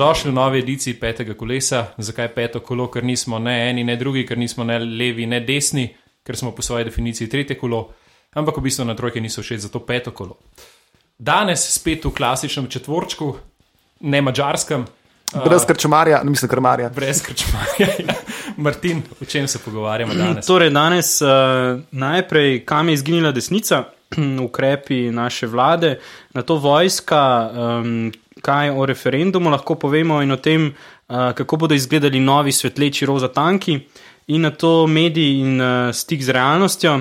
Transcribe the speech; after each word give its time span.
Dobrodošli 0.00 0.30
v 0.30 0.34
novi 0.34 0.58
ediciji 0.58 0.94
petega 0.96 1.34
kolesa. 1.36 1.92
Zakaj 1.98 2.28
peto 2.32 2.60
kolo? 2.64 2.86
Ker 2.88 3.04
nismo 3.04 3.38
ne 3.38 3.52
eni, 3.68 3.82
ne 3.84 3.98
drugi, 4.00 4.22
ker 4.24 4.38
nismo 4.40 4.64
ne 4.64 4.78
levi, 4.80 5.26
ne 5.28 5.42
desni, 5.44 5.82
ker 6.24 6.36
smo 6.40 6.54
po 6.56 6.62
svoji 6.64 6.86
definiciji 6.88 7.28
tretje 7.28 7.58
kolo, 7.60 7.82
ampak 8.32 8.56
v 8.56 8.62
bistvu 8.64 8.86
na 8.88 8.94
trojke 8.96 9.20
niso 9.20 9.44
všeč, 9.44 9.60
zato 9.66 9.82
peto 9.84 10.14
kolo. 10.16 10.38
Danes 11.18 11.66
spet 11.74 12.08
v 12.08 12.14
klasičnem 12.16 12.70
četvorčku, 12.72 13.28
ne 14.00 14.22
mačarskem. 14.24 14.86
Brez 15.44 15.68
krčmarja, 15.68 16.22
ne 16.24 16.32
mislim 16.32 16.48
krmarja. 16.48 16.88
Brez 16.96 17.20
krčmarja. 17.20 17.92
Ja. 18.08 18.16
Martin, 18.56 19.02
o 19.20 19.24
čem 19.24 19.48
se 19.48 19.58
pogovarjamo 19.58 20.14
danes? 20.22 20.46
Torej, 20.46 20.70
danes 20.70 21.20
uh, 21.20 21.28
najprej, 21.92 22.64
kam 22.64 22.88
je 22.88 22.94
izginila 22.94 23.36
desnica, 23.36 23.84
ukrepi 24.48 25.10
naše 25.12 25.46
vlade, 25.46 25.98
na 26.32 26.42
to 26.42 26.56
vojska, 26.56 27.50
um, 27.52 28.12
kaj 28.42 28.70
o 28.70 28.86
referendumu 28.86 29.50
lahko 29.50 29.74
povemo 29.74 30.22
in 30.22 30.32
o 30.32 30.36
tem, 30.36 30.70
uh, 30.70 31.32
kako 31.36 31.56
bodo 31.56 31.74
izgledali 31.74 32.20
novi 32.20 32.52
svetleči 32.52 33.06
roza 33.06 33.28
tanki, 33.28 33.80
in 34.26 34.40
na 34.40 34.50
to 34.50 34.86
mediji 34.86 35.40
in 35.40 35.60
uh, 35.60 35.94
stik 35.94 36.22
z 36.22 36.30
realnostjo, 36.30 37.00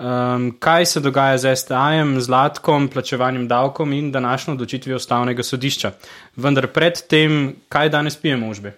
um, 0.00 0.50
kaj 0.58 0.86
se 0.86 1.00
dogaja 1.00 1.38
z 1.38 1.56
STA-jem, 1.56 2.20
zlatkom, 2.20 2.88
plačevanjem 2.88 3.48
davkom 3.48 3.92
in 3.92 4.12
današnjo 4.12 4.54
odločitvijo 4.54 4.96
ustavnega 4.96 5.42
sodišča. 5.42 5.92
Vendar 6.36 6.66
predtem, 6.66 7.56
kaj 7.68 7.88
danes 7.88 8.16
pijemo, 8.16 8.48
užbe? 8.48 8.72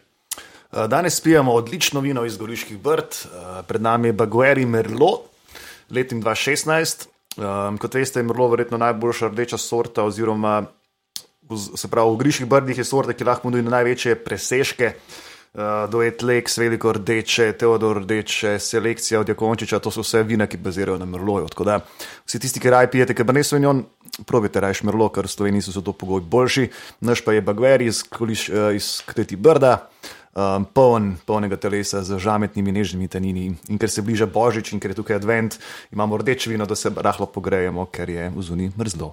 Danes 0.72 1.20
pijemo 1.20 1.52
odlično 1.52 2.00
vino 2.00 2.24
iz 2.24 2.36
Goriških 2.36 2.78
brd, 2.78 3.16
pred 3.66 3.82
nami 3.82 4.08
je 4.08 4.12
Bagueri 4.12 4.66
Merlot, 4.66 5.20
letim 5.90 6.22
2016. 6.22 7.06
Um, 7.36 7.78
kot 7.78 7.94
veste, 7.94 8.20
je 8.20 8.24
Merlot 8.24 8.50
verjetno 8.50 8.78
najboljša 8.78 9.28
rdeča 9.28 9.58
sorta 9.58 10.04
oziroma 10.04 10.62
se 11.58 11.88
pravi, 11.88 12.14
v 12.14 12.20
Griških 12.24 12.46
brdih 12.46 12.78
je 12.78 12.84
sorte, 12.84 13.14
ki 13.14 13.24
lahko 13.24 13.48
ponudijo 13.48 13.70
največje 13.70 14.16
presežke. 14.24 14.94
Uh, 15.52 15.84
do 15.92 16.00
Etlex, 16.00 16.54
veliko 16.56 16.94
rdeče, 16.96 17.50
Teodor 17.60 17.98
rdeče, 18.02 18.54
selekcija 18.58 19.20
od 19.20 19.28
Jakončiča, 19.28 19.82
to 19.84 19.90
so 19.92 20.00
vse 20.00 20.22
vina, 20.24 20.46
ki 20.48 20.56
bazirajo 20.56 20.96
na 20.98 21.04
Merloju. 21.04 21.50
Tako 21.52 21.64
da 21.68 21.74
vsi 22.24 22.40
tisti, 22.40 22.60
ki 22.60 22.72
raj 22.72 22.88
pijete, 22.90 23.12
ki 23.14 23.26
pa 23.28 23.34
niso 23.36 23.60
in 23.60 23.66
on, 23.68 23.82
probite 24.24 24.60
rajš 24.64 24.80
Merlo, 24.88 25.10
ker 25.12 25.28
Sloveniji 25.28 25.68
so 25.68 25.84
to 25.84 25.92
pogoji 25.92 26.24
boljši. 26.24 26.68
Naš 27.04 27.20
pa 27.24 27.36
je 27.36 27.44
Bagver 27.44 27.84
iz, 27.84 28.00
iz 28.74 28.88
Kreti 29.04 29.36
Brda, 29.36 29.90
um, 30.32 30.64
poln 30.64 31.16
polnega 31.26 31.56
telesa 31.60 32.00
z 32.02 32.16
žametnimi 32.18 32.72
nežnimi 32.72 33.08
tanini. 33.08 33.50
In 33.68 33.78
ker 33.78 33.90
se 33.90 34.02
bliža 34.02 34.26
Božič 34.26 34.72
in 34.72 34.80
ker 34.80 34.92
je 34.92 35.02
tukaj 35.02 35.20
advent, 35.20 35.58
imamo 35.92 36.16
rdeče 36.16 36.50
vino, 36.50 36.66
da 36.66 36.74
se 36.74 36.92
rahlo 36.96 37.26
pogrejemo, 37.26 37.86
ker 37.92 38.10
je 38.10 38.30
v 38.32 38.42
zuni 38.42 38.72
mrzlo 38.78 39.12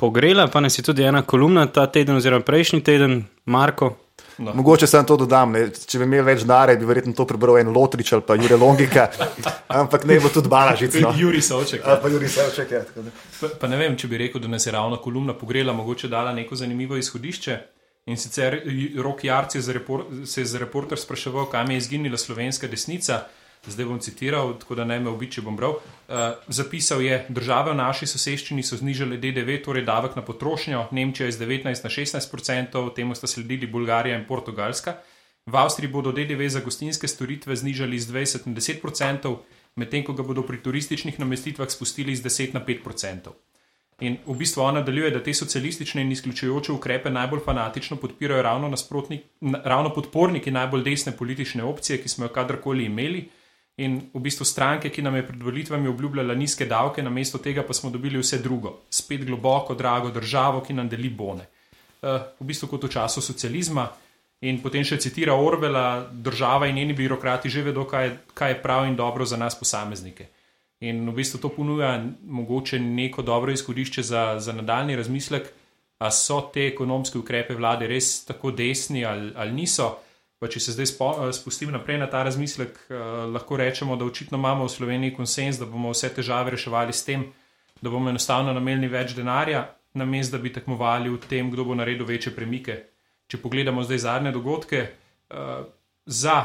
pogrela, 0.00 0.46
pa 0.48 0.60
nas 0.60 0.78
je 0.78 0.82
tudi 0.82 1.04
ena 1.04 1.22
kolumna 1.22 1.66
ta 1.66 1.86
teden, 1.86 2.16
oziroma 2.16 2.44
prejšnji 2.44 2.80
teden, 2.84 3.24
Marko. 3.44 3.96
No. 4.40 4.54
Mogoče 4.56 4.86
sem 4.88 5.04
to 5.04 5.18
dodal, 5.20 5.50
ne. 5.52 5.66
če 5.68 5.98
bi 6.00 6.06
imel 6.08 6.22
več 6.24 6.46
denarja, 6.46 6.78
bi 6.80 6.88
verjetno 6.88 7.12
to 7.16 7.26
prebral 7.28 7.58
en 7.60 7.68
Lotrič 7.74 8.12
ali 8.16 8.24
pa 8.24 8.38
Jure 8.40 8.56
Longika, 8.56 9.10
ampak 9.80 10.06
ne 10.08 10.16
bo 10.24 10.30
tudi 10.32 10.48
balažic. 10.48 10.96
No. 11.04 11.12
Juri 11.16 11.42
Savček. 11.44 11.84
Ja. 11.84 11.98
Pa, 12.00 12.08
Juri 12.08 12.30
Savček 12.32 12.72
ja, 12.72 12.80
pa, 13.40 13.50
pa 13.60 13.68
ne 13.68 13.80
vem, 13.80 13.98
če 14.00 14.08
bi 14.08 14.22
rekel, 14.22 14.40
da 14.40 14.48
nas 14.48 14.64
je 14.64 14.72
ravno 14.72 14.96
kolumna 15.04 15.36
pogrela, 15.36 15.76
mogoče 15.76 16.08
dala 16.08 16.32
neko 16.36 16.56
zanimivo 16.56 16.96
izhodišče. 16.96 17.58
In 18.08 18.16
sicer 18.16 18.56
Rok 19.04 19.26
Jarc 19.28 19.58
je 19.58 19.62
se 19.62 20.40
je 20.40 20.46
za 20.48 20.58
reporter 20.58 20.98
spraševal, 20.98 21.50
kam 21.52 21.70
je 21.70 21.76
izginila 21.76 22.16
slovenska 22.18 22.68
desnica 22.68 23.26
zdaj 23.66 23.86
bom 23.86 23.98
citiral, 24.00 24.54
tako 24.58 24.74
da 24.74 24.84
ne 24.84 25.00
me 25.00 25.10
obi, 25.10 25.28
če 25.30 25.42
bom 25.44 25.56
bral. 25.56 25.76
Uh, 25.76 26.38
zapisal 26.48 27.02
je, 27.04 27.18
države 27.28 27.74
v 27.74 27.80
naši 27.80 28.08
soseščini 28.08 28.64
so 28.64 28.78
znižale 28.80 29.18
DDV, 29.20 29.60
torej 29.64 29.84
davek 29.84 30.16
na 30.16 30.24
potrošnjo, 30.24 30.86
Nemčija 30.96 31.28
je 31.28 31.36
z 31.36 31.42
19 31.44 31.84
na 31.84 31.92
16 31.92 32.34
odstotkov, 32.38 32.94
temu 32.96 33.14
sta 33.14 33.28
sledili 33.28 33.68
Bolgarija 33.68 34.16
in 34.16 34.24
Portugalska. 34.28 34.96
V 35.46 35.56
Avstriji 35.56 35.92
bodo 35.92 36.12
DDV 36.12 36.48
za 36.48 36.64
gostinske 36.64 37.08
storitve 37.08 37.56
znižali 37.56 37.98
z 37.98 38.12
20 38.12 38.48
na 38.48 38.56
10 38.56 38.86
odstotkov, 38.86 39.42
medtem 39.76 40.04
ko 40.04 40.16
ga 40.16 40.24
bodo 40.24 40.42
pri 40.42 40.62
turističnih 40.62 41.20
namestitvah 41.20 41.68
spustili 41.68 42.16
z 42.16 42.24
10 42.24 42.54
na 42.56 42.64
5 42.64 42.86
odstotkov. 42.86 43.36
In 44.00 44.16
v 44.24 44.34
bistvu 44.40 44.62
ona 44.64 44.80
nadaljuje, 44.80 45.10
da 45.12 45.20
te 45.20 45.34
socialistične 45.36 46.00
in 46.02 46.12
izključujoče 46.12 46.72
ukrepe 46.72 47.10
najbolj 47.10 47.42
fanatično 47.44 47.98
podpirajo 48.00 48.42
ravno, 48.42 48.72
ravno 49.64 49.92
podporniki 49.94 50.50
najbolj 50.50 50.84
desne 50.84 51.12
politične 51.12 51.64
opcije, 51.64 52.00
ki 52.02 52.08
smo 52.08 52.24
jo 52.24 52.32
kadarkoli 52.32 52.84
imeli. 52.88 53.28
In 53.76 54.10
v 54.12 54.20
bistvu 54.20 54.44
stranke, 54.44 54.90
ki 54.90 55.02
nam 55.02 55.16
je 55.16 55.26
pred 55.26 55.42
volitvami 55.42 55.88
obljubljala 55.88 56.34
nizke 56.34 56.66
davke, 56.66 57.02
namesto 57.02 57.38
tega 57.38 57.62
pa 57.62 57.72
smo 57.72 57.90
dobili 57.90 58.18
vse 58.18 58.38
drugo, 58.38 58.80
spet 58.90 59.24
globoko, 59.24 59.74
drago 59.74 60.10
državo, 60.10 60.60
ki 60.60 60.74
nam 60.76 60.88
deli 60.88 61.08
bone. 61.08 61.46
Uh, 62.02 62.20
v 62.40 62.48
bistvu 62.50 62.68
kot 62.68 62.84
v 62.84 62.92
času 62.92 63.22
socializma. 63.24 63.88
In 64.40 64.62
potem 64.64 64.84
še 64.84 64.96
citira 64.96 65.34
Orvela, 65.36 66.08
država 66.10 66.68
in 66.68 66.78
njeni 66.80 66.94
birokrati 66.96 67.50
že 67.52 67.62
vedo, 67.62 67.84
kaj 67.84 68.14
kaj 68.34 68.54
je 68.54 68.60
prav 68.62 68.86
in 68.88 68.96
dobro 68.96 69.24
za 69.24 69.36
nas 69.36 69.54
posameznike. 69.54 70.28
In 70.80 71.04
v 71.10 71.12
bistvu 71.12 71.40
to 71.40 71.48
ponuja 71.52 71.98
mogoče 72.24 72.78
neko 72.80 73.22
dobro 73.22 73.52
izhodišče 73.52 74.02
za, 74.02 74.22
za 74.40 74.52
nadaljni 74.52 74.96
razmislek, 74.96 75.50
ali 75.98 76.12
so 76.12 76.40
te 76.54 76.66
ekonomske 76.66 77.18
ukrepe 77.18 77.54
vlade 77.54 77.86
res 77.86 78.24
tako 78.24 78.50
desni 78.50 79.04
ali, 79.04 79.32
ali 79.36 79.52
niso. 79.52 79.98
Pa 80.40 80.48
če 80.48 80.60
se 80.64 80.72
zdaj 80.72 80.88
eh, 80.88 81.32
spustim 81.36 81.72
naprej 81.74 81.98
na 82.00 82.06
ta 82.08 82.22
razmislek, 82.24 82.78
eh, 82.88 83.00
lahko 83.28 83.58
rečemo, 83.60 83.96
da 83.96 84.08
očitno 84.08 84.38
imamo 84.40 84.64
v 84.64 84.72
Sloveniji 84.72 85.14
konsens, 85.14 85.58
da 85.60 85.68
bomo 85.68 85.92
vse 85.92 86.08
težave 86.16 86.54
reševali 86.56 86.96
s 86.96 87.04
tem, 87.04 87.26
da 87.80 87.90
bomo 87.92 88.08
enostavno 88.08 88.54
namenili 88.56 88.88
več 88.88 89.12
denarja, 89.16 89.66
namesto 89.94 90.38
da 90.38 90.42
bi 90.42 90.52
tekmovali 90.52 91.12
v 91.12 91.20
tem, 91.28 91.50
kdo 91.52 91.68
bo 91.68 91.76
naredil 91.76 92.08
večje 92.08 92.32
premike. 92.32 92.78
Če 93.28 93.38
pogledamo 93.42 93.84
zdaj 93.84 94.00
zadnje 94.06 94.32
dogodke, 94.32 94.80
eh, 94.88 95.60
za 96.06 96.38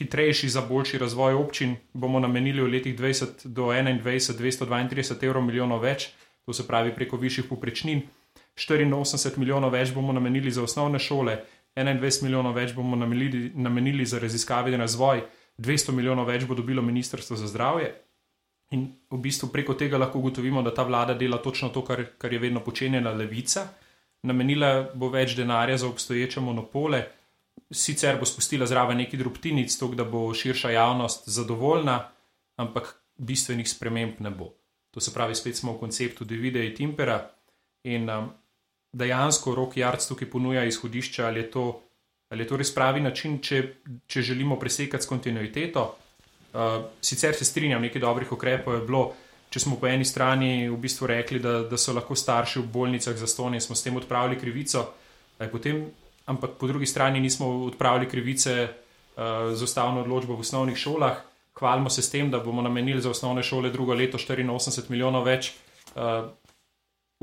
hitrejši, 0.00 0.48
za 0.48 0.64
boljši 0.64 0.98
razvoj 0.98 1.34
občin 1.34 1.76
bomo 1.92 2.20
namenili 2.20 2.62
v 2.62 2.72
letih 2.72 2.96
20 2.96 3.44
do 3.44 3.68
21 3.68 4.00
232 4.00 5.28
evrov 5.28 5.44
milijonov 5.44 5.84
več, 5.84 6.08
to 6.46 6.56
se 6.56 6.66
pravi 6.66 6.94
preko 6.94 7.20
višjih 7.20 7.52
poprečnin. 7.52 8.02
84 8.56 9.38
milijonov 9.38 9.72
več 9.72 9.92
bomo 9.92 10.12
namenili 10.12 10.50
za 10.50 10.62
osnovne 10.62 10.98
šole, 10.98 11.38
21 11.76 12.22
milijonov 12.22 12.54
več 12.54 12.74
bomo 12.76 12.96
namenili, 12.96 13.50
namenili 13.54 14.06
za 14.06 14.18
raziskave 14.18 14.72
in 14.72 14.80
razvoj, 14.80 15.22
200 15.58 15.92
milijonov 15.92 16.26
več 16.28 16.44
bo 16.44 16.54
dobilo 16.54 16.82
Ministrstvo 16.82 17.36
za 17.36 17.46
zdravje. 17.48 17.92
In 18.72 18.86
v 19.10 19.20
bistvu 19.20 19.50
preko 19.52 19.74
tega 19.76 19.98
lahko 20.00 20.18
ugotovimo, 20.18 20.62
da 20.62 20.72
ta 20.74 20.84
vlada 20.88 21.14
dela 21.14 21.38
točno 21.42 21.68
to, 21.68 21.84
kar, 21.84 22.04
kar 22.18 22.32
je 22.32 22.38
vedno 22.40 22.60
počenjala 22.64 23.12
levica. 23.12 23.66
Namenila 24.22 24.88
bo 24.94 25.10
več 25.12 25.36
denarja 25.36 25.76
za 25.82 25.88
obstoječe 25.88 26.40
monopole, 26.40 27.02
sicer 27.70 28.18
bo 28.20 28.28
spustila 28.28 28.66
zraven 28.66 28.96
neki 28.96 29.16
drobtinic, 29.16 29.76
tako 29.78 29.98
da 29.98 30.04
bo 30.04 30.24
širša 30.34 30.70
javnost 30.70 31.28
zadovoljna, 31.28 31.98
ampak 32.56 32.94
bistvenih 33.16 33.68
sprememb 33.68 34.20
ne 34.20 34.30
bo. 34.30 34.52
To 34.92 35.00
se 35.00 35.12
pravi, 35.12 35.34
spet 35.34 35.56
smo 35.56 35.72
v 35.72 35.80
konceptu 35.80 36.24
Davida 36.24 36.62
in 36.62 36.74
Timpera. 36.76 37.18
In 37.84 38.08
um, 38.10 38.28
dejansko 38.92 39.54
rok 39.54 39.76
Jarc 39.76 40.06
tukaj 40.06 40.30
ponuja 40.30 40.64
izhodišče, 40.64 41.24
ali 41.24 41.40
je 41.40 41.50
to, 41.50 41.80
ali 42.30 42.44
je 42.44 42.48
to 42.48 42.56
res 42.60 42.74
pravi 42.74 43.00
način, 43.00 43.38
če, 43.42 43.62
če 44.06 44.22
želimo 44.22 44.58
presekati 44.60 45.04
s 45.04 45.08
kontinuiteto. 45.08 45.84
Uh, 46.52 46.84
sicer 47.00 47.34
se 47.34 47.44
strinjam, 47.48 47.82
nekaj 47.82 48.00
dobrih 48.00 48.32
ukrepov 48.32 48.74
je 48.74 48.86
bilo. 48.86 49.04
Če 49.52 49.60
smo 49.60 49.76
po 49.76 49.88
eni 49.88 50.04
strani 50.04 50.68
v 50.68 50.76
bistvu 50.80 51.08
rekli, 51.08 51.40
da, 51.40 51.58
da 51.68 51.76
so 51.76 51.92
lahko 51.92 52.16
starši 52.16 52.60
v 52.60 52.68
bolnicah 52.72 53.16
za 53.16 53.26
stonje, 53.28 53.60
smo 53.60 53.76
s 53.76 53.84
tem 53.84 53.96
odpravili 53.96 54.38
krivico, 54.40 54.86
potem, 55.52 55.82
ampak 56.24 56.56
po 56.60 56.68
drugi 56.70 56.88
strani 56.88 57.20
nismo 57.20 57.50
odpravili 57.66 58.08
krivice 58.08 58.54
uh, 58.64 59.52
z 59.52 59.60
ustavno 59.64 60.00
odločbo 60.04 60.36
v 60.36 60.44
osnovnih 60.44 60.76
šolah. 60.76 61.20
Hvalimo 61.58 61.92
se 61.92 62.02
s 62.02 62.08
tem, 62.10 62.30
da 62.32 62.40
bomo 62.40 62.64
namenili 62.64 63.00
za 63.00 63.10
osnovne 63.12 63.42
šole 63.44 63.70
drugo 63.70 63.94
leto 63.94 64.18
84 64.18 64.88
milijonov 64.88 65.28
več. 65.28 65.52
Uh, 65.92 66.32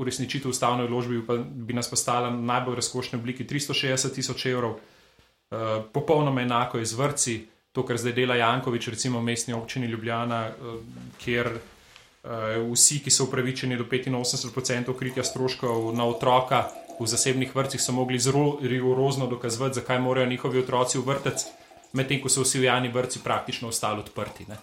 uresničitev 0.00 0.50
ustavne 0.50 0.84
odločbe 0.88 1.20
bi, 1.20 1.38
bi 1.68 1.76
nas 1.76 1.90
postala 1.90 2.30
v 2.32 2.40
najbolj 2.48 2.80
razkošni 2.80 3.18
obliki 3.18 3.44
360 3.44 4.14
tisoč 4.14 4.46
evrov, 4.46 4.78
uh, 4.78 5.58
popolnoma 5.92 6.42
enako 6.42 6.78
je 6.78 6.88
z 6.88 6.98
vrci, 6.98 7.34
to, 7.72 7.84
kar 7.86 8.00
zdaj 8.00 8.16
dela 8.16 8.36
Jankovič, 8.40 8.88
recimo 8.88 9.20
v 9.20 9.28
mestni 9.30 9.54
občini 9.54 9.86
Ljubljana, 9.86 10.40
uh, 10.48 10.80
kjer 11.20 11.52
uh, 11.52 12.72
vsi, 12.72 13.00
ki 13.04 13.10
so 13.10 13.28
upravičeni 13.28 13.76
do 13.76 13.84
85% 13.84 14.96
kritja 14.98 15.24
stroškov 15.24 15.92
na 15.96 16.08
otroka 16.08 16.68
v 17.00 17.06
zasebnih 17.06 17.54
vrtcih, 17.56 17.80
so 17.80 17.92
mogli 17.92 18.18
zelo 18.18 18.58
rigorozno 18.62 19.26
dokazovati, 19.26 19.74
zakaj 19.74 20.00
morajo 20.00 20.26
njihovi 20.26 20.58
otroci 20.58 20.98
v 20.98 21.06
vrtec, 21.06 21.46
medtem 21.92 22.20
ko 22.20 22.28
so 22.28 22.44
vsi 22.44 22.60
v 22.60 22.68
javni 22.68 22.88
vrtci 22.92 23.22
praktično 23.24 23.68
ostali 23.68 24.00
odprti. 24.00 24.44
Ne? 24.48 24.56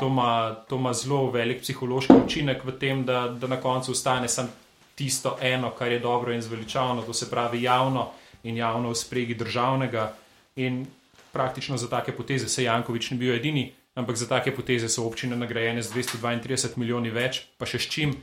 To 0.00 0.06
ima, 0.06 0.56
to 0.68 0.76
ima 0.76 0.92
zelo 0.92 1.30
velik 1.30 1.60
psihološki 1.62 2.12
učinek 2.24 2.64
v 2.64 2.72
tem, 2.78 3.04
da, 3.04 3.28
da 3.28 3.46
na 3.46 3.60
koncu 3.60 3.92
ostane 3.92 4.28
samo 4.28 4.48
tisto 4.94 5.36
eno, 5.40 5.70
kar 5.70 5.92
je 5.92 5.98
dobro 5.98 6.32
in 6.32 6.42
zveličavno, 6.42 7.02
to 7.02 7.14
se 7.14 7.30
pravi 7.30 7.62
javno 7.62 8.10
in 8.42 8.56
javno 8.56 8.90
v 8.90 8.94
spregi 8.94 9.34
državnega. 9.34 10.12
In 10.56 10.86
praktično 11.32 11.76
za 11.76 11.88
take 11.88 12.12
poteze 12.12 12.48
se 12.48 12.64
Jankovič 12.64 13.10
ni 13.10 13.18
bil 13.18 13.34
edini, 13.34 13.72
ampak 13.94 14.16
za 14.16 14.28
take 14.28 14.54
poteze 14.54 14.88
so 14.88 15.06
občine 15.06 15.36
nagrajene 15.36 15.82
z 15.82 15.92
232 15.94 16.78
milijoni 16.78 17.10
več, 17.10 17.42
pa 17.58 17.66
še 17.66 17.78
s 17.78 17.90
čim, 17.90 18.14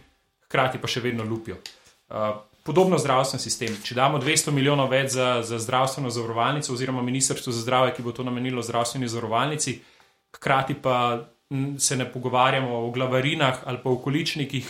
hkrati 0.48 0.80
pa 0.80 0.88
še 0.88 1.04
vedno 1.04 1.24
lupijo. 1.24 1.58
Uh, 2.12 2.40
podobno 2.64 2.98
zdravstven 3.00 3.42
sistem. 3.42 3.76
Če 3.84 3.96
damo 3.98 4.20
200 4.22 4.54
milijonov 4.56 4.92
več 4.92 5.16
za, 5.16 5.42
za 5.44 5.60
zdravstveno 5.60 6.12
zavarovalnico, 6.14 6.74
oziroma 6.74 7.04
Ministrstvo 7.04 7.54
za 7.54 7.64
zdravje, 7.64 7.96
ki 7.98 8.06
bo 8.06 8.16
to 8.16 8.24
namenilo 8.28 8.64
zdravstveni 8.64 9.10
zavarovalnici, 9.12 9.80
hkrati 10.38 10.78
pa 10.80 10.98
se 11.78 11.98
ne 12.00 12.06
pogovarjamo 12.08 12.78
o 12.86 12.92
glavarinah 12.96 13.66
ali 13.68 13.82
pa 13.84 13.90
o 13.90 13.98
količnikih, 14.00 14.68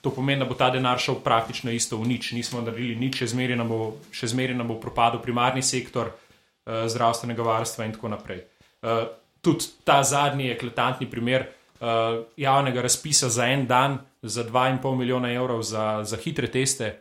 to 0.00 0.10
pomeni, 0.10 0.40
da 0.40 0.48
bo 0.48 0.54
ta 0.54 0.70
denar 0.70 0.98
šel 0.98 1.20
praktično 1.24 1.70
isto 1.70 1.98
v 2.00 2.08
nič. 2.08 2.32
Nismo 2.32 2.62
naredili 2.64 2.96
nič, 2.96 3.20
še 3.20 3.32
zmeraj 3.34 3.58
nam 3.60 3.68
bo, 3.68 3.80
še 4.14 4.32
zmeraj 4.32 4.56
nam 4.56 4.72
bo 4.72 4.78
propadel 4.80 5.20
primarni 5.20 5.62
sektor 5.62 6.12
uh, 6.12 6.86
zdravstvenega 6.88 7.44
varstva 7.44 7.84
in 7.84 7.96
tako 7.96 8.12
naprej. 8.12 8.44
Uh, 8.80 9.10
tudi 9.44 9.68
ta 9.84 10.00
zadnji 10.02 10.50
eklatantni 10.54 11.08
primer 11.10 11.48
uh, 11.48 12.24
javnega 12.36 12.80
razpisa 12.80 13.28
za 13.28 13.48
en 13.52 13.66
dan 13.66 13.98
za 14.22 14.44
2,5 14.44 14.96
milijona 14.96 15.32
evrov 15.32 15.62
za, 15.62 16.00
za 16.04 16.16
hitre 16.16 16.48
teste, 16.48 16.94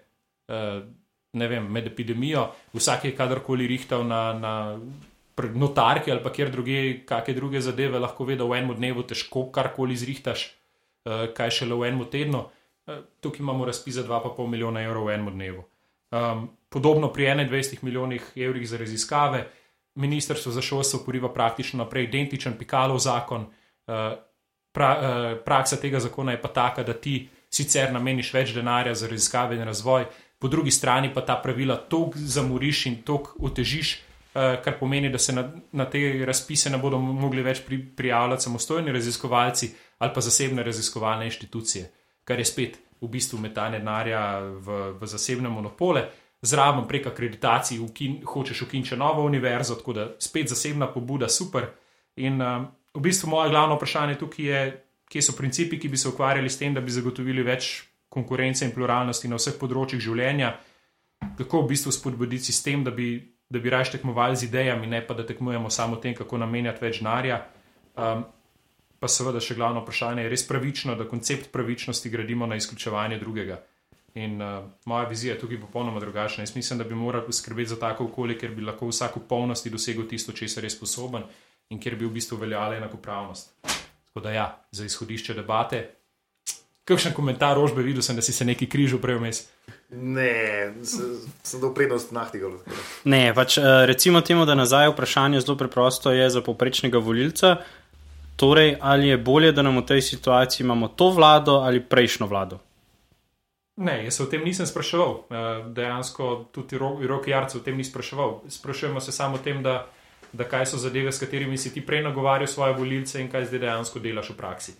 uh, 0.51 0.83
ne 1.33 1.47
vem, 1.47 1.71
med 1.71 1.87
epidemijo, 1.87 2.49
vsak 2.73 3.05
je 3.05 3.15
kadarkoli 3.15 3.67
rihtal 3.67 4.03
na, 4.07 4.33
na 4.33 4.53
notarki 5.55 6.11
ali 6.11 6.23
pa 6.23 6.31
kjer 6.35 6.51
druge, 6.51 6.79
kakšne 7.07 7.35
druge 7.35 7.61
zadeve, 7.61 7.99
lahko 7.99 8.25
ve, 8.27 8.35
da 8.35 8.43
v 8.43 8.59
enem 8.59 8.75
dnevu 8.75 9.07
težko 9.07 9.47
karkoli 9.55 9.95
zrihtaš, 9.95 10.49
uh, 11.07 11.29
kaj 11.31 11.61
šele 11.61 11.79
v 11.79 11.91
enem 11.93 12.07
tednu. 12.11 12.49
Uh, 12.89 13.03
tukaj 13.21 13.39
imamo 13.39 13.65
razpis 13.65 13.95
za 13.95 14.03
2,5 14.03 14.47
milijona 14.47 14.81
evrov 14.81 15.05
v 15.05 15.13
enem 15.13 15.33
dnevu. 15.33 15.63
Um, 16.11 16.49
podobno 16.69 17.13
pri 17.13 17.25
21 17.25 17.77
milijonih 17.81 18.31
evrih 18.35 18.69
za 18.69 18.77
raziskave, 18.77 19.47
ministrstvo 19.95 20.51
za 20.51 20.61
šolstvo 20.61 20.99
poriva 21.05 21.33
praktično 21.33 21.77
naprej 21.77 22.03
identičen 22.03 22.57
pikalov 22.57 22.97
zakon. 22.97 23.41
Uh, 23.41 24.17
pra, 24.71 24.89
uh, 24.97 25.37
praksa 25.45 25.77
tega 25.77 25.99
zakona 25.99 26.31
je 26.31 26.41
pa 26.41 26.47
taka, 26.47 26.83
da 26.83 26.93
ti 26.93 27.29
sicer 27.49 27.93
nameniš 27.93 28.33
več 28.33 28.53
denarja 28.53 28.95
za 28.95 29.07
raziskave 29.07 29.55
in 29.55 29.63
razvoj, 29.63 30.05
po 30.39 30.47
drugi 30.47 30.71
strani 30.71 31.13
pa 31.13 31.21
ta 31.21 31.35
pravila 31.43 31.75
toliko 31.75 32.19
zamoriš 32.19 32.85
in 32.85 33.01
toliko 33.03 33.35
otežiš, 33.39 33.93
uh, 33.97 34.57
kar 34.63 34.79
pomeni, 34.79 35.09
da 35.09 35.17
se 35.17 35.33
na, 35.33 35.45
na 35.71 35.85
te 35.85 36.25
razpise 36.25 36.69
ne 36.69 36.77
bodo 36.77 36.97
mogli 36.97 37.43
več 37.43 37.61
pri, 37.65 37.81
prijavljati 37.95 38.43
samostojni 38.43 38.91
raziskovalci 38.91 39.73
ali 39.99 40.13
pa 40.15 40.21
zasebne 40.21 40.63
raziskovalne 40.63 41.25
inštitucije, 41.25 41.89
kar 42.29 42.39
je 42.39 42.45
spet 42.45 42.77
v 43.01 43.07
bistvu 43.09 43.39
metanje 43.41 43.79
denarja 43.81 44.21
v, 44.39 44.79
v 44.99 45.07
zasebne 45.09 45.49
monopole. 45.49 46.05
Zraven 46.41 46.85
prek 46.87 47.09
akreditacij 47.09 47.79
ukin, 47.83 48.21
hočeš 48.23 48.61
ukinčiti 48.67 48.99
novo 48.99 49.25
univerzo, 49.25 49.75
tako 49.75 49.93
da 49.93 50.05
spet 50.19 50.51
zasebna 50.53 50.87
pobuda, 50.93 51.27
super. 51.27 51.67
In 52.15 52.39
uh, 52.41 52.63
v 52.93 53.01
bistvu 53.01 53.29
moje 53.29 53.49
glavno 53.49 53.75
vprašanje 53.75 54.19
tukaj 54.21 54.45
je, 54.45 54.61
kje 55.09 55.21
so 55.25 55.35
principi, 55.35 55.79
ki 55.79 55.89
bi 55.89 55.97
se 55.97 56.07
ukvarjali 56.07 56.49
s 56.49 56.59
tem, 56.59 56.73
da 56.73 56.81
bi 56.81 56.93
zagotovili 56.93 57.43
več 57.43 57.83
konkurence 58.09 58.65
in 58.65 58.71
pluralnosti 58.71 59.27
na 59.27 59.39
vseh 59.39 59.57
področjih 59.59 60.01
življenja, 60.01 60.53
kako 61.37 61.63
v 61.63 61.73
bistvu 61.73 61.91
spodbuditi 61.93 62.51
sistem, 62.51 62.83
da 62.85 62.91
bi, 62.91 63.17
da 63.49 63.59
bi 63.59 63.73
raje 63.73 63.97
tekmovali 63.97 64.37
z 64.37 64.47
idejami, 64.47 64.87
ne 64.87 65.01
pa 65.05 65.17
da 65.17 65.25
tekmujemo 65.27 65.69
samo 65.69 65.99
tem, 65.99 66.15
kako 66.15 66.39
namenjati 66.39 66.85
več 66.85 67.01
denarja. 67.01 67.41
Um, 67.99 68.23
pa 68.99 69.07
seveda 69.07 69.39
še 69.39 69.55
glavno 69.55 69.83
vprašanje 69.83 70.25
je 70.25 70.29
res 70.29 70.45
pravično, 70.47 70.95
da 70.95 71.07
koncept 71.07 71.51
pravičnosti 71.51 72.09
gradimo 72.09 72.47
na 72.47 72.59
izključevanje 72.59 73.19
drugega. 73.19 73.61
In 74.19 74.41
uh, 74.41 74.65
moja 74.89 75.07
vizija 75.07 75.33
je 75.33 75.39
tukaj 75.39 75.59
popolnoma 75.61 75.99
drugačna. 75.99 76.43
Jaz 76.43 76.55
mislim, 76.55 76.79
da 76.79 76.83
bi 76.83 76.95
morali 76.95 77.25
poskrbeti 77.25 77.69
za 77.69 77.79
tako 77.79 78.09
okolje, 78.09 78.37
ker 78.39 78.55
bi 78.55 78.65
lahko 78.65 78.89
vsak 78.89 79.15
v 79.15 79.27
polnosti 79.29 79.69
dosegel 79.69 80.07
tisto, 80.09 80.33
česar 80.33 80.63
je 80.63 80.73
sposoben 80.73 81.23
in 81.69 81.79
kjer 81.79 81.95
bi 81.95 82.05
v 82.05 82.15
bistvu 82.17 82.37
veljala 82.37 82.75
enakopravnost. 82.75 83.53
Tako 84.07 84.25
da, 84.25 84.31
ja, 84.31 84.47
za 84.71 84.85
izhodišče 84.85 85.33
debate. 85.33 85.83
Kakšen 86.89 87.13
komentar, 87.13 87.53
rožbe, 87.53 87.83
videl 87.85 88.01
sem, 88.01 88.17
da 88.17 88.21
si 88.25 88.33
se 88.33 88.45
neki 88.45 88.65
križal 88.65 88.97
prej 88.99 89.19
vmes. 89.19 89.43
Ne, 89.93 90.73
sem 90.81 91.61
dal 91.61 91.69
prednost 91.77 92.09
nahtigal. 92.13 92.55
Ne, 93.05 93.29
pač 93.37 93.59
eh, 93.61 93.85
recimo 93.85 94.21
temu, 94.25 94.47
da 94.49 94.57
nazaj 94.57 94.89
vprašanje 94.95 95.43
zelo 95.45 95.57
preprosto 95.57 96.11
je 96.11 96.25
za 96.29 96.41
poprečnega 96.41 96.97
volilca. 96.97 97.59
Torej, 98.39 98.77
ali 98.79 99.11
je 99.11 99.17
bolje, 99.17 99.51
da 99.51 99.61
nam 99.61 99.81
v 99.81 99.85
tej 99.85 100.01
situaciji 100.01 100.63
imamo 100.63 100.87
to 100.87 101.09
vlado 101.11 101.59
ali 101.59 101.83
prejšnjo 101.83 102.27
vlado? 102.27 102.59
Ne, 103.79 104.03
jaz 104.03 104.15
se 104.15 104.23
o 104.23 104.27
tem 104.31 104.43
nisem 104.43 104.67
spraševal. 104.67 105.13
Eh, 105.29 105.63
dejansko 105.75 106.45
tudi 106.51 106.79
Roki 106.79 107.31
Jarc 107.31 107.55
o 107.55 107.59
tem 107.59 107.77
ni 107.77 107.83
spraševal. 107.83 108.41
Sprašujemo 108.47 108.99
se 108.99 109.11
samo 109.11 109.35
o 109.35 109.43
tem, 109.43 109.63
da 109.63 109.87
da 110.33 110.43
kaj 110.43 110.65
so 110.65 110.77
zadeve, 110.77 111.11
s 111.11 111.19
katerimi 111.19 111.57
si 111.57 111.73
ti 111.73 111.81
prej 111.81 112.03
nagovarjal 112.03 112.47
svoje 112.47 112.73
volilce 112.73 113.21
in 113.21 113.29
kaj 113.31 113.45
zdaj 113.45 113.59
dejansko 113.59 113.99
delaš 113.99 114.29
v 114.29 114.37
praksi. 114.37 114.73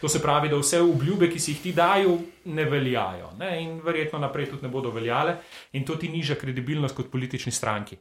To 0.00 0.08
se 0.08 0.20
pravi, 0.22 0.48
da 0.48 0.56
vse 0.56 0.80
obljube, 0.80 1.30
ki 1.30 1.40
si 1.40 1.52
jih 1.52 1.62
ti 1.62 1.72
dajo, 1.72 2.18
ne 2.44 2.64
veljajo 2.64 3.30
ne? 3.38 3.62
in 3.62 3.80
verjetno 3.84 4.18
naprej 4.18 4.50
tudi 4.50 4.62
ne 4.62 4.68
bodo 4.68 4.90
veljale, 4.90 5.36
in 5.72 5.84
to 5.84 5.96
ti 5.96 6.08
niža 6.08 6.34
kredibilnost 6.34 6.96
kot 6.96 7.10
politični 7.10 7.52
stranki. 7.52 7.96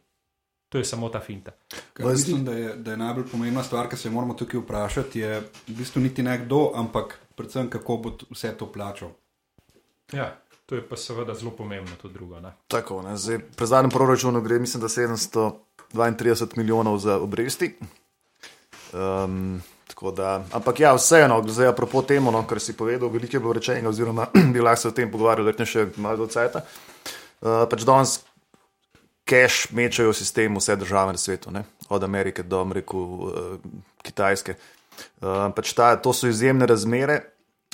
To 0.70 0.78
je 0.78 0.86
samo 0.86 1.10
ta 1.10 1.20
finta. 1.24 1.52
Kaj, 1.94 2.06
mislim, 2.06 2.46
da 2.46 2.52
je, 2.52 2.74
da 2.76 2.92
je 2.92 2.98
najbolj 2.98 3.30
pomembna 3.32 3.64
stvar, 3.64 3.88
ki 3.90 3.98
se 3.98 4.10
moramo 4.10 4.34
tukaj 4.34 4.60
vprašati, 4.60 5.20
je 5.20 5.40
v 5.68 5.78
bistvu 5.78 6.02
niti 6.04 6.24
ne 6.24 6.38
kdo, 6.44 6.72
ampak 6.76 7.20
predvsem 7.36 7.70
kako 7.70 7.98
bo 7.98 8.12
vse 8.32 8.52
to 8.58 8.68
plačal. 8.72 9.14
Ja, 10.12 10.34
to 10.66 10.76
je 10.76 10.84
pa 10.84 10.98
seveda 11.00 11.34
zelo 11.34 11.52
pomembno, 11.52 11.96
to 12.02 12.12
drugo. 12.12 12.40
Ne? 12.40 12.52
Tako, 12.68 13.02
ne? 13.02 13.16
Zdaj, 13.18 13.40
pri 13.56 13.68
zadnjem 13.68 13.92
proračunu 13.92 14.42
gre, 14.42 14.60
mislim, 14.60 14.82
da 14.82 14.88
700. 14.88 15.52
32 15.94 16.58
milijonov 16.58 16.98
za 16.98 17.20
obresti. 17.20 17.76
Um, 18.94 19.62
da, 20.16 20.44
ampak 20.52 20.80
ja, 20.80 20.94
vseeno, 20.96 21.44
zdaj 21.48 21.68
apropo 21.68 22.02
temu, 22.02 22.32
no, 22.32 22.44
kar 22.48 22.60
si 22.60 22.78
povedal, 22.78 23.10
veliko 23.10 23.36
je 23.36 23.40
bilo 23.40 23.54
rečenega, 23.54 23.90
oziroma 23.90 24.28
bi 24.54 24.62
lahko 24.62 24.82
se 24.82 24.88
o 24.88 24.92
tem 24.92 25.12
pogovarjali, 25.12 25.52
da 25.52 25.64
ne 25.64 25.66
še 25.66 25.88
malo 25.98 26.18
do 26.18 26.28
cajta. 26.28 26.62
Uh, 27.42 27.66
pač 27.70 27.86
danes 27.86 28.20
cash 29.28 29.72
mečajo 29.76 30.14
v 30.14 30.18
sistem 30.18 30.58
vse 30.58 30.76
države 30.80 31.14
na 31.14 31.22
svetu, 31.22 31.52
ne? 31.52 31.64
od 31.90 32.04
Amerike 32.04 32.44
do 32.44 32.64
reku, 32.74 33.00
uh, 33.00 33.60
Kitajske. 34.04 34.56
Uh, 35.22 35.48
pač 35.56 35.76
ta, 35.78 35.96
to 35.96 36.14
so 36.16 36.28
izjemne 36.28 36.66
razmere, 36.68 37.22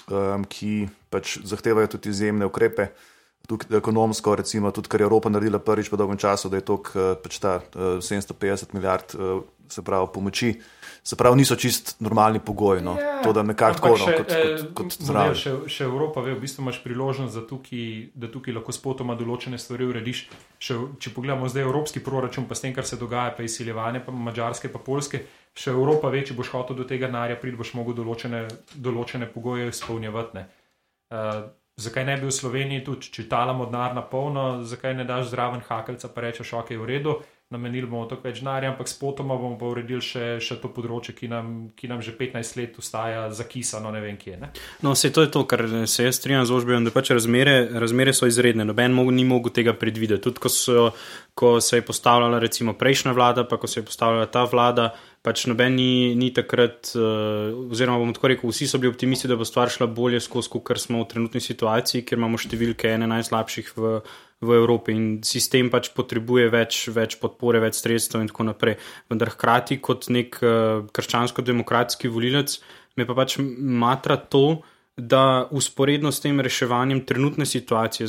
um, 0.09 0.43
ki 0.45 0.89
pač 1.13 1.37
zahtevajo 1.45 1.95
tudi 1.95 2.11
izjemne 2.11 2.49
ukrepe. 2.49 2.89
Uh, 2.91 3.09
tudi 3.47 3.75
ekonomsko, 3.75 4.35
recimo, 4.35 4.71
tudi 4.71 4.89
kar 4.89 5.01
je 5.01 5.07
Evropa 5.07 5.29
naredila 5.29 5.59
prvič 5.59 5.89
po 5.89 5.97
dolgem 5.99 6.17
času, 6.17 6.49
da 6.49 6.57
je 6.57 6.65
to 6.67 6.79
eh, 6.79 7.15
pač 7.19 7.39
ta 7.43 7.59
750 7.75 8.63
eh, 8.63 8.67
milijard 8.73 9.15
eh, 9.15 9.41
se 9.69 9.83
pravi, 9.83 10.07
pomoči. 10.13 10.53
Se 11.03 11.17
pravi, 11.19 11.35
niso 11.35 11.55
čist 11.59 11.97
normalni 11.99 12.39
pogoji. 12.39 12.81
No. 12.81 12.95
Ja, 12.99 13.17
to, 13.23 13.33
da 13.35 13.43
nekako 13.43 13.75
tako 13.75 13.89
no, 13.89 14.05
kot, 14.05 14.29
kot, 14.31 14.67
kot 14.77 14.93
zraven. 15.03 15.35
Še, 15.35 15.55
še 15.67 15.83
Evropa, 15.83 16.23
ve, 16.23 16.37
v 16.37 16.43
bistvu 16.45 16.63
imaš 16.63 16.79
priložnost, 16.83 17.35
da 17.35 17.43
tukaj, 17.47 17.87
da 18.15 18.29
tukaj 18.31 18.55
lahko 18.55 18.71
spotoma 18.75 19.17
določene 19.19 19.59
stvari 19.59 19.89
urediš. 19.89 20.21
Še, 20.63 20.77
če 21.03 21.11
pogledamo 21.11 21.49
zdaj 21.51 21.67
evropski 21.67 21.99
proračun, 22.03 22.47
pa 22.47 22.55
s 22.55 22.63
tem, 22.63 22.71
kar 22.75 22.87
se 22.87 22.99
dogaja, 23.01 23.35
pa 23.35 23.43
izsiljevanje, 23.43 24.05
pa 24.05 24.15
mačarske, 24.15 24.71
pa 24.71 24.79
polske, 24.79 25.25
še 25.51 25.75
Evropa 25.75 26.13
ve, 26.13 26.23
če 26.23 26.37
boš 26.39 26.53
hotel 26.55 26.79
do 26.79 26.87
tega 26.87 27.11
narja 27.11 27.35
priti, 27.41 27.59
boš 27.59 27.75
mogel 27.75 27.99
določene, 27.99 28.45
določene 28.79 29.27
pogoje 29.33 29.67
izpolnjevati. 29.73 30.47
Uh, 31.11 31.43
zakaj 31.83 32.07
ne 32.07 32.15
bi 32.21 32.31
v 32.31 32.37
Sloveniji 32.39 32.87
tudi 32.87 33.11
čitalamo 33.11 33.67
denar 33.67 33.91
na 33.99 34.07
polno, 34.07 34.63
zakaj 34.63 34.95
ne 34.95 35.03
daš 35.03 35.33
zraven 35.35 35.67
hakelca, 35.67 36.07
pa 36.15 36.23
rečeš, 36.23 36.55
ok, 36.63 36.77
v 36.79 36.89
redu, 36.89 37.19
namenili 37.53 37.87
bomo 37.87 38.07
toliko 38.09 38.27
več 38.27 38.41
denarja, 38.41 38.73
ampak 38.73 38.89
s 38.89 38.97
potoma 38.99 39.37
bomo 39.39 39.57
pa 39.59 39.69
uredili 39.69 40.01
še, 40.03 40.25
še 40.43 40.57
to 40.61 40.71
področje, 40.73 41.15
ki 41.17 41.29
nam, 41.31 41.53
ki 41.77 41.89
nam 41.91 42.01
že 42.03 42.15
15 42.19 42.59
let 42.59 42.79
ustaja 42.81 43.27
zakisano, 43.31 43.93
ne 43.93 44.01
vem 44.03 44.17
kje. 44.19 44.37
Ne? 44.41 44.51
No, 44.85 44.95
vse 44.97 45.13
to 45.13 45.25
je 45.25 45.31
to, 45.33 45.45
kar 45.49 45.65
se 45.89 46.09
jaz 46.09 46.19
strinjam 46.19 46.47
z 46.49 46.57
ožbem, 46.57 46.85
da 46.87 46.93
pač 46.95 47.13
razmere, 47.13 47.55
razmere 47.83 48.15
so 48.17 48.29
izredne. 48.29 48.67
Noben 48.67 48.97
mog, 48.97 49.13
ni 49.13 49.25
mogel 49.27 49.53
tega 49.55 49.77
predvideti. 49.77 50.25
Tudi 50.25 50.43
ko, 50.43 50.51
so, 50.51 50.91
ko 51.37 51.55
se 51.63 51.79
je 51.79 51.87
postavljala 51.87 52.41
recimo 52.43 52.75
prejšnja 52.77 53.15
vlada, 53.15 53.47
pa 53.47 53.61
ko 53.61 53.69
se 53.69 53.81
je 53.81 53.89
postavljala 53.89 54.31
ta 54.33 54.47
vlada 54.49 54.91
pač 55.23 55.45
noben 55.47 55.77
ni, 55.79 56.13
ni 56.19 56.29
takrat, 56.35 56.91
uh, 56.99 57.71
oziroma 57.71 58.01
bomo 58.01 58.15
tako 58.15 58.33
rekel, 58.33 58.51
vsi 58.51 58.67
so 58.67 58.79
bili 58.81 58.91
optimisti, 58.91 59.29
da 59.31 59.37
bo 59.39 59.47
stvar 59.47 59.71
šla 59.71 59.87
bolje 59.87 60.19
skozi, 60.23 60.51
kot 60.51 60.81
smo 60.83 60.99
v 61.05 61.09
trenutni 61.13 61.39
situaciji, 61.43 62.03
ker 62.03 62.19
imamo 62.19 62.39
številke 62.41 62.91
ene 62.91 63.07
najslabših 63.07 63.71
v, 63.79 63.93
v 64.43 64.59
Evropi 64.59 64.93
in 64.95 65.07
sistem 65.25 65.71
pač 65.73 65.89
potrebuje 65.95 66.49
več, 66.53 66.83
več 66.93 67.17
podpore, 67.21 67.61
več 67.63 67.79
sredstev 67.81 68.23
in 68.23 68.29
tako 68.31 68.47
naprej. 68.51 68.77
Vendar 69.11 69.31
hkrati 69.33 69.79
kot 69.83 70.09
nek 70.13 70.39
uh, 70.43 70.85
krščansko-demokratski 70.93 72.11
volilec 72.11 72.59
me 72.99 73.07
pa 73.09 73.15
pač 73.17 73.39
matra 73.39 74.19
to, 74.19 74.61
da 74.97 75.47
usporedno 75.51 76.11
s 76.11 76.19
tem 76.21 76.39
reševanjem 76.39 76.99
trenutne 77.05 77.45
situacije, 77.45 78.07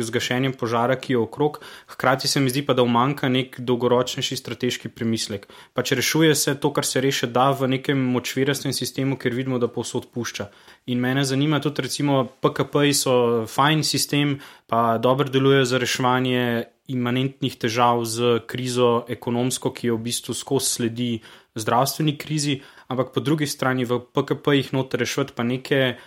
z 0.00 0.10
gašenjem 0.10 0.52
požara, 0.52 0.94
ki 0.96 1.12
je 1.12 1.18
okrog, 1.18 1.58
hkrati 1.90 2.28
se 2.28 2.40
mi 2.40 2.50
zdi 2.50 2.62
pa, 2.66 2.74
da 2.74 2.82
umanka 2.82 3.28
nek 3.28 3.58
dolgoročnejši 3.60 4.36
strateški 4.36 4.88
premislek. 4.94 5.48
Pač 5.74 5.92
rešuje 5.92 6.34
se 6.34 6.54
to, 6.54 6.70
kar 6.72 6.86
se 6.86 7.00
reše 7.00 7.26
da 7.26 7.50
v 7.50 7.66
nekem 7.74 7.98
močvirastnem 8.14 8.72
sistemu, 8.72 9.18
ker 9.18 9.34
vidimo, 9.34 9.58
da 9.58 9.66
posod 9.68 10.06
pušča. 10.14 10.46
In 10.86 11.00
mene 11.02 11.24
zanima 11.24 11.58
tudi, 11.60 11.82
recimo, 11.82 12.28
PKP-ji 12.42 12.94
so 12.94 13.14
fajn 13.50 13.82
sistem, 13.82 14.38
pa 14.70 14.98
dobro 14.98 15.28
delujejo 15.28 15.64
za 15.64 15.82
reševanje 15.82 16.64
imanentnih 16.90 17.58
težav 17.58 18.04
z 18.06 18.38
krizo 18.46 19.02
ekonomsko, 19.08 19.74
ki 19.74 19.90
jo 19.90 19.98
v 19.98 20.06
bistvu 20.06 20.34
skozi 20.34 20.70
sledi 20.78 21.10
zdravstveni 21.58 22.14
krizi, 22.18 22.60
ampak 22.86 23.10
po 23.14 23.20
drugi 23.20 23.50
strani 23.50 23.84
v 23.84 23.98
PKP-jih 24.14 24.72
noter 24.78 25.02
rešiti 25.02 25.34
pa 25.34 25.42
neke 25.42 25.98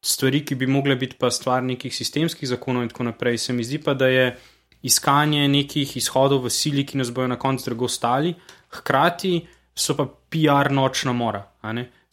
stvari, 0.00 0.44
ki 0.44 0.54
bi 0.54 0.66
mogle 0.66 0.96
biti 0.96 1.16
pa 1.18 1.30
stvar 1.30 1.62
nekih 1.62 1.94
sistemskih 1.94 2.48
zakonov 2.48 2.82
in 2.82 2.88
tako 2.88 3.08
naprej. 3.10 3.38
Se 3.38 3.52
mi 3.52 3.64
zdi 3.64 3.78
pa, 3.82 3.94
da 3.94 4.06
je 4.06 4.36
iskanje 4.82 5.48
nekih 5.48 5.96
izhodov 5.96 6.44
v 6.44 6.50
sili, 6.50 6.86
ki 6.86 6.98
nas 6.98 7.10
bojo 7.10 7.28
na 7.28 7.38
koncu 7.38 7.70
drago 7.70 7.88
stali, 7.88 8.34
hkrati 8.70 9.40
so 9.74 9.96
pa 9.96 10.06
PR 10.06 10.72
nočna 10.72 11.12
mora. 11.12 11.42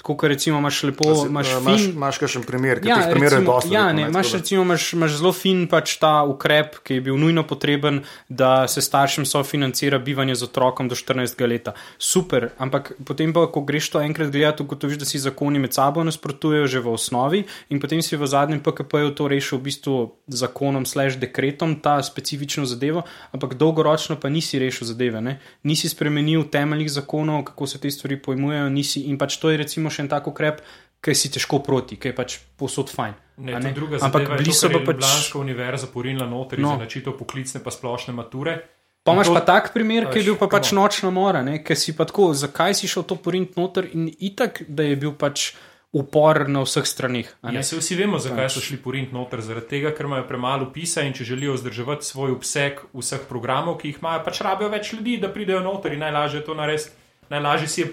Tako, 0.03 0.17
ker 0.17 0.29
recimo 0.29 0.57
imaš 0.59 0.83
lepo, 0.83 1.05
imaš 1.23 1.47
Eh, 1.47 1.57
Imaš, 1.57 1.79
fin, 1.79 1.91
imaš 1.91 2.17
kakšen 2.17 2.43
primer, 2.43 2.81
ki 2.81 2.89
Ja, 2.89 2.95
teh 2.97 3.05
primerov 3.07 3.31
je 3.31 3.39
recimo, 3.39 3.53
dosti. 3.53 3.71
ja, 3.71 3.83
ne, 3.89 4.01
imaš, 4.03 4.27
da- 4.27 4.37
recimo, 4.37 4.61
imaš, 4.61 4.93
imaš 4.93 5.11
zelo 5.13 5.31
fin 5.33 5.61
pač 5.65 5.95
ta 5.95 6.23
ukrep, 6.23 6.75
ki 6.83 6.93
je 6.93 7.01
bil 7.01 7.15
nujno 7.15 7.43
potreben, 7.43 8.01
da 8.29 8.67
se 8.67 8.81
staršem 8.81 9.23
sofinancira 9.23 9.99
bivanje 9.99 10.35
z 10.35 10.43
otrokom 10.43 10.87
do 10.87 10.95
14 10.95 11.39
leta. 11.41 11.71
Super, 11.97 12.49
ampak 12.57 12.91
potem 12.99 13.31
pa, 13.31 13.47
ko 13.47 13.61
greš 13.61 13.89
to 13.89 14.01
enkrat 14.01 14.27
gledati, 14.27 14.59
ugotoviš, 14.59 14.97
da 14.97 15.05
si 15.05 15.19
zakoni 15.19 15.55
med 15.57 15.71
sabo 15.71 16.03
nasprotujejo 16.03 16.67
že 16.67 16.79
v 16.79 16.87
osnovi 16.89 17.39
in 17.69 17.79
potem 17.79 18.01
si 18.01 18.17
v 18.17 18.27
zadnjem 18.27 18.59
PKP-ju 18.59 19.11
to 19.13 19.27
rešil 19.29 19.57
v 19.57 19.63
bistvu 19.63 19.95
zakonom, 20.27 20.83
slash 20.83 21.15
dekretom, 21.15 21.75
ta 21.77 22.03
specifično 22.03 22.65
zadevo, 22.65 23.03
ampak 23.31 23.53
dolgoročno 23.53 24.15
pa 24.15 24.27
nisi 24.27 24.59
rešil 24.59 24.83
zadeve. 24.85 25.21
Ne? 25.21 25.33
Nisi 25.63 25.87
spremenil 25.87 26.43
temeljnih 26.43 26.91
zakonov, 26.91 27.43
kako 27.45 27.67
se 27.67 27.79
te 27.79 27.87
stvari 27.87 28.19
pojmujejo, 28.19 28.67
nisi 28.69 28.99
in 29.01 29.15
pač 29.17 29.37
to 29.37 29.47
je 29.47 29.57
recimo 29.57 29.92
še 29.93 30.01
en 30.01 30.09
tak 30.09 30.27
ukrep, 30.27 30.61
ki 31.03 31.13
si 31.13 31.29
težko 31.29 31.59
proti, 31.59 31.97
ki 31.99 32.09
je 32.09 32.15
pač 32.15 32.37
posod 32.57 32.89
fajn. 32.89 33.13
Ne, 33.37 33.57
ne? 33.59 33.73
druga 33.73 33.97
Ampak 33.99 34.37
bili 34.37 34.53
so 34.53 34.69
pa 34.69 34.79
pač. 34.79 34.95
Ljubljanska 34.95 35.39
univerza 35.39 35.87
porinila 35.87 36.25
noter 36.25 36.59
No. 36.59 36.69
no. 36.69 36.75
za 36.75 36.83
načitev 36.83 37.13
poklicne 37.13 37.59
pa 37.59 37.71
splošne 37.71 38.13
mature. 38.13 38.61
Pa 39.03 39.11
imaš 39.11 39.27
to- 39.27 39.33
pa 39.33 39.41
tak 39.41 39.73
primer, 39.73 40.07
ki 40.07 40.15
je 40.15 40.21
Veš, 40.21 40.25
bil 40.25 40.37
pa 40.37 40.47
pač 40.47 40.71
on. 40.71 40.79
nočna 40.79 41.09
mora, 41.09 41.43
ker 41.59 41.75
si 41.75 41.91
pa 41.91 42.05
tako, 42.05 42.31
zakaj 42.33 42.71
si 42.73 42.87
šel 42.87 43.03
to 43.03 43.15
porint 43.15 43.57
noter 43.57 43.89
in 43.91 44.07
itak, 44.19 44.63
da 44.65 44.83
je 44.83 44.95
bil 44.95 45.11
pač 45.11 45.51
upor 45.91 46.47
na 46.49 46.63
vseh 46.63 46.85
stranih. 46.85 47.27
Ja, 47.43 47.61
se 47.61 47.75
vsi 47.75 47.95
vemo, 47.95 48.17
zakaj 48.17 48.49
so 48.49 48.61
šli 48.61 48.77
porint 48.77 49.11
noter. 49.11 49.41
Zaradi 49.41 49.67
tega, 49.67 49.91
ker 49.91 50.05
imajo 50.05 50.23
premalo 50.23 50.71
pisa 50.71 51.01
in 51.01 51.13
če 51.13 51.23
želijo 51.25 51.53
vzdrževati 51.53 52.05
svoj 52.05 52.31
obseg 52.31 52.79
vseh 52.93 53.27
programov, 53.27 53.77
ki 53.77 53.87
jih 53.89 53.99
imajo, 53.99 54.23
pač 54.23 54.41
rabijo 54.41 54.69
več 54.69 54.93
ljudi, 54.93 55.17
da 55.17 55.29
pridejo 55.29 55.59
noter 55.59 55.93
in 55.93 55.99
najlažje 55.99 56.39
je 56.39 56.45
to 56.45 56.53
narediti. 56.53 56.89
Najlažje 57.29 57.67
si 57.67 57.81
je 57.81 57.91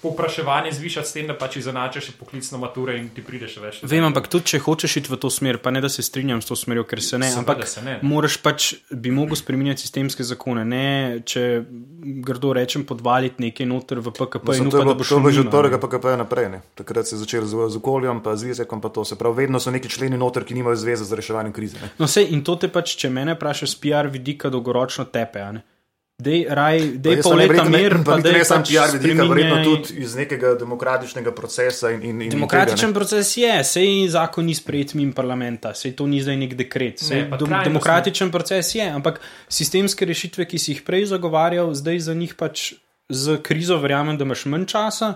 povpraševanje 0.00 0.72
zvišati 0.72 1.08
s 1.08 1.12
tem, 1.12 1.26
da 1.26 1.34
pač 1.34 1.56
izenačiš 1.56 2.10
poklicno 2.12 2.58
maturo 2.58 2.92
in 2.92 3.08
ti 3.08 3.20
prideš 3.20 3.56
več. 3.58 3.80
Vem, 3.82 4.04
ampak 4.04 4.28
tudi 4.28 4.44
če 4.46 4.58
hočeš 4.58 4.96
iti 4.96 5.10
v 5.10 5.16
to 5.16 5.28
smer, 5.28 5.58
pa 5.58 5.70
ne 5.70 5.80
da 5.80 5.88
se 5.88 6.02
strinjam 6.02 6.38
s 6.38 6.46
to 6.46 6.54
smerjo, 6.54 6.84
ker 6.84 7.00
se 7.00 7.18
ne, 7.18 7.26
Seveda 7.26 7.40
ampak 7.52 7.66
se 7.66 7.82
ne. 7.82 7.98
moraš 8.02 8.36
pač, 8.38 8.68
bi 8.90 9.10
mogel 9.10 9.34
spremenjati 9.34 9.80
sistemske 9.80 10.22
zakone, 10.22 10.64
ne 10.64 10.84
če 11.22 11.64
grdo 12.22 12.52
rečem, 12.52 12.84
podvaliti 12.84 13.42
nekaj 13.42 13.66
noter 13.66 13.98
v 13.98 14.12
PKP 14.12 14.46
Mislim, 14.48 14.64
in 14.64 14.70
to 14.70 14.76
da 14.76 14.84
bilo- 14.84 14.94
bo 14.94 15.04
to 15.04 15.18
bilo 15.18 15.30
že 15.30 15.40
od 15.40 15.46
ne. 15.46 15.52
prvega 15.52 15.78
PKP 15.78 16.04
naprej. 16.16 16.48
Ne. 16.48 16.60
Takrat 16.74 17.06
se 17.06 17.14
je 17.14 17.18
začelo 17.18 17.46
z, 17.46 17.68
z 17.68 17.76
okoljem, 17.76 18.20
pa 18.20 18.34
z 18.34 18.44
jezikom, 18.48 18.80
pa 18.80 18.88
to. 18.88 19.04
Se 19.04 19.14
pravi, 19.14 19.36
vedno 19.40 19.58
so 19.58 19.70
neki 19.70 19.88
členi 19.88 20.16
noter, 20.16 20.44
ki 20.44 20.54
nimajo 20.54 20.76
zveze 20.76 21.04
z 21.04 21.12
reševanjem 21.12 21.52
krize. 21.52 21.76
Ne. 21.76 21.90
No, 21.98 22.06
sej, 22.06 22.30
in 22.30 22.40
to 22.40 22.54
te 22.54 22.68
pač, 22.68 22.94
če 22.94 23.08
mene 23.08 23.34
vprašaš, 23.34 23.70
z 23.70 23.80
PR 23.80 24.06
vidika 24.08 24.48
dolgoročno 24.48 25.04
tepe. 25.06 25.42
Ne. 26.18 26.24
Dej, 26.24 26.46
raj, 26.50 26.78
dej 26.98 27.22
pol 27.22 27.30
pa 27.30 27.36
ne, 27.36 27.42
leta 27.42 27.52
verjetno 27.52 27.70
ne- 27.70 27.78
mir, 27.78 27.94
pa 28.04 28.16
niti 28.16 28.28
dej 28.28 28.32
ne 28.32 28.44
samo 28.44 28.60
pač 28.60 28.68
PR 28.68 28.98
vidika, 28.98 29.24
verjetno 29.24 29.64
tudi 29.64 29.94
iz 29.96 30.14
nekega 30.14 30.54
demokratičnega 30.54 31.30
procesa 31.32 31.90
in, 31.90 32.02
in, 32.02 32.22
in 32.22 32.30
Demokratičen 32.30 32.88
tega, 32.88 32.92
proces 32.92 33.36
je, 33.36 33.64
sej 33.64 34.08
zakon 34.08 34.44
ni 34.44 34.54
sprejet 34.54 34.94
mimo 34.94 35.14
parlamenta, 35.14 35.74
sej 35.74 35.94
to 35.94 36.06
ni 36.06 36.18
zdaj 36.18 36.36
nek 36.36 36.54
dekret. 36.54 36.98
Sej 36.98 37.16
Ne, 37.18 37.30
trajnostno. 37.30 37.62
demokratičen 37.64 38.30
proces 38.30 38.74
je, 38.74 38.82
ampak 38.82 39.20
sistemske 39.48 40.04
rešitve, 40.04 40.44
ki 40.44 40.58
si 40.58 40.72
jih 40.72 40.82
prej 40.82 41.06
zagovarjal, 41.06 41.70
zdaj 41.74 41.98
za 42.00 42.14
njih 42.14 42.34
pač 42.34 42.72
z 43.08 43.38
krizo 43.38 43.78
verjamem, 43.78 44.18
da 44.18 44.24
imaš 44.24 44.44
manj 44.44 44.66
časa, 44.66 45.14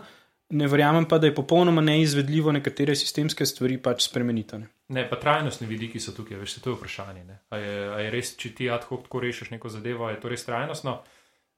ne 0.52 0.68
verjamem 0.68 1.06
pa, 1.08 1.18
da 1.18 1.26
je 1.26 1.34
popolnoma 1.34 1.80
neizvedljivo 1.80 2.52
nekatere 2.52 2.94
sistemske 2.96 3.46
stvari 3.46 3.78
pač 3.82 4.06
spremeniti. 4.08 4.58
ne. 4.58 4.68
Ne, 4.88 5.08
pa 5.08 5.16
trajnostni 5.16 5.66
vidiki 5.66 6.00
so 6.00 6.12
tukaj, 6.12 6.36
veš, 6.36 6.54
se 6.54 6.60
to 6.60 6.70
je 6.70 6.76
vprašanje. 6.76 7.24
ne. 7.24 7.38
A 7.48 7.56
je, 7.56 7.74
a 7.94 7.98
je 8.00 8.10
res, 8.10 8.36
če 8.36 8.54
ti 8.54 8.70
ad 8.70 8.84
hoc 8.84 9.06
tako 9.08 9.20
rešiš 9.24 9.50
neko 9.50 9.68
zadevo, 9.68 10.10
je 10.10 10.20
to 10.20 10.28
res 10.28 10.44
trajnostno, 10.44 10.98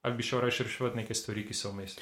ali 0.02 0.14
bi 0.14 0.22
šel 0.22 0.44
reči 0.44 0.62
reševati 0.62 0.96
neke 1.02 1.14
stvari, 1.14 1.46
ki 1.46 1.54
so 1.54 1.72
vmes. 1.72 1.96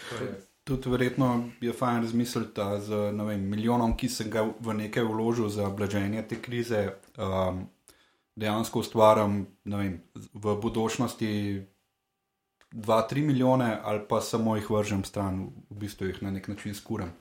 Tudi 0.64 0.90
verjetno 0.90 1.50
je 1.61 1.72
fajn 1.72 2.02
razmisliti 2.04 2.52
da 2.54 2.80
z 2.80 3.12
ne 3.12 3.25
vem, 3.25 3.49
milijonom, 3.50 3.96
ki 3.96 4.08
sem 4.08 4.30
ga 4.30 4.44
v 4.61 4.75
nekaj 4.78 5.08
vložil 5.08 5.49
za 5.49 5.70
blaženje 5.70 6.22
te 6.28 6.38
krize, 6.42 6.84
um, 7.16 7.64
dejansko 8.37 8.84
ustvarjam 8.84 9.46
ne 9.64 9.76
vem, 9.76 9.96
v 10.34 10.54
budučnosti 10.61 11.32
2-3 12.73 13.26
milijone, 13.26 13.79
ali 13.85 14.00
pa 14.09 14.21
samo 14.21 14.57
jih 14.57 14.71
vržem 14.71 15.05
stran, 15.05 15.49
v 15.71 15.75
bistvu 15.85 16.07
jih 16.07 16.23
na 16.23 16.31
nek 16.31 16.49
način 16.49 16.75
skuram. 16.75 17.12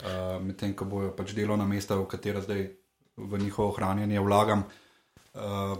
Uh, 0.00 0.42
Medtem 0.42 0.74
ko 0.74 0.84
bojo 0.84 1.12
pač 1.16 1.34
delovna 1.36 1.66
mesta, 1.66 1.96
v 1.96 2.08
katera 2.08 2.40
zdaj 2.40 2.70
v 3.16 3.38
njihovo 3.38 3.68
ohranjanje 3.68 4.20
vlagam, 4.20 4.64
uh, 5.34 5.76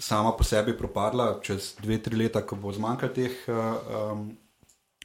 sama 0.00 0.32
po 0.32 0.44
sebi 0.44 0.76
propadla, 0.78 1.38
čez 1.42 1.76
2-3 1.82 2.16
leta, 2.18 2.42
ko 2.42 2.56
bo 2.56 2.72
zmanjkalo 2.72 3.12
teh 3.12 3.44
uh, 3.48 4.12
um, 4.12 4.30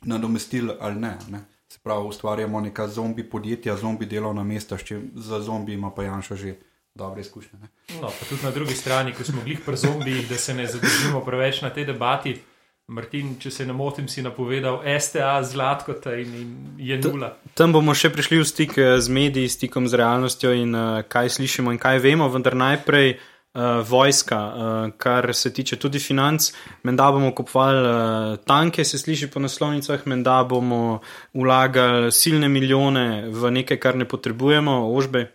nadomestil 0.01 0.71
ali 0.79 0.95
ne. 0.95 1.17
ne. 1.29 1.43
Se 1.69 1.79
pravi, 1.83 2.07
ustvarjamo 2.07 2.61
neka 2.61 2.87
zombi 2.87 3.23
podjetja, 3.29 3.77
zombi 3.77 4.05
delovna 4.05 4.43
mesta, 4.43 4.77
čim 4.77 5.11
za 5.15 5.39
zombi 5.39 5.73
ima 5.73 5.91
pa 5.91 6.03
Janša 6.03 6.35
že 6.35 6.55
dobre 6.95 7.21
izkušnje. 7.21 7.59
Ne. 7.59 7.67
No, 8.01 8.07
pa 8.07 8.25
tudi 8.29 8.43
na 8.43 8.51
drugi 8.51 8.75
strani, 8.75 9.13
ko 9.13 9.23
smo 9.23 9.41
glih 9.43 9.59
pri 9.65 9.77
zombijih, 9.77 10.29
da 10.29 10.37
se 10.37 10.53
ne 10.53 10.67
zadržimo 10.67 11.21
preveč 11.25 11.61
na 11.61 11.69
tej 11.69 11.85
debati. 11.85 12.41
Martin, 12.91 13.37
če 13.39 13.51
se 13.55 13.65
ne 13.65 13.73
motim, 13.73 14.07
si 14.11 14.19
napovedal 14.23 14.81
STA 14.99 15.37
zlatkota 15.47 16.11
in, 16.19 16.31
in 16.35 16.49
je 16.89 16.97
nula. 16.99 17.29
Tam 17.55 17.71
bomo 17.71 17.93
še 17.95 18.09
prišli 18.11 18.41
v 18.41 18.47
stik 18.47 18.75
eh, 18.81 18.97
z 18.99 19.13
mediji, 19.15 19.51
stikom 19.51 19.87
z 19.87 19.99
realnostjo 20.01 20.51
in 20.51 20.75
uh, 20.75 20.99
kaj 21.07 21.37
slišimo 21.37 21.71
in 21.71 21.79
kaj 21.79 22.01
vemo, 22.03 22.27
vendar 22.33 22.57
najprej 22.59 23.13
uh, 23.15 23.79
vojska, 23.87 24.39
uh, 24.39 24.81
kar 24.99 25.31
se 25.31 25.53
tiče 25.55 25.79
tudi 25.79 26.01
financ. 26.03 26.49
Menda 26.83 27.07
bomo 27.15 27.31
kupovali 27.37 27.79
uh, 27.79 28.41
tanke, 28.43 28.83
se 28.83 28.99
sliši 28.99 29.31
po 29.31 29.39
naslovnicah, 29.39 30.03
menda 30.11 30.41
bomo 30.43 30.99
vlagali 31.31 32.11
silne 32.11 32.51
milijone 32.51 33.29
v 33.31 33.53
nekaj, 33.61 33.79
kar 33.79 33.95
ne 33.95 34.09
potrebujemo, 34.09 34.81
ožbe. 34.91 35.29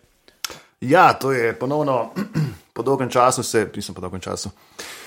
Ja, 0.84 1.08
to 1.16 1.32
je 1.32 1.56
ponovno 1.56 2.12
po 2.76 2.84
dolgem 2.84 3.08
času, 3.08 3.40
se, 3.40 3.64
nisem 3.72 3.96
po 3.96 4.04
dolgem 4.04 4.20
času. 4.20 4.52
Uh, 4.52 5.05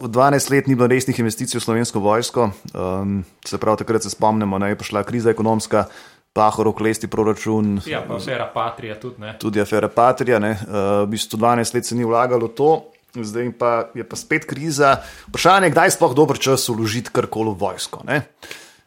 v 0.00 0.08
12 0.08 0.50
let 0.50 0.66
ni 0.66 0.74
bilo 0.74 0.88
resnih 0.88 1.18
investicij 1.18 1.60
v 1.60 1.64
slovensko 1.64 2.00
vojsko, 2.00 2.50
um, 2.72 3.20
se 3.44 3.58
pravi, 3.58 3.82
takrat 3.84 4.02
se 4.02 4.10
spomnimo, 4.10 4.58
da 4.58 4.72
je 4.72 4.78
prišla 4.80 5.04
kriza 5.04 5.30
ekonomska, 5.30 5.84
pahor, 6.32 6.68
oklesti 6.68 7.06
proračun, 7.06 7.82
Ja, 7.86 8.00
pa 8.08 8.16
afera 8.16 8.48
Patrija 8.54 8.96
tudi 9.00 9.20
ne. 9.20 9.36
tudi 9.38 9.60
afera 9.60 9.88
Patrija. 9.88 10.38
ne. 10.38 10.56
Uh, 10.64 11.04
v 11.04 11.12
bistvu 11.12 11.36
12 11.38 11.74
let 11.74 11.86
se 11.86 11.94
ni 11.94 12.04
vlagalo 12.04 12.48
to, 12.48 12.88
zdaj 13.12 13.52
pa 13.58 13.92
je 13.94 14.04
pa 14.04 14.16
spet 14.16 14.48
kriza. 14.48 15.02
Vprašanje 15.28 15.66
je, 15.66 15.70
kdaj 15.70 15.86
je 15.86 15.90
sploh 15.90 16.14
dober 16.16 16.38
čas 16.40 16.68
uložiti 16.68 17.12
karkoli 17.12 17.52
v 17.52 17.60
vojsko. 17.60 18.00
Ne? 18.08 18.22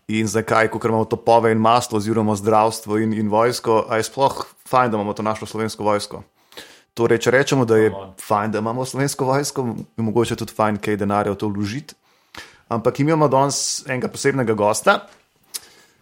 In 0.08 0.26
zakaj, 0.28 0.70
ko 0.70 0.82
imamo 0.82 1.06
topove 1.06 1.52
in 1.52 1.62
maslo, 1.62 1.98
oziroma 1.98 2.34
zdravstvo 2.36 2.98
in, 2.98 3.14
in 3.14 3.30
vojsko, 3.30 3.86
a 3.90 3.98
je 4.02 4.10
sploh 4.10 4.46
fajn, 4.66 4.92
da 4.92 4.98
imamo 4.98 5.14
to 5.14 5.22
našo 5.22 5.46
slovensko 5.46 5.84
vojsko. 5.84 6.24
Torej, 6.96 7.20
če 7.26 7.32
rečemo, 7.32 7.66
da 7.68 7.76
je 7.76 7.90
Come 7.92 8.04
on. 8.06 8.14
fajn, 8.24 8.52
da 8.52 8.62
imamo 8.64 8.86
slovensko 8.88 9.26
vojsko, 9.28 9.66
je 9.98 10.04
mogoče 10.04 10.36
tudi 10.40 10.56
fajn, 10.56 10.78
kaj 10.80 10.96
denarja 10.98 11.34
v 11.34 11.40
to 11.42 11.50
vložiti. 11.52 11.96
Ampak 12.72 13.00
imamo 13.00 13.28
danes 13.28 13.84
enega 13.86 14.08
posebnega 14.08 14.56
gosta, 14.58 15.02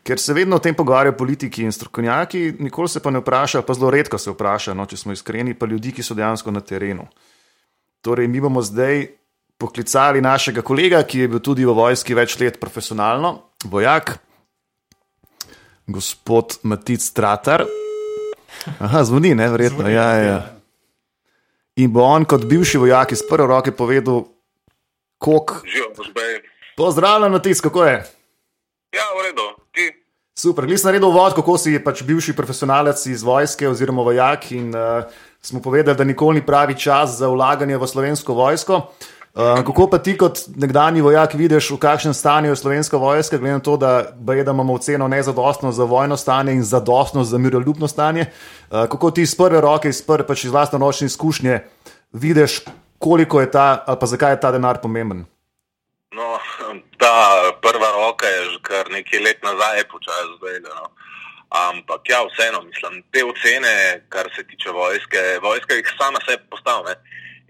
ker 0.06 0.20
se 0.20 0.34
vedno 0.34 0.56
o 0.56 0.64
tem 0.64 0.76
pogovarjajo 0.76 1.18
politiki 1.18 1.64
in 1.66 1.72
strokovnjaki, 1.72 2.54
nikoli 2.60 2.90
se 2.90 3.02
pa 3.02 3.12
ne 3.12 3.20
vpraša, 3.20 3.64
pa 3.66 3.74
zelo 3.74 3.90
redko 3.92 4.18
se 4.18 4.32
vpraša, 4.32 4.76
no, 4.78 4.86
če 4.86 4.98
smo 4.98 5.12
iskreni, 5.12 5.58
pa 5.58 5.66
ljudi, 5.66 5.92
ki 5.92 6.06
so 6.06 6.16
dejansko 6.16 6.52
na 6.52 6.62
terenu. 6.62 7.08
Torej, 8.02 8.28
mi 8.28 8.40
bomo 8.40 8.62
zdaj 8.62 9.08
poklicali 9.58 10.22
našega 10.22 10.62
kolega, 10.62 11.02
ki 11.04 11.26
je 11.26 11.28
bil 11.28 11.40
tudi 11.40 11.66
v 11.66 11.74
vojski 11.74 12.14
več 12.14 12.38
let 12.40 12.60
profesionalno, 12.62 13.34
vojak, 13.66 14.18
gospod 15.88 16.60
Matic 16.64 17.02
Stratar. 17.02 17.66
Aha, 18.80 19.04
zvoni, 19.04 19.34
ne, 19.36 19.50
verjetno. 19.50 19.84
Zvoni, 19.84 19.96
Ja, 19.96 20.10
ja. 20.14 20.24
ja. 20.28 20.63
In 21.82 21.90
bo 21.94 22.04
on 22.06 22.26
kot 22.30 22.46
bivši 22.46 22.78
vojak 22.78 23.16
iz 23.16 23.24
prve 23.26 23.48
roke 23.50 23.72
povedal, 23.72 24.28
koliko. 25.18 25.62
Živijo, 25.66 25.90
gospej. 25.98 26.42
Pozdravljen, 26.78 27.32
Matic, 27.32 27.62
kako 27.62 27.86
je? 27.86 27.96
Ja, 28.94 29.08
v 29.18 29.26
redu, 29.26 29.48
ti. 29.74 29.90
Super, 30.38 30.66
glisem 30.66 30.90
naredil 30.90 31.10
vod, 31.14 31.34
kako 31.38 31.58
si 31.58 31.74
pač 31.82 32.04
bivši 32.06 32.34
profesionalec 32.38 33.02
iz 33.10 33.24
vojske 33.26 33.70
oziroma 33.70 34.06
vojak 34.06 34.52
in 34.52 34.70
uh, 34.74 35.06
smo 35.42 35.62
povedali, 35.62 35.98
da 35.98 36.04
nikoli 36.04 36.40
ni 36.40 36.46
pravi 36.46 36.78
čas 36.78 37.18
za 37.18 37.30
vlaganje 37.30 37.78
v 37.78 37.90
slovensko 37.90 38.34
vojsko. 38.34 38.80
Uh, 39.34 39.66
kako 39.66 39.88
pa 39.90 39.98
ti 39.98 40.14
kot 40.18 40.40
nekdani 40.56 41.02
vojak 41.02 41.34
vidiš, 41.34 41.72
v 41.74 41.80
kakšnem 41.82 42.14
stanju 42.14 42.52
je 42.52 42.56
slovenska 42.56 42.98
vojska, 42.98 43.38
glede 43.38 43.54
na 43.54 43.64
to, 43.66 43.78
da, 43.78 44.14
baje, 44.14 44.44
da 44.44 44.52
imamo 44.54 44.74
oceno 44.74 45.08
nezadostno 45.08 45.72
za 45.72 45.84
vojno 45.84 46.18
stanje 46.18 46.54
in 46.54 46.64
zadostno 46.64 47.24
za 47.24 47.38
miroljubno 47.38 47.88
stanje. 47.88 48.26
Uh, 48.30 48.86
kako 48.86 49.12
ti 49.12 49.22
iz 49.22 49.36
prve 49.36 49.62
roke, 49.62 49.90
iz, 49.90 50.02
prve, 50.06 50.28
pač 50.28 50.44
iz 50.44 50.52
vlastne 50.52 50.80
ročne 50.80 51.06
izkušnje 51.06 51.60
vidiš, 52.12 52.60
koliko 53.00 53.42
je 53.42 53.52
ta, 53.52 53.84
ali 53.88 53.98
pa 54.00 54.06
zakaj 54.06 54.32
je 54.32 54.40
ta 54.40 54.52
denar 54.52 54.82
pomemben? 54.82 55.26
No, 56.14 56.38
ta 57.02 57.14
prva 57.62 57.90
roka 58.06 58.28
je 58.28 58.44
že 58.52 58.60
kar 58.62 58.92
nekaj 58.92 59.20
let 59.20 59.42
nazaj 59.44 59.84
počasi 59.90 60.38
zdaj. 60.38 60.60
No. 60.62 60.94
Ampak 61.50 62.02
ja, 62.10 62.22
vseeno, 62.30 62.62
mislim, 62.62 63.02
te 63.12 63.26
ocene, 63.26 64.06
kar 64.10 64.30
se 64.36 64.44
tiče 64.44 64.70
vojske, 64.70 65.22
vojska 65.42 65.74
jih 65.74 65.90
sama 65.98 66.22
sebi 66.30 66.44
postavlja. 66.50 66.96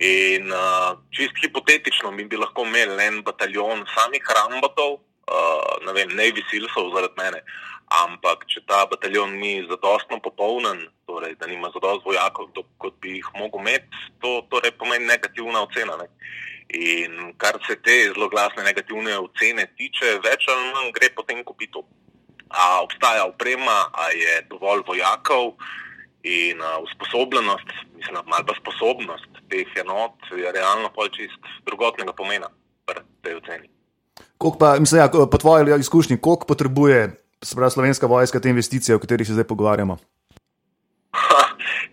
In 0.02 0.50
uh, 0.52 0.98
čist 1.14 1.38
hipotetično 1.42 2.12
mi 2.12 2.26
bi 2.26 2.38
lahko 2.38 2.66
imeli 2.66 2.98
en 3.06 3.22
bataljon 3.24 3.86
samih 3.94 4.26
rambotov, 4.38 4.98
uh, 5.30 5.76
ne 5.86 5.94
vem, 5.94 6.10
ne 6.18 6.32
visilsov 6.34 6.90
zaradi 6.96 7.20
mene. 7.22 7.44
Ampak, 7.94 8.48
če 8.50 8.64
ta 8.66 8.88
bataljon 8.90 9.36
ni 9.38 9.60
zadostno 9.70 10.18
popolnen, 10.24 10.88
torej, 11.06 11.36
da 11.38 11.46
nima 11.46 11.70
zadost 11.76 12.08
vojakov, 12.08 12.50
to, 12.56 12.64
kot 12.82 12.98
bi 13.04 13.20
jih 13.20 13.30
mogel 13.38 13.62
imeti, 13.62 14.02
to 14.24 14.42
torej 14.50 14.74
pomeni 14.80 15.06
negativna 15.06 15.62
ocena. 15.68 16.00
Ne? 16.02 16.10
In 16.74 17.36
kar 17.38 17.60
se 17.68 17.78
te 17.86 18.00
zelo 18.08 18.32
glasne 18.34 18.66
negativne 18.66 19.14
ocene 19.22 19.68
tiče, 19.78 20.18
več 20.26 20.48
ali 20.50 20.72
manj 20.74 20.90
gre 20.98 21.12
potem 21.14 21.44
kupitu. 21.46 21.86
A 22.50 22.82
obstaja 22.82 23.28
oprema, 23.30 23.78
a 23.94 24.10
je 24.10 24.42
dovolj 24.50 24.82
vojakov 24.88 25.54
in 26.26 26.62
a, 26.62 26.80
usposobljenost, 26.82 27.78
mislim, 27.94 28.26
ali 28.26 28.46
pa 28.50 28.58
sposobnost 28.58 29.33
teh 29.54 29.78
enot 29.86 30.34
je 30.34 30.52
realno 30.52 30.90
pol 30.96 31.14
čist 31.14 31.54
drugotnega 31.70 32.16
pomena 32.18 32.50
pri 32.90 33.06
tej 33.22 33.38
oceni. 33.38 33.70
Koliko 34.38 34.58
pa, 34.58 34.76
mislim, 34.80 35.02
ja, 35.02 35.10
po 35.10 35.38
tvoji 35.38 35.80
izkušnji, 35.80 36.22
koliko 36.22 36.50
potrebuje 36.50 37.24
se 37.44 37.56
pravi, 37.56 37.72
slovenska 37.72 38.08
vojska 38.08 38.40
te 38.40 38.50
investicije, 38.50 38.96
o 38.96 39.00
katerih 39.00 39.28
se 39.28 39.34
zdaj 39.34 39.48
pogovarjamo? 39.48 39.98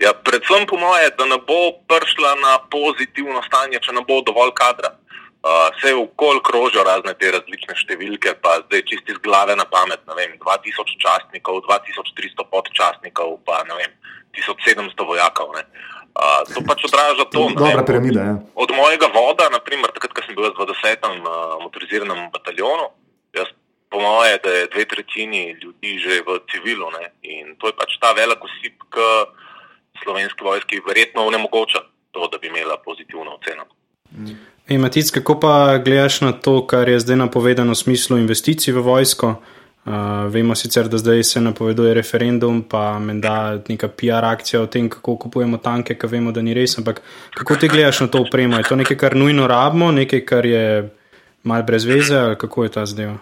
Ja, 0.04 0.14
predvsem 0.24 0.66
po 0.66 0.76
moje, 0.80 1.10
da 1.18 1.26
ne 1.26 1.36
bo 1.48 1.76
prišla 1.90 2.34
na 2.40 2.52
pozitivno 2.72 3.42
stanje, 3.44 3.82
če 3.84 3.92
ne 3.92 4.00
bo 4.08 4.22
dovolj 4.24 4.54
kadra. 4.56 4.94
Uh, 5.40 5.68
vse 5.76 5.92
v 5.96 6.06
kol 6.20 6.40
krožijo 6.44 6.84
razne 6.84 7.12
te 7.20 7.30
različne 7.32 7.76
številke, 7.76 8.34
pa 8.44 8.58
zdaj 8.64 8.82
čisti 8.88 9.16
z 9.16 9.20
glave 9.24 9.56
na 9.56 9.64
pamet, 9.64 10.00
ne 10.08 10.16
vem, 10.16 10.34
2000 10.40 10.96
častnikov, 11.00 11.62
2300 11.68 12.44
podčastnikov, 12.48 13.38
pa 13.44 13.62
ne 13.68 13.76
vem, 13.76 13.92
1700 14.36 15.06
vojakov. 15.08 15.52
Ne. 15.56 15.64
Uh, 16.10 16.42
to 16.50 16.60
pač 16.66 16.84
odraža 16.88 17.24
to. 17.30 17.46
Dobra 17.54 17.84
piramida, 17.86 18.20
ja. 18.20 18.34
Od 18.54 18.70
mojega 18.74 19.08
voda, 19.14 19.46
naprimer, 19.52 19.92
takrat, 19.94 20.12
ko 20.16 20.24
sem 20.26 20.34
bil 20.34 20.50
v 20.50 20.66
20. 20.68 21.06
Uh, 21.06 21.60
motoriziranem 21.62 22.28
bataljonu, 22.34 22.90
jaz 23.36 23.52
po 23.90 24.00
moje, 24.00 24.38
da 24.44 24.50
je 24.50 24.66
dve 24.74 24.84
tretjini 24.84 25.56
ljudi 25.62 25.98
že 25.98 26.22
v 26.26 26.38
civilu 26.50 26.90
ne? 26.94 27.10
in 27.22 27.56
to 27.58 27.66
je 27.66 27.74
pač 27.74 27.98
ta 28.02 28.12
velik 28.14 28.42
osip, 28.44 28.78
ki 28.94 29.06
slovenski 30.02 30.44
vojski 30.44 30.80
verjetno 30.88 31.26
onemogoča 31.26 31.82
to, 32.10 32.28
da 32.32 32.38
bi 32.38 32.46
imela 32.46 32.76
pozitivno 32.84 33.34
oceno. 33.38 33.66
Ej, 34.68 34.78
Matic, 34.78 35.10
kako 35.10 35.40
pa 35.40 35.78
gledaš 35.78 36.20
na 36.20 36.32
to, 36.32 36.66
kar 36.66 36.88
je 36.88 37.00
zdaj 37.00 37.16
napovedano 37.16 37.74
v 37.74 37.82
smislu 37.82 38.18
investicij 38.18 38.74
v 38.74 38.82
vojsko? 38.82 39.34
Uh, 39.80 40.28
vemo 40.28 40.54
sicer, 40.54 40.88
da 40.88 40.98
zdaj 40.98 41.22
se 41.24 41.40
napoveduje 41.40 41.94
referendum, 41.94 42.62
pa 42.62 42.98
menda 42.98 43.56
neka 43.68 43.88
PR 43.88 44.26
akcija 44.28 44.60
o 44.60 44.66
tem, 44.66 44.90
kako 44.92 45.16
kupujemo 45.16 45.56
tanke, 45.56 45.96
ki 45.98 46.06
vemo, 46.06 46.32
da 46.36 46.42
ni 46.44 46.52
res. 46.54 46.76
Ampak 46.78 47.00
kako 47.34 47.56
ti 47.56 47.68
gledaš 47.68 48.00
na 48.04 48.08
to 48.12 48.20
upremo? 48.20 48.58
Je 48.60 48.68
to 48.68 48.76
nekaj, 48.76 48.96
kar 49.00 49.16
nujno 49.16 49.46
rabimo, 49.48 49.88
nekaj, 49.92 50.24
kar 50.28 50.46
je 50.46 50.64
mal 51.42 51.62
brez 51.64 51.88
veze, 51.88 52.18
ali 52.18 52.36
kako 52.36 52.64
je 52.64 52.72
ta 52.76 52.84
zdaj? 52.86 53.16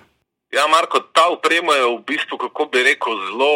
Ja, 0.50 0.66
Marko, 0.66 1.00
ta 1.14 1.28
uprema 1.30 1.78
je 1.78 1.86
v 1.94 2.02
bistvu, 2.08 2.38
kako 2.38 2.66
bi 2.72 2.82
rekel, 2.82 3.14
zelo, 3.30 3.52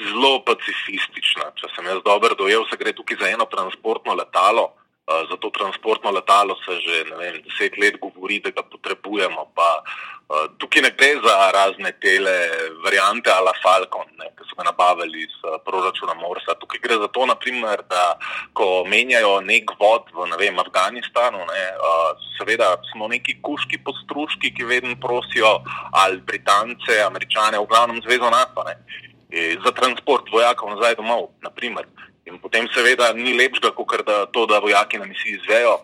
zelo 0.00 0.42
pacifistična. 0.42 1.52
Če 1.54 1.70
sem 1.76 1.86
jaz 1.86 2.02
dobro 2.02 2.34
dojel, 2.34 2.66
se 2.66 2.80
gre 2.80 2.96
tukaj 2.96 3.20
za 3.20 3.30
eno 3.30 3.46
transportno 3.46 4.18
letalo. 4.18 4.72
Za 5.06 5.36
to 5.42 5.50
transportno 5.50 6.10
letalo 6.14 6.54
se 6.62 6.76
že 6.82 7.02
vem, 7.18 7.42
deset 7.46 7.78
let 7.78 7.98
govori, 8.02 8.40
da 8.40 8.50
ga 8.50 8.62
potrebujemo. 8.62 9.50
Pa, 9.54 9.82
tukaj 10.58 10.82
ne 10.82 10.90
gre 10.94 11.10
za 11.24 11.50
razne 11.54 11.90
tele 12.02 12.34
variante 12.84 13.30
ala 13.34 13.52
Falcon, 13.62 14.06
ne, 14.18 14.28
ki 14.38 14.46
so 14.46 14.56
ga 14.58 14.68
nabavili 14.68 15.24
iz 15.24 15.34
proračuna 15.66 16.14
Morsa. 16.14 16.54
Tukaj 16.60 16.80
gre 16.84 16.98
za 17.02 17.08
to, 17.08 17.26
naprimer, 17.26 17.82
da 17.90 18.14
ko 18.54 18.84
menjajo 18.86 19.40
nek 19.46 19.74
vod 19.80 20.12
v 20.14 20.28
ne 20.30 20.38
vem, 20.38 20.58
Afganistanu, 20.62 21.42
ne, 21.50 21.64
seveda 22.38 22.76
smo 22.92 23.08
neki 23.10 23.40
kuški 23.42 23.82
postruški, 23.84 24.52
ki 24.54 24.68
vedno 24.70 24.94
prosijo 25.02 25.50
ali 25.92 26.20
Britance, 26.20 27.00
Američane, 27.06 27.58
v 27.58 27.66
glavnem 27.66 28.02
zvezo 28.06 28.30
NATO. 28.30 28.64
Ne, 28.68 28.78
za 29.64 29.70
transport 29.74 30.30
vojakov 30.32 30.74
nazaj 30.74 30.96
domov, 30.98 31.30
naprimer. 31.42 31.86
In 32.26 32.38
potem 32.38 32.68
seveda 32.74 33.12
ni 33.14 33.34
lepšega, 33.38 33.70
kot 33.74 34.06
da 34.06 34.26
to, 34.30 34.46
da 34.46 34.58
vojaki 34.62 34.98
na 34.98 35.06
misiji 35.10 35.38
izvejo, 35.38 35.78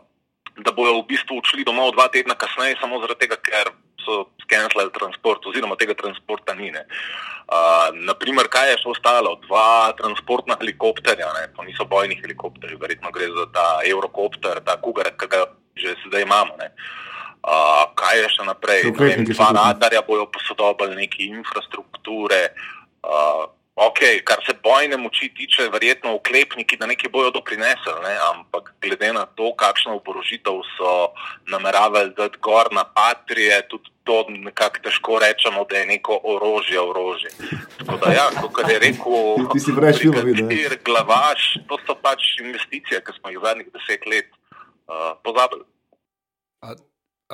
da 0.63 0.73
bojo 0.73 1.01
v 1.01 1.07
bistvu 1.11 1.39
odšli 1.39 1.67
domov 1.67 1.93
dva 1.95 2.07
tedna 2.15 2.35
kasneje, 2.39 2.79
samo 2.81 3.01
zaradi 3.03 3.27
tega, 3.27 3.39
ker 3.43 3.71
so 4.07 4.29
skenirali 4.47 4.93
transport, 4.95 5.45
oziroma 5.51 5.77
tega 5.77 5.97
transporta 5.99 6.55
ni. 6.55 6.71
Uh, 6.71 7.91
naprimer, 8.07 8.49
kaj 8.51 8.73
je 8.73 8.79
še 8.83 8.93
ostalo? 8.95 9.35
Dva 9.47 9.93
transportna 9.99 10.57
helikopterja, 10.61 11.29
ne? 11.39 11.51
to 11.55 11.67
niso 11.67 11.87
bojni 11.91 12.19
helikopterji, 12.23 12.79
verjetno 12.81 13.11
gre 13.15 13.29
za 13.35 13.47
ta 13.55 13.67
Eurocopter, 13.87 14.63
ta 14.67 14.79
Kugar, 14.83 15.13
ki 15.19 15.31
ga 15.31 15.45
že 15.77 15.93
zdaj 16.07 16.25
imamo. 16.25 16.57
Uh, 16.57 17.85
kaj 17.99 18.23
je 18.23 18.31
še 18.39 18.47
naprej? 18.49 18.89
Vem, 18.97 19.27
dva 19.29 19.53
radarja 19.55 20.01
bojo 20.07 20.25
posodobili, 20.33 20.97
neke 21.05 21.27
infrastrukture. 21.27 22.55
Uh, 23.05 23.51
Ok, 23.77 23.99
kar 24.25 24.41
se 24.41 24.55
bojne 24.65 24.97
moči 24.97 25.27
tiče, 25.37 25.67
verjetno 25.69 26.15
uklepniki, 26.17 26.79
da 26.81 26.87
nekaj 26.89 27.11
bojo 27.13 27.29
doprinesli, 27.35 27.93
ne? 28.07 28.15
ampak 28.31 28.71
glede 28.81 29.11
na 29.13 29.27
to, 29.37 29.51
kakšno 29.53 29.99
oborožitev 29.99 30.63
so 30.79 30.93
nameravali 31.53 32.15
dati 32.17 32.41
gor 32.41 32.73
na 32.73 32.87
patrije, 32.89 33.61
tudi 33.69 33.93
to 34.07 34.25
nekako 34.29 34.83
težko 34.87 35.19
rečemo, 35.19 35.67
da 35.71 35.77
je 35.83 35.87
neko 35.87 36.21
orožje 36.25 36.81
orožje. 36.81 37.31
Tako 37.79 37.97
da, 38.05 38.13
ja, 38.13 38.27
kot 38.55 38.71
je 38.71 38.79
rekel, 38.79 39.15
ti 39.53 39.61
si 39.61 39.75
prej 39.77 39.99
šel 40.01 40.21
videti. 40.25 40.79
Glavaš, 40.87 41.59
to 41.69 41.79
so 41.87 41.99
pač 42.03 42.39
investicije, 42.41 43.03
ki 43.03 43.17
smo 43.19 43.35
jih 43.35 43.43
zadnjih 43.43 43.73
deset 43.75 44.07
let 44.07 44.31
uh, 44.31 45.19
pozabili. 45.27 45.67
A, 46.63 46.79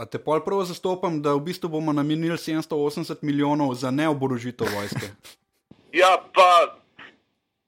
a 0.01 0.07
te 0.09 0.19
pol 0.19 0.41
prav 0.45 0.65
zastopam, 0.73 1.21
da 1.23 1.37
v 1.37 1.45
bistvu 1.53 1.69
bomo 1.77 1.93
namenili 1.93 2.41
780 2.41 3.21
milijonov 3.23 3.75
za 3.77 3.93
neoborožitev 3.93 4.73
vojske. 4.73 5.13
Ja, 5.93 6.09
pa 6.33 6.73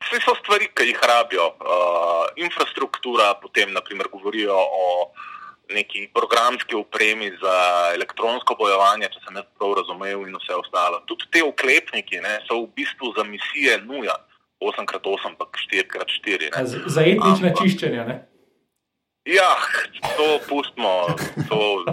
vse 0.00 0.16
so 0.24 0.32
stvari, 0.38 0.70
ki 0.72 0.86
jih 0.88 1.00
rabijo. 1.04 1.50
Uh, 1.60 2.30
infrastruktura, 2.40 3.34
potem 3.36 3.68
naprimer 3.76 4.08
govorijo 4.08 4.56
o 4.56 5.12
neki 5.72 6.08
programski 6.14 6.74
opremi 6.74 7.30
za 7.42 7.56
elektronsko 7.94 8.56
bojevanje, 8.58 9.08
če 9.14 9.22
sem 9.24 9.40
jaz 9.40 9.48
prav 9.58 9.74
razumel, 9.80 10.26
in 10.28 10.36
vse 10.36 10.58
ostalo. 10.58 11.00
Tudi 11.08 11.28
te 11.32 11.42
oklepniki 11.44 12.20
ne, 12.24 12.38
so 12.48 12.60
v 12.64 12.70
bistvu 12.76 13.14
za 13.16 13.24
misije 13.28 13.80
nuja. 13.86 14.16
8x8, 14.62 15.34
pa 15.36 15.44
4x4. 15.50 16.52
Za, 16.64 16.78
za 16.86 17.02
etnične 17.02 17.50
Ampak, 17.50 17.58
čiščenje. 17.60 18.04
Ne? 18.08 18.14
Ja, 19.28 19.50
to 20.16 20.38
pustimo. 20.48 21.10
To, 21.50 21.84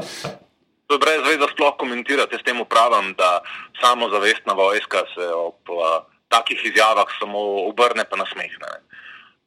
to 0.87 0.95
je 0.95 1.01
brez 1.01 1.25
veze 1.25 1.49
sploh 1.51 1.75
komentirati. 1.79 2.39
S 2.39 2.47
tem 2.47 2.61
upravljam, 2.61 3.11
da 3.19 3.41
samozavestna 3.81 4.55
vojska 4.55 5.03
se 5.15 5.27
ob. 5.35 5.59
Uh, 5.67 5.99
takih 6.31 6.59
izjavah 6.63 7.09
samo 7.19 7.67
obrne 7.67 8.05
pa 8.09 8.15
nasmehne. 8.15 8.71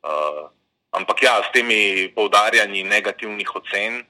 Uh, 0.05 0.53
ampak 0.93 1.23
ja, 1.25 1.41
s 1.49 1.53
temi 1.57 2.13
poudarjanji 2.17 2.85
negativnih 2.85 3.49
ocen 3.57 4.05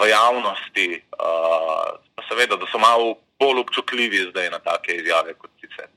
v 0.00 0.08
javnosti, 0.10 0.86
uh, 1.16 2.24
seveda, 2.28 2.58
da 2.60 2.68
so 2.70 2.78
malo 2.78 3.16
bolj 3.40 3.62
občutljivi 3.64 4.28
zdaj 4.30 4.50
na 4.50 4.60
take 4.62 4.96
izjave 5.00 5.34
kot 5.34 5.50
sicer. 5.60 5.88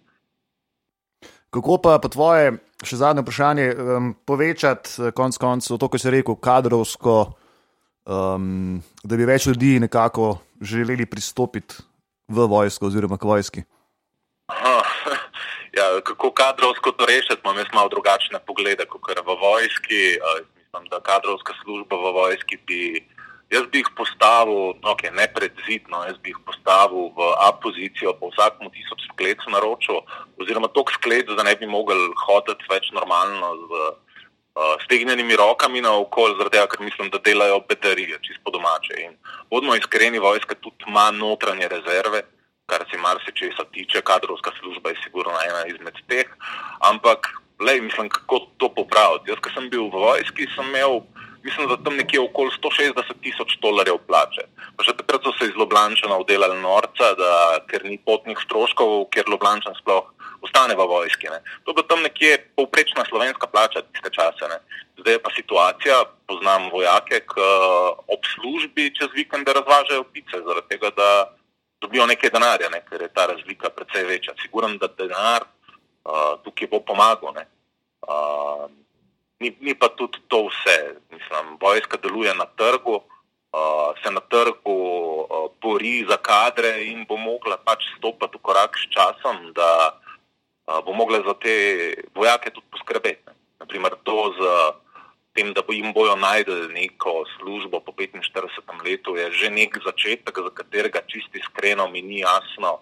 Kako 1.49 1.77
pa 1.83 1.97
po 2.03 2.11
tvoje, 2.11 2.57
še 2.83 2.99
zadnje 2.99 3.23
vprašanje, 3.23 3.67
um, 3.75 4.13
povečati 4.27 4.95
uh, 4.99 5.11
konec 5.15 5.39
koncev 5.39 5.79
to, 5.79 5.91
kar 5.91 6.01
si 6.01 6.13
rekel, 6.13 6.39
kadrovsko, 6.39 7.17
um, 8.07 8.79
da 9.03 9.19
bi 9.19 9.27
več 9.27 9.47
ljudi 9.51 9.77
nekako 9.83 10.37
želeli 10.61 11.07
pristopiti 11.07 11.83
v 12.31 12.47
vojsko 12.49 12.89
oziroma 12.89 13.19
k 13.19 13.29
vojski? 13.29 13.65
Aha, 14.51 14.81
Ja, 15.75 16.01
kako 16.03 16.31
kadrovsko 16.31 16.91
to 16.91 17.05
rešiti, 17.05 17.41
imam 17.43 17.57
jaz 17.57 17.67
malo 17.73 17.89
drugačne 17.89 18.39
poglede 18.47 18.85
kot 18.87 19.01
v 19.27 19.35
vojski. 19.41 20.01
Mislim, 20.55 20.87
da 20.91 20.99
kadrovska 21.03 21.53
služba 21.63 21.95
v 21.95 22.11
vojski 22.15 22.57
bi, 22.67 22.79
jaz 23.53 23.67
bi 23.71 23.81
jih 23.81 23.89
postavil, 23.97 24.73
okay, 24.81 25.11
ne 25.13 25.27
predzidno, 25.33 26.03
jaz 26.09 26.17
bi 26.23 26.33
jih 26.33 26.39
postavil 26.45 27.11
v 27.17 27.29
A 27.45 27.51
pozicijo, 27.61 28.15
po 28.19 28.31
vsakmu 28.33 28.69
tisoč 28.73 29.05
skletov 29.11 29.53
naročil, 29.53 30.01
oziroma 30.41 30.71
tok 30.73 30.91
sklet, 30.97 31.29
da 31.29 31.43
ne 31.43 31.55
bi 31.55 31.69
mogli 31.69 31.97
hoditi 32.25 32.65
več 32.69 32.91
normalno 32.95 33.53
z 33.61 33.81
uh, 33.81 34.75
stegnjenimi 34.85 35.37
rokami 35.37 35.81
na 35.81 35.93
okolje, 35.99 36.39
zaradi 36.39 36.57
tega, 36.57 36.69
ker 36.73 36.85
mislim, 36.85 37.09
da 37.13 37.21
delajo 37.21 37.61
baterije, 37.69 38.21
čisto 38.21 38.51
domače. 38.51 39.01
In 39.05 39.17
bodimo 39.49 39.75
iskreni, 39.75 40.19
vojska 40.19 40.57
tudi 40.61 40.89
ima 40.89 41.11
notranje 41.11 41.69
rezerve 41.69 42.25
kar 42.65 42.85
se 42.91 42.97
marsikaj 42.97 43.49
tiče, 43.71 44.01
kadrovska 44.01 44.51
služba 44.59 44.89
je 44.89 45.01
sigurno 45.03 45.37
ena 45.49 45.65
izmed 45.65 45.97
teh. 46.07 46.27
Ampak, 46.79 47.27
lej, 47.59 47.81
mislim, 47.81 48.09
kako 48.09 48.39
to 48.57 48.69
popraviti. 48.73 49.29
Jaz, 49.31 49.39
ki 49.43 49.53
sem 49.53 49.69
bil 49.69 49.89
v 49.93 50.01
vojski, 50.05 50.47
sem 50.55 50.69
imel, 50.73 51.01
mislim, 51.45 51.67
da 51.69 51.77
tam 51.77 51.95
nekje 51.95 52.19
okoli 52.19 52.51
160 52.57 53.21
tisoč 53.21 53.57
dolarjev 53.61 53.99
plače. 54.07 54.47
Pa 54.77 54.85
še 54.87 54.95
takrat 54.97 55.23
so 55.23 55.33
se 55.37 55.49
iz 55.51 55.57
Loblančana 55.59 56.17
vdelali 56.23 56.57
norca, 56.61 57.11
da, 57.19 57.31
ker 57.69 57.85
ni 57.85 57.99
potnih 58.01 58.39
stroškov, 58.45 59.07
ker 59.13 59.29
Loblančan 59.29 59.77
sploh 59.77 60.09
ostane 60.45 60.75
v 60.77 60.87
vojski. 60.89 61.29
Ne. 61.29 61.39
To 61.63 61.71
je 61.71 61.77
bila 61.77 61.87
tam 61.89 62.01
nekje 62.05 62.37
povprečna 62.57 63.05
slovenska 63.09 63.47
plača 63.47 63.85
tiste 63.93 64.09
čase. 64.17 64.49
Ne. 64.49 64.59
Zdaj 64.99 65.17
je 65.17 65.21
pa 65.21 65.33
situacija, 65.35 65.97
poznam 66.29 66.69
vojake, 66.73 67.21
ki 67.29 67.49
ob 68.09 68.29
službi 68.35 68.93
čez 68.97 69.13
vikende 69.13 69.53
razvažajo 69.53 70.07
pice, 70.13 70.41
zaradi 70.41 70.69
tega, 70.73 70.89
da 70.97 71.09
dobijo 71.81 72.07
nekaj 72.09 72.33
denarja, 72.33 72.69
ne, 72.73 72.81
ker 72.89 73.05
je 73.05 73.11
ta 73.13 73.27
razlika 73.29 73.69
precej 73.69 74.07
večja. 74.09 74.33
Siguran, 74.41 74.79
da 74.81 74.89
denar 74.97 75.45
uh, 75.45 76.41
tukaj 76.45 76.71
bo 76.71 76.81
pomagal. 76.81 77.37
Uh, 78.05 78.69
ni, 79.39 79.55
ni 79.59 79.75
pa 79.75 79.89
tudi 79.89 80.19
to 80.27 80.47
vse. 80.47 80.95
Mislim, 81.11 81.57
vojska 81.61 81.97
deluje 81.97 82.33
na 82.35 82.45
trgu, 82.45 82.95
uh, 82.95 83.91
se 84.03 84.11
na 84.11 84.19
trgu 84.19 84.77
uh, 85.29 85.51
bori 85.61 86.05
za 86.09 86.17
kadre 86.17 86.85
in 86.85 87.05
bo 87.09 87.17
mogla 87.17 87.57
pač 87.57 87.83
stopiti 87.97 88.37
v 88.37 88.41
korak 88.41 88.77
s 88.77 88.87
časom, 88.89 89.51
da 89.53 89.71
uh, 89.91 90.79
bo 90.85 90.93
mogla 90.93 91.21
za 91.25 91.33
te 91.33 91.55
vojake 92.15 92.51
tudi 92.51 92.67
poskrbeti. 92.71 93.21
Ne. 93.27 93.33
Naprimer, 93.59 93.95
to 94.03 94.33
z 94.37 94.41
tem, 95.35 95.51
da 95.53 95.63
jim 95.67 95.91
bojo 95.93 96.15
najdel 96.15 96.71
neko 96.71 97.25
službo 97.37 97.79
po 97.79 97.91
45 97.91 98.83
letu, 98.83 99.15
je 99.15 99.31
že 99.31 99.49
nek 99.51 99.75
začetek, 99.83 100.31
za 100.31 100.51
katerega 100.55 101.01
čisti 101.07 101.39
iskreno 101.39 101.87
mi 101.87 102.01
ni 102.01 102.19
jasno, 102.19 102.79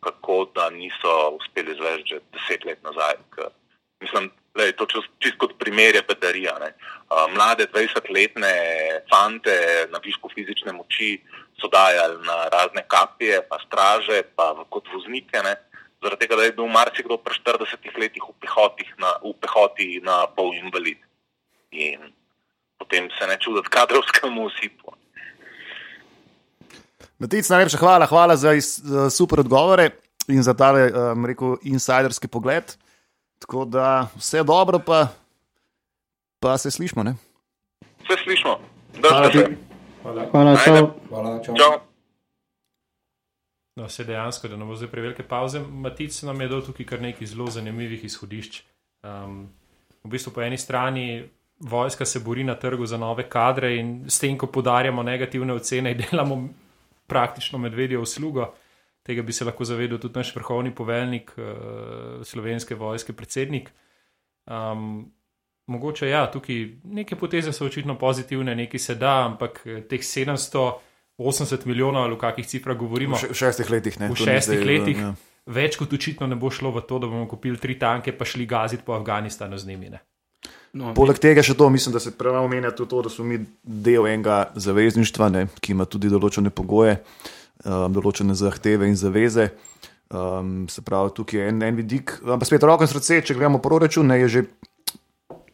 kako 0.00 0.50
da 0.54 0.70
niso 0.70 1.38
uspeli 1.38 1.72
izvesti 1.72 2.08
že 2.10 2.18
deset 2.34 2.64
let 2.64 2.82
nazaj. 2.82 3.14
K, 3.30 3.50
mislim, 4.02 4.30
je 4.60 4.72
to 4.76 4.86
čisto 5.18 5.38
kot 5.38 5.58
primer 5.58 5.94
je 5.94 6.02
bedarija. 6.02 6.58
Ne. 6.60 6.72
Mlade 7.32 7.66
20-letne 7.72 8.52
fante 9.08 9.88
na 9.92 9.98
višku 10.04 10.28
fizične 10.34 10.72
moči 10.72 11.16
so 11.60 11.68
dajali 11.72 12.20
na 12.26 12.48
razne 12.52 12.84
kapije, 12.88 13.42
pa 13.48 13.58
straže, 13.66 14.22
pa 14.36 14.52
kot 14.68 14.88
voznike. 14.92 15.40
Ne. 15.44 15.56
Zaradi 16.02 16.20
tega, 16.20 16.36
da 16.36 16.44
je 16.44 16.52
bil 16.52 16.66
marsikdo 16.66 17.16
pri 17.16 17.38
40 17.40 17.98
letih 17.98 18.22
v 18.28 18.34
na, 18.98 19.16
v 19.22 19.32
pehoti 19.40 20.00
na 20.02 20.26
pol 20.26 20.52
invalid 20.54 20.98
in 21.72 22.12
potem 22.78 23.08
se 23.18 23.26
ne 23.26 23.38
čuditi 23.40 23.70
kadrovskemu 23.70 24.44
usipu. 24.44 24.92
Matic, 27.22 27.48
najlepša 27.48 27.78
hvala, 27.78 28.06
hvala 28.06 28.36
za, 28.36 28.52
iz, 28.52 28.82
za 28.82 29.10
super 29.10 29.40
odgovore 29.40 29.90
in 30.28 30.42
za 30.42 30.54
ta, 30.54 30.72
um, 30.74 31.26
rekel, 31.26 31.56
insiderski 31.62 32.28
pogled. 32.28 32.74
Tako 33.42 33.64
da 33.64 34.08
vse 34.16 34.42
dobro, 34.42 34.78
pa, 34.86 35.06
pa 36.40 36.58
se 36.58 36.70
slišmo. 36.70 37.02
Ne? 37.02 37.14
Se 38.06 38.14
slišmo. 38.24 38.58
Hvala 39.00 39.30
ti. 39.30 39.44
Hvala, 40.02 40.26
hvala 40.30 40.56
čau. 40.64 40.86
Hvala, 41.08 41.42
čau. 41.44 41.56
Čau. 41.56 41.80
No, 43.76 43.88
se 43.88 44.04
dejansko, 44.04 44.48
da 44.48 44.56
ne 44.56 44.64
bo 44.64 44.76
zdaj 44.78 44.90
prevelike 44.92 45.22
pauze. 45.26 45.60
Matic 45.60 46.22
nam 46.22 46.40
je 46.40 46.48
dal 46.48 46.62
tukaj 46.62 46.86
kar 46.86 47.02
nekaj 47.02 47.26
zelo 47.26 47.46
zanimivih 47.50 48.04
izhodišč. 48.04 48.62
Um, 49.02 49.48
v 50.04 50.14
bistvu 50.14 50.32
po 50.32 50.42
eni 50.42 50.58
strani 50.58 51.24
vojska 51.58 52.06
se 52.06 52.20
bori 52.20 52.44
na 52.44 52.54
trgu 52.54 52.86
za 52.86 52.98
nove 52.98 53.26
kadre 53.28 53.74
in 53.76 54.04
s 54.10 54.20
tem, 54.22 54.38
ko 54.38 54.46
podarjamo 54.46 55.02
negativne 55.02 55.54
ocene, 55.54 55.94
delamo 56.02 56.48
praktično 57.06 57.58
medvedjo 57.58 58.02
uslugo. 58.02 58.52
Tega 59.02 59.22
bi 59.26 59.34
se 59.34 59.44
lahko 59.44 59.64
zavedal 59.66 59.98
tudi 59.98 60.18
naš 60.18 60.30
vrhovni 60.36 60.70
poveljnik 60.74 61.32
uh, 61.36 62.22
slovenske 62.22 62.74
vojske, 62.78 63.12
predsednik. 63.12 63.72
Um, 64.46 65.12
mogoče 65.66 66.08
ja, 66.08 66.26
tukaj 66.30 66.68
neke 66.84 67.16
poteze 67.16 67.52
so 67.52 67.66
očitno 67.66 67.98
pozitivne, 67.98 68.54
nekaj 68.54 68.80
se 68.80 68.94
da, 68.94 69.24
ampak 69.26 69.62
eh, 69.64 69.82
teh 69.88 70.00
780 70.00 71.66
milijonov 71.66 72.02
ali 72.02 72.14
v 72.14 72.18
kakih 72.18 72.46
cifrah 72.46 72.78
govorimo. 72.78 73.16
V 73.16 73.34
šestih 73.34 73.70
letih, 73.70 74.00
ne? 74.00 74.08
V 74.08 74.16
šestih 74.16 74.58
zdaj, 74.58 74.66
letih. 74.66 74.98
ja. 74.98 75.14
Več 75.46 75.76
kot 75.76 75.92
očitno 75.92 76.26
ne 76.30 76.38
bo 76.38 76.50
šlo 76.54 76.70
v 76.70 76.84
to, 76.86 77.00
da 77.02 77.10
bomo 77.10 77.26
kupili 77.26 77.58
tri 77.58 77.74
tanke, 77.78 78.14
pa 78.14 78.24
šli 78.24 78.46
gaziti 78.46 78.86
po 78.86 78.94
Afganistanu 78.94 79.58
z 79.58 79.66
njimi. 79.66 79.90
Ne. 79.90 80.02
No, 80.72 80.94
Poleg 80.96 81.18
tega 81.20 81.42
še 81.44 81.56
to, 81.58 81.66
mislim, 81.68 81.92
da 81.92 82.00
se 82.00 82.14
prav 82.16 82.38
omenja 82.44 82.70
tudi 82.70 82.90
to, 82.90 83.02
da 83.02 83.10
smo 83.12 83.26
mi 83.28 83.40
del 83.62 84.06
enega 84.06 84.52
zavezništva, 84.54 85.28
ne, 85.28 85.46
ki 85.60 85.74
ima 85.74 85.84
tudi 85.84 86.08
določene 86.08 86.50
pogoje, 86.54 86.96
um, 87.64 87.92
določene 87.94 88.34
zahteve 88.38 88.88
in 88.88 88.96
zaveze. 88.96 89.50
Um, 90.12 90.68
se 90.68 90.82
pravi, 90.84 91.14
tukaj 91.16 91.40
je 91.40 91.48
en, 91.48 91.62
en 91.64 91.76
vidik. 91.76 92.18
Ampak 92.26 92.50
spet 92.50 92.64
roko 92.68 92.84
in 92.84 92.90
srce, 92.90 93.22
če 93.24 93.36
gledamo 93.38 93.62
proračun, 93.64 94.10
ne, 94.10 94.18
je 94.24 94.28
že 94.28 94.42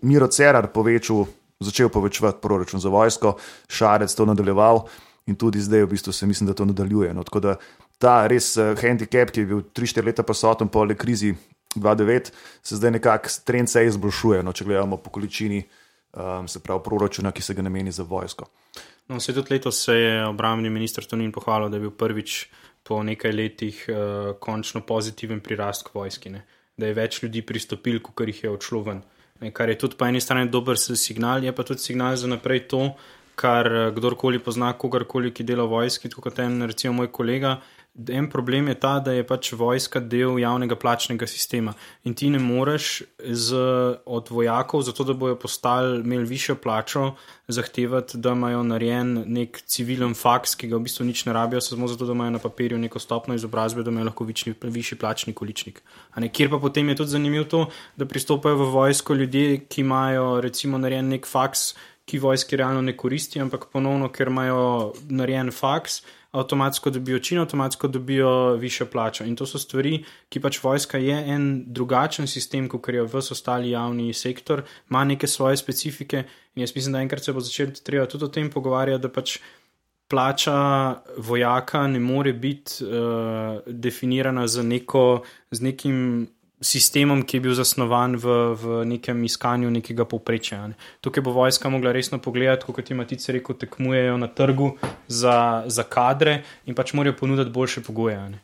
Miro 0.02 0.26
Cerar 0.30 0.70
povečal, 0.74 1.26
začel 1.62 1.90
povečevati 1.94 2.42
proračun 2.42 2.82
za 2.82 2.90
vojsko, 2.90 3.36
Šarec 3.70 4.14
to 4.14 4.26
nadaljeval 4.26 4.86
in 5.28 5.36
tudi 5.36 5.60
zdaj 5.60 5.84
v 5.84 5.90
bistvu 5.92 6.12
se 6.12 6.26
mislim, 6.26 6.48
da 6.48 6.54
to 6.54 6.64
nadaljuje. 6.64 7.12
No, 7.14 7.22
tako 7.26 7.40
da 7.44 7.54
ta 8.02 8.26
res 8.30 8.56
uh, 8.56 8.74
handicap, 8.78 9.30
ki 9.34 9.44
je 9.44 9.50
bil 9.50 9.62
3-4 9.74 10.10
leta 10.10 10.26
prisoten 10.26 10.70
po 10.72 10.84
le 10.88 10.96
krizi 10.98 11.34
2009, 11.76 12.32
se 12.62 12.76
zdaj 12.76 12.90
nekako 12.98 13.28
trend 13.44 13.70
se 13.70 13.86
izboljšuje, 13.86 14.42
no, 14.42 14.52
če 14.52 14.64
gledamo 14.64 14.96
po 14.96 15.10
količini 15.10 15.62
um, 16.14 16.48
se 16.48 16.62
pravi 16.64 16.82
proračuna, 16.84 17.32
ki 17.32 17.42
se 17.42 17.54
ga 17.54 17.62
nameni 17.62 17.92
za 17.92 18.02
vojsko. 18.02 18.48
No, 19.08 19.20
se 19.20 19.32
tudi 19.32 19.54
letos 19.54 19.84
se 19.84 19.94
je 19.94 20.26
obrambni 20.26 20.70
minister 20.70 21.04
Tonin 21.04 21.32
pohvalil, 21.32 21.70
da 21.70 21.76
je 21.76 21.80
bil 21.80 21.90
prvič 21.96 22.48
po 22.84 23.02
nekaj 23.02 23.32
letih 23.32 23.84
uh, 23.88 24.34
končno 24.40 24.80
pozitiven 24.80 25.40
prirast 25.40 25.86
k 25.86 25.94
vojski. 25.94 26.32
Ne? 26.32 26.42
Da 26.76 26.86
je 26.86 26.96
več 26.96 27.22
ljudi 27.22 27.42
pristopil, 27.42 28.02
kot 28.04 28.28
jih 28.28 28.44
je 28.44 28.50
odšlo 28.52 28.82
ven. 28.84 29.00
Ne, 29.40 29.52
kar 29.54 29.70
je 29.70 29.78
tudi 29.78 29.96
po 29.96 30.06
eni 30.06 30.20
strani 30.20 30.50
dober 30.50 30.76
signal, 30.78 31.44
je 31.44 31.52
pa 31.54 31.64
tudi 31.64 31.80
signal 31.80 32.16
za 32.16 32.28
naprej 32.28 32.66
to, 32.68 32.82
kar 33.38 33.66
eh, 33.66 33.90
kdorkoli 33.94 34.42
pozna 34.42 34.72
kogarkoli, 34.74 35.32
ki 35.32 35.46
dela 35.46 35.64
v 35.64 35.76
vojski, 35.76 36.10
kot 36.10 36.40
en, 36.42 36.62
recimo, 36.66 36.98
moj 37.00 37.12
kolega. 37.14 37.58
En 38.06 38.28
problem 38.30 38.68
je 38.68 38.74
ta, 38.78 39.00
da 39.02 39.12
je 39.12 39.24
pač 39.26 39.50
vojska 39.58 39.98
del 40.00 40.36
javnega 40.38 40.76
plačnega 40.78 41.26
sistema 41.26 41.72
in 42.06 42.14
ti 42.14 42.28
ne 42.30 42.38
moreš 42.38 43.02
z, 43.18 43.62
od 44.06 44.30
vojakov, 44.30 44.84
zato 44.86 45.04
da 45.04 45.16
bojo 45.18 45.34
postali, 45.34 45.98
imeli 46.04 46.28
višjo 46.30 46.54
plačo, 46.62 47.16
zahtevati, 47.48 48.20
da 48.22 48.36
imajo 48.36 48.62
narejen 48.62 49.24
nek 49.26 49.58
civilen 49.66 50.14
faks, 50.14 50.54
ki 50.54 50.70
ga 50.70 50.78
v 50.78 50.86
bistvu 50.86 51.08
nič 51.08 51.24
ne 51.26 51.34
rabijo, 51.34 51.60
samo 51.64 51.88
zato, 51.90 52.06
da 52.06 52.14
imajo 52.14 52.36
na 52.36 52.42
papirju 52.42 52.78
neko 52.78 53.02
stopno 53.02 53.34
izobrazbe, 53.34 53.82
da 53.82 53.90
imajo 53.90 54.12
lahko 54.12 54.28
vični, 54.28 54.54
višji 54.62 54.98
plačni 54.98 55.34
količnik. 55.34 55.82
Kjer 56.14 56.50
pa 56.54 56.62
potem 56.62 56.88
je 56.88 57.00
tudi 57.02 57.16
zanimivo 57.16 57.44
to, 57.50 57.66
da 57.96 58.06
pristopajo 58.06 58.62
v 58.62 58.70
vojsko 58.78 59.14
ljudje, 59.14 59.64
ki 59.66 59.80
imajo 59.80 60.40
recimo 60.40 60.78
narejen 60.78 61.10
nek 61.10 61.26
faks, 61.26 61.72
ki 62.08 62.18
vojski 62.18 62.56
realno 62.56 62.80
ne 62.82 62.96
koristi, 62.96 63.40
ampak 63.40 63.66
ponovno, 63.72 64.08
ker 64.12 64.30
imajo 64.30 64.94
narejen 65.10 65.50
faks, 65.52 66.02
avtomatsko 66.30 66.90
dobijo 66.90 67.18
čin, 67.18 67.38
avtomatsko 67.38 67.88
dobijo 67.88 68.54
višjo 68.60 68.86
plačo. 68.86 69.24
In 69.24 69.36
to 69.36 69.46
so 69.46 69.58
stvari, 69.58 70.02
ki 70.28 70.40
pač 70.40 70.60
vojska 70.62 70.98
je 70.98 71.16
en 71.34 71.64
drugačen 71.66 72.28
sistem, 72.28 72.68
kot 72.68 72.88
je 72.88 73.04
vse 73.04 73.32
ostali 73.32 73.70
javni 73.70 74.12
sektor, 74.14 74.62
ima 74.90 75.04
neke 75.04 75.26
svoje 75.26 75.56
specifike. 75.56 76.24
In 76.54 76.62
jaz 76.62 76.74
mislim, 76.76 76.92
da 76.92 77.00
enkrat 77.00 77.24
se 77.24 77.32
bo 77.32 77.40
začel 77.40 77.72
treba 77.84 78.06
tudi 78.06 78.24
o 78.24 78.28
tem 78.28 78.50
pogovarjati, 78.50 79.02
da 79.02 79.12
pač 79.12 79.38
plača 80.08 80.56
vojaka 81.16 81.86
ne 81.86 82.00
more 82.00 82.32
biti 82.32 82.84
uh, 82.84 83.60
definirana 83.66 84.46
z, 84.48 84.62
neko, 84.62 85.22
z 85.50 85.62
nekim 85.62 86.28
sistemom, 86.60 87.22
ki 87.22 87.36
je 87.36 87.40
bil 87.40 87.54
zasnovan 87.54 88.16
v, 88.18 88.36
v 88.58 88.82
nekem 88.84 89.24
iskanju 89.24 89.70
nekega 89.70 90.04
povprečja. 90.08 90.66
Ne. 90.72 90.78
Tukaj 91.00 91.22
bo 91.22 91.32
vojska 91.36 91.70
mogla 91.70 91.92
resno 91.92 92.18
pogledati, 92.18 92.66
kot 92.66 92.84
ti 92.84 92.94
matice 92.94 93.32
rekel, 93.32 93.56
tekmujejo 93.56 94.16
na 94.18 94.28
trgu 94.28 94.74
za, 95.08 95.64
za 95.66 95.86
kadre 95.86 96.42
in 96.66 96.74
pač 96.74 96.92
morajo 96.92 97.16
ponuditi 97.20 97.54
boljše 97.54 97.82
pogoje. 97.86 98.18
Ne. 98.30 98.42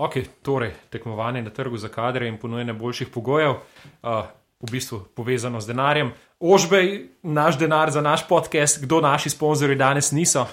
Ok, 0.00 0.16
torej 0.42 0.72
tekmovanje 0.90 1.42
na 1.42 1.50
trgu 1.50 1.76
za 1.76 1.88
kadre 1.88 2.28
in 2.28 2.38
ponujanje 2.40 2.72
boljših 2.72 3.08
pogojev, 3.12 3.58
uh, 4.02 4.24
v 4.60 4.70
bistvu 4.70 5.04
povezano 5.14 5.60
z 5.60 5.72
denarjem. 5.72 6.12
Ožbej, 6.40 7.08
naš 7.22 7.58
denar 7.60 7.90
za 7.90 8.00
naš 8.00 8.24
podcast, 8.28 8.80
kdo 8.80 9.00
naši 9.00 9.30
sponzorji 9.30 9.76
danes 9.76 10.12
niso. 10.12 10.46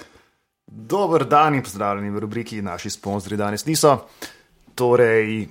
Dober 0.67 1.23
dan 1.23 1.55
in 1.55 1.63
pozdravljeni 1.63 2.11
v 2.11 2.19
rubriki 2.19 2.61
Naši 2.61 2.89
sponzorji 2.89 3.37
danes 3.37 3.65
niso. 3.65 4.07
Torej, 4.75 5.47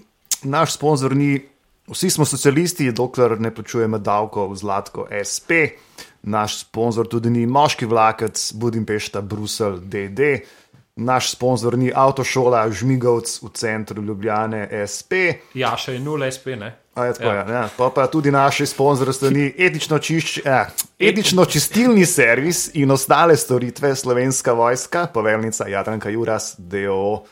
naš 0.47 0.77
sponzor 0.79 1.17
ni, 1.17 1.41
vsi 1.91 2.11
smo 2.11 2.25
socialisti, 2.25 2.93
dokler 2.93 3.41
ne 3.41 3.51
plačujemo 3.55 3.99
davkov 3.99 4.53
v 4.53 4.57
Zlatko 4.57 5.09
SP. 5.11 5.51
Naš 6.23 6.61
sponzor 6.65 7.09
tudi 7.09 7.31
ni 7.31 7.47
moški 7.47 7.87
vlakec 7.87 8.53
Budimpešta, 8.55 9.21
Bruselj, 9.21 9.79
DD. 9.83 10.41
Naš 10.97 11.31
sponzor 11.35 11.77
ni 11.79 11.93
avtošola 11.95 12.65
Žmigovc 12.71 13.43
v 13.43 13.51
centru 13.55 14.03
Ljubljane 14.03 14.65
SP. 14.89 15.13
Ja, 15.55 15.77
še 15.77 15.99
je 15.99 16.01
0 16.01 16.31
SP, 16.33 16.57
ne? 16.57 16.73
A 16.97 17.05
je 17.05 17.13
tako, 17.19 17.33
ja. 17.37 17.45
Ja, 17.53 17.69
pa, 17.77 17.91
pa 17.93 18.07
tudi 18.09 18.31
naši 18.33 18.67
sponzorji 18.67 19.13
strani 19.13 19.51
etično, 19.59 19.99
čišč, 19.99 20.39
eh, 20.49 20.71
etično 20.99 21.45
čistilni 21.45 22.07
servis 22.07 22.71
in 22.75 22.91
ostale 22.91 23.37
storitve 23.37 23.93
Slovenska 23.97 24.53
vojska, 24.53 25.07
poveljnica 25.15 25.69
Jadranka 25.69 26.09
Juras, 26.09 26.55
DO. 26.59 27.27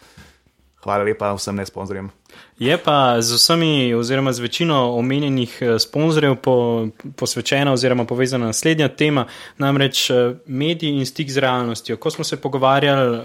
Hvala 0.84 1.04
lepa 1.04 1.32
vsem 1.32 1.56
nesponzorjem. 1.56 2.10
Je 2.58 2.78
pa 2.78 3.18
z 3.18 3.34
vsemi, 3.34 3.94
oziroma 3.94 4.32
z 4.32 4.38
večino 4.40 4.94
omenjenih 4.94 5.58
eh, 5.60 5.78
sponzorjev 5.78 6.36
po, 6.36 6.86
posvečena 7.16 7.72
oziroma 7.72 8.04
povezana 8.04 8.46
naslednja 8.46 8.88
tema, 8.88 9.26
namreč 9.58 10.10
eh, 10.10 10.34
mediji 10.46 10.90
in 10.94 11.06
stik 11.06 11.30
z 11.30 11.42
realnostjo. 11.42 11.96
Ko 11.96 12.10
smo 12.10 12.24
se 12.24 12.36
pogovarjali 12.40 13.18
uh, 13.18 13.24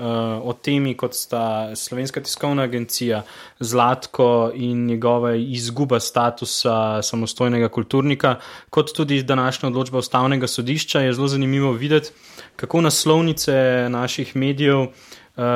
o 0.49 0.53
temi, 0.53 0.95
kot 0.97 1.13
sta 1.13 1.75
Slovenska 1.75 2.21
tiskovna 2.21 2.63
agencija, 2.63 3.23
Zlatko 3.59 4.51
in 4.55 4.85
njegova 4.85 5.35
izguba 5.35 5.99
statusa 5.99 7.01
samostojnega 7.01 7.69
kulturnika, 7.69 8.35
kot 8.69 8.93
tudi 8.95 9.23
današnja 9.23 9.69
odločba 9.69 9.97
ustavnega 9.97 10.47
sodišča, 10.47 10.99
je 10.99 11.13
zelo 11.13 11.27
zanimivo 11.27 11.71
videti, 11.71 12.09
kako 12.55 12.81
naslovnice 12.81 13.87
naših 13.89 14.35
medijev 14.35 14.79
uh, 14.79 14.87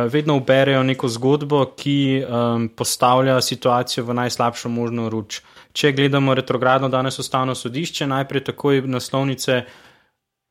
vedno 0.10 0.38
uberejo 0.38 0.84
neko 0.84 1.08
zgodbo, 1.08 1.66
ki 1.78 2.24
um, 2.24 2.70
postavlja 2.70 3.42
situacijo 3.42 4.06
v 4.06 4.14
najslabšo 4.14 4.70
možno 4.70 5.10
ruč. 5.10 5.42
Če 5.74 5.92
gledamo 5.92 6.34
retrogradno 6.34 6.90
danes 6.90 7.20
ustavno 7.20 7.56
sodišče, 7.56 8.08
najprej 8.08 8.44
takoj 8.52 8.82
naslovnice. 8.88 9.64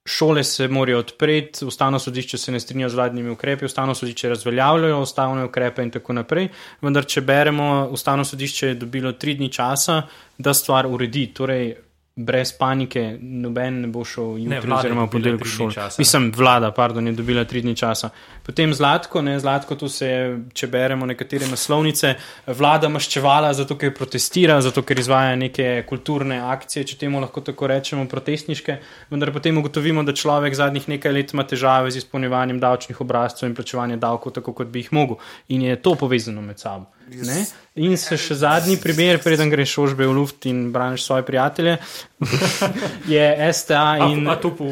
Šole 0.04 0.42
se 0.44 0.66
morajo 0.68 0.98
odpreti, 0.98 1.64
ustavno 1.64 1.98
sodišče 1.98 2.38
se 2.38 2.52
ne 2.52 2.60
strinja 2.60 2.88
z 2.88 2.98
vladnimi 2.98 3.30
ukrepi, 3.30 3.64
ustavno 3.64 3.94
sodišče 3.94 4.28
razveljavljajo 4.28 4.98
ustavne 5.00 5.44
ukrepe 5.44 5.82
in 5.82 5.92
tako 5.94 6.16
naprej. 6.18 6.48
Vendar, 6.82 7.06
če 7.06 7.22
beremo, 7.22 7.86
ustavno 7.94 8.24
sodišče 8.24 8.66
je 8.66 8.74
dobilo 8.74 9.12
tri 9.12 9.36
dni 9.38 9.48
časa, 9.52 10.02
da 10.38 10.54
stvar 10.54 10.90
uredi. 10.90 11.28
Torej, 11.34 11.76
brez 12.16 12.52
panike, 12.52 13.16
noben 13.20 13.78
ne 13.80 13.88
bo 13.88 14.02
šel 14.04 14.36
jutri, 14.42 14.72
oziroma 14.72 15.06
ponedeljek 15.08 15.46
v 15.46 15.48
šolo. 15.48 15.86
Mislim, 15.98 16.28
vlada, 16.36 16.68
pardon, 16.76 17.06
je 17.08 17.14
dobila 17.16 17.44
tri 17.48 17.62
dni 17.64 17.72
časa. 17.76 18.10
Potem 18.44 18.74
zlatko, 18.76 19.22
ne, 19.24 19.38
zlatko, 19.40 19.78
tu 19.80 19.88
se 19.88 20.08
je, 20.10 20.26
če 20.52 20.68
beremo 20.68 21.08
nekatere 21.08 21.48
naslovnice, 21.48 22.12
vlada 22.52 22.90
maščevala 22.92 23.54
zato, 23.56 23.78
ker 23.80 23.94
protestira, 23.96 24.58
zato, 24.60 24.84
ker 24.84 25.00
izvaja 25.00 25.38
neke 25.40 25.70
kulturne 25.88 26.42
akcije, 26.52 26.84
če 26.92 27.00
temu 27.00 27.22
lahko 27.24 27.40
tako 27.48 27.72
rečemo, 27.72 28.04
protestniške, 28.12 28.76
vendar 29.10 29.32
potem 29.32 29.56
ugotovimo, 29.62 30.04
da 30.04 30.12
človek 30.12 30.58
zadnjih 30.58 30.90
nekaj 30.92 31.16
let 31.16 31.32
ima 31.32 31.48
težave 31.48 31.94
z 31.94 32.04
izpolnjevanjem 32.04 32.60
davčnih 32.60 33.00
obrazcev 33.00 33.48
in 33.48 33.56
plačevanjem 33.56 34.02
davkov, 34.02 34.36
tako 34.36 34.52
kot 34.60 34.68
bi 34.68 34.84
jih 34.84 34.92
mogel. 34.92 35.16
In 35.48 35.64
je 35.64 35.80
to 35.80 35.96
povezano 35.96 36.44
med 36.44 36.60
sabo. 36.60 36.92
Ne? 37.08 37.44
In 37.80 37.94
se 37.96 38.18
še 38.20 38.34
zadnji 38.36 38.74
primer, 38.76 39.16
preden 39.24 39.48
greš 39.48 39.78
ožbe 39.80 40.04
v 40.04 40.12
luft 40.12 40.44
in 40.44 40.66
braniš 40.74 41.06
svoje 41.06 41.24
prijatelje, 41.24 41.78
je 43.14 43.52
STA. 43.56 44.10
In, 44.12 44.26
a, 44.28 44.34
a 44.34 44.36
to 44.36 44.50
po 44.52 44.66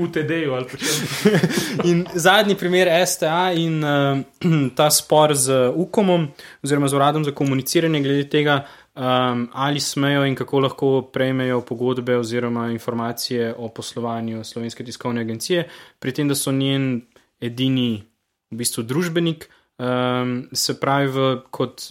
UTD-ju 0.00 0.54
ali 0.56 0.64
pa 0.70 0.78
če. 0.80 0.94
In 1.90 2.06
zadnji 2.16 2.56
primer 2.56 2.88
STA 3.04 3.52
in 3.52 3.84
uh, 3.84 4.16
ta 4.78 4.88
spor 4.88 5.34
z 5.36 5.74
UKOM-om, 5.76 6.24
oziroma 6.64 6.88
z 6.88 6.96
uradom 6.96 7.26
za 7.28 7.34
komuniciranje, 7.36 8.00
glede 8.00 8.24
tega, 8.32 8.62
um, 8.96 9.44
ali 9.52 9.80
smejo 9.80 10.24
in 10.24 10.38
kako 10.40 10.62
lahko 10.64 10.90
prejmejo 11.12 11.60
pogodbe 11.68 12.16
oziroma 12.16 12.70
informacije 12.72 13.52
o 13.60 13.68
poslovanju 13.68 14.40
Slovenske 14.40 14.88
tiskovne 14.88 15.20
agencije, 15.20 15.68
pri 16.00 16.16
tem, 16.16 16.32
da 16.32 16.38
so 16.38 16.48
njen 16.48 17.04
edini 17.44 18.00
v 18.48 18.62
bistvu 18.64 18.86
družbenik. 18.88 19.50
Um, 19.74 20.48
se 20.52 20.76
pravi, 20.80 21.08
v, 21.10 21.22
kot 21.50 21.88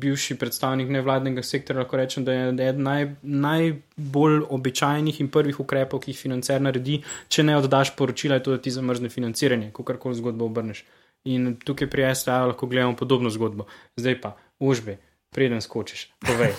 bivši 0.00 0.36
predstavnik 0.38 0.90
nevladnega 0.94 1.42
sektora, 1.42 1.82
lahko 1.82 1.98
rečem, 1.98 2.22
da 2.24 2.32
je 2.32 2.52
eden 2.52 2.84
naj, 2.86 3.08
najbolj 3.22 4.44
običajnih 4.54 5.18
in 5.20 5.30
prvih 5.34 5.58
ukrepov, 5.60 6.04
ki 6.04 6.12
jih 6.12 6.20
financer 6.20 6.62
naredi, 6.62 7.00
če 7.28 7.42
ne 7.42 7.56
oddaš 7.58 7.96
poročila, 7.98 8.38
je 8.38 8.44
to, 8.46 8.54
da 8.54 8.62
ti 8.62 8.70
zamrzne 8.70 9.10
financiranje, 9.10 9.72
ko 9.74 9.82
kar 9.82 9.98
koli 9.98 10.20
zgodbo 10.20 10.46
obrneš. 10.46 10.84
In 11.26 11.56
tukaj 11.58 11.90
pri 11.90 12.06
STA 12.14 12.44
lahko 12.52 12.70
gledamo 12.70 12.94
podobno 12.96 13.32
zgodbo. 13.34 13.66
Zdaj 13.98 14.20
pa, 14.20 14.36
užbe, 14.62 15.00
preden 15.34 15.64
skočiš, 15.64 16.06
povej. 16.22 16.54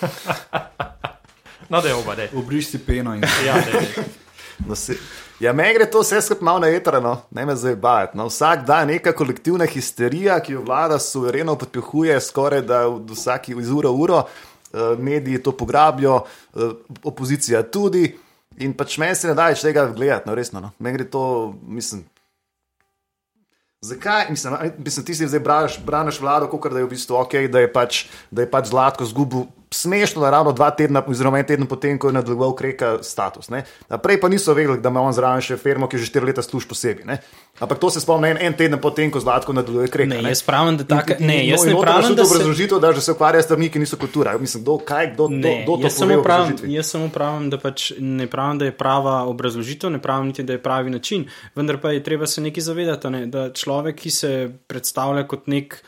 no, 1.72 1.80
da 1.80 1.88
je 1.88 1.96
oba, 1.96 2.20
da 2.20 2.28
je. 2.28 2.36
Obriš 2.36 2.74
si 2.74 2.84
peno 2.84 3.16
in 3.16 3.24
ja, 3.48 3.56
da 3.64 3.80
je. 3.80 4.25
No, 4.64 4.76
se, 4.76 4.96
ja, 5.40 5.54
meni 5.54 5.74
gre 5.76 5.88
to 5.92 6.00
vse 6.00 6.22
skupaj 6.24 6.46
malo 6.46 6.64
na 6.64 6.70
eter, 6.72 6.98
no, 7.04 7.18
ne 7.36 7.46
me 7.46 7.56
zdaj 7.56 7.76
baviti. 7.76 8.18
No, 8.18 8.30
vsak 8.32 8.64
dan 8.68 8.88
neka 8.88 9.12
kolektivna 9.16 9.68
histerija, 9.68 10.40
ki 10.40 10.56
jo 10.56 10.64
vlada 10.66 11.00
suvereno 11.00 11.58
podpihuje, 11.60 12.16
skoraj 12.22 12.64
da 12.66 12.86
v 12.88 13.04
vsaki 13.12 13.56
iz 13.60 13.72
uro 13.72 13.92
uro, 13.92 14.24
uh, 14.24 14.96
mediji 15.00 15.44
to 15.44 15.52
pograbijo, 15.52 16.22
uh, 16.54 16.76
opozicija 17.04 17.64
tudi. 17.64 18.08
In 18.64 18.74
pač 18.74 18.98
meni 18.98 19.16
se 19.16 19.28
ne 19.28 19.36
da 19.36 19.50
več 19.52 19.66
tega 19.66 19.90
gledati, 19.92 20.30
no, 20.30 20.36
resno. 20.36 20.64
No. 20.64 20.72
Meni 20.80 21.02
gre 21.02 21.10
to, 21.12 21.26
mislim. 21.68 22.06
Zakaj? 23.86 24.30
Mislim, 24.30 24.56
mislim 24.78 25.06
ti 25.06 25.16
si 25.16 25.28
zdaj 25.28 25.40
braniš, 25.40 25.80
braniš 25.86 26.20
vlado, 26.22 26.48
kot 26.48 26.72
da 26.72 26.80
je 26.80 26.88
v 26.88 26.94
bistvu 26.96 27.20
ok, 27.20 27.36
da 27.52 27.60
je 27.60 27.74
pač, 27.74 28.06
da 28.32 28.46
je 28.46 28.50
pač 28.50 28.72
zlatko 28.72 29.06
zgubil 29.06 29.46
smešno, 29.76 30.22
da 30.22 30.30
ravno 30.30 30.52
dva 30.52 30.72
tedna, 30.72 31.04
oziroma 31.08 31.40
en 31.40 31.46
teden 31.46 31.68
potem, 31.68 32.00
ko 32.00 32.08
je 32.08 32.14
nadaljeval 32.14 32.56
kreka 32.56 32.98
status. 33.04 33.50
Prej 34.04 34.22
pa 34.22 34.30
niso 34.30 34.54
vedeli, 34.54 34.80
da 34.82 34.90
ima 34.90 35.02
on 35.02 35.14
zraven 35.14 35.44
še 35.44 35.58
firmo, 35.58 35.90
ki 35.92 36.00
že 36.00 36.10
štiri 36.10 36.32
leta 36.32 36.44
služi 36.46 36.68
posebej. 36.72 37.20
Ampak 37.60 37.80
to 37.80 37.90
se 37.90 38.02
spomni 38.04 38.34
en, 38.34 38.38
en 38.42 38.54
teden 38.54 38.80
potem, 38.84 39.12
ko 39.12 39.20
zlatko 39.24 39.54
nadaljuje 39.56 39.88
kreka. 39.88 40.10
Ne, 40.12 40.22
ne? 40.22 40.32
jaz 40.34 40.42
pravim, 40.44 40.76
da 40.78 40.84
tako 40.90 41.16
ne. 41.20 41.38
Jaz 41.48 41.64
no, 41.64 41.72
ne 41.72 41.82
pravim, 41.82 42.16
da 42.16 42.26
se 42.26 42.36
obrazložitev, 42.36 42.80
da 42.84 42.94
se 43.02 43.16
ukvarja 43.16 43.42
s 43.42 43.48
stvarmi, 43.48 43.70
ki 43.72 43.80
niso 43.80 44.00
kultura. 44.00 44.38
Mislim, 44.38 44.64
do, 44.64 44.78
kaj, 44.78 45.14
do, 45.16 45.30
ne, 45.32 45.64
do, 45.68 45.78
do 45.78 45.88
jaz, 45.88 45.96
samo 45.96 46.20
pravim, 46.24 46.60
jaz 46.74 46.92
samo 46.92 47.10
pravim, 47.14 47.50
da 47.50 47.60
pač 47.62 47.92
ne 48.00 48.28
pravim, 48.28 48.60
da 48.60 48.68
je 48.68 48.76
prava 48.76 49.22
obrazložitev, 49.32 49.94
ne 49.96 50.02
pravim 50.04 50.34
niti, 50.34 50.44
da 50.44 50.58
je 50.58 50.64
pravi 50.64 50.92
način. 50.92 51.28
Vendar 51.56 51.80
pa 51.82 51.96
je 51.96 52.04
treba 52.04 52.28
se 52.28 52.44
nekaj 52.44 52.68
zavedati, 52.68 53.10
ne? 53.10 53.26
da 53.32 53.48
človek, 53.54 54.04
ki 54.04 54.12
se 54.12 54.32
predstavlja 54.68 55.24
kot 55.28 55.48
nek 55.48 55.80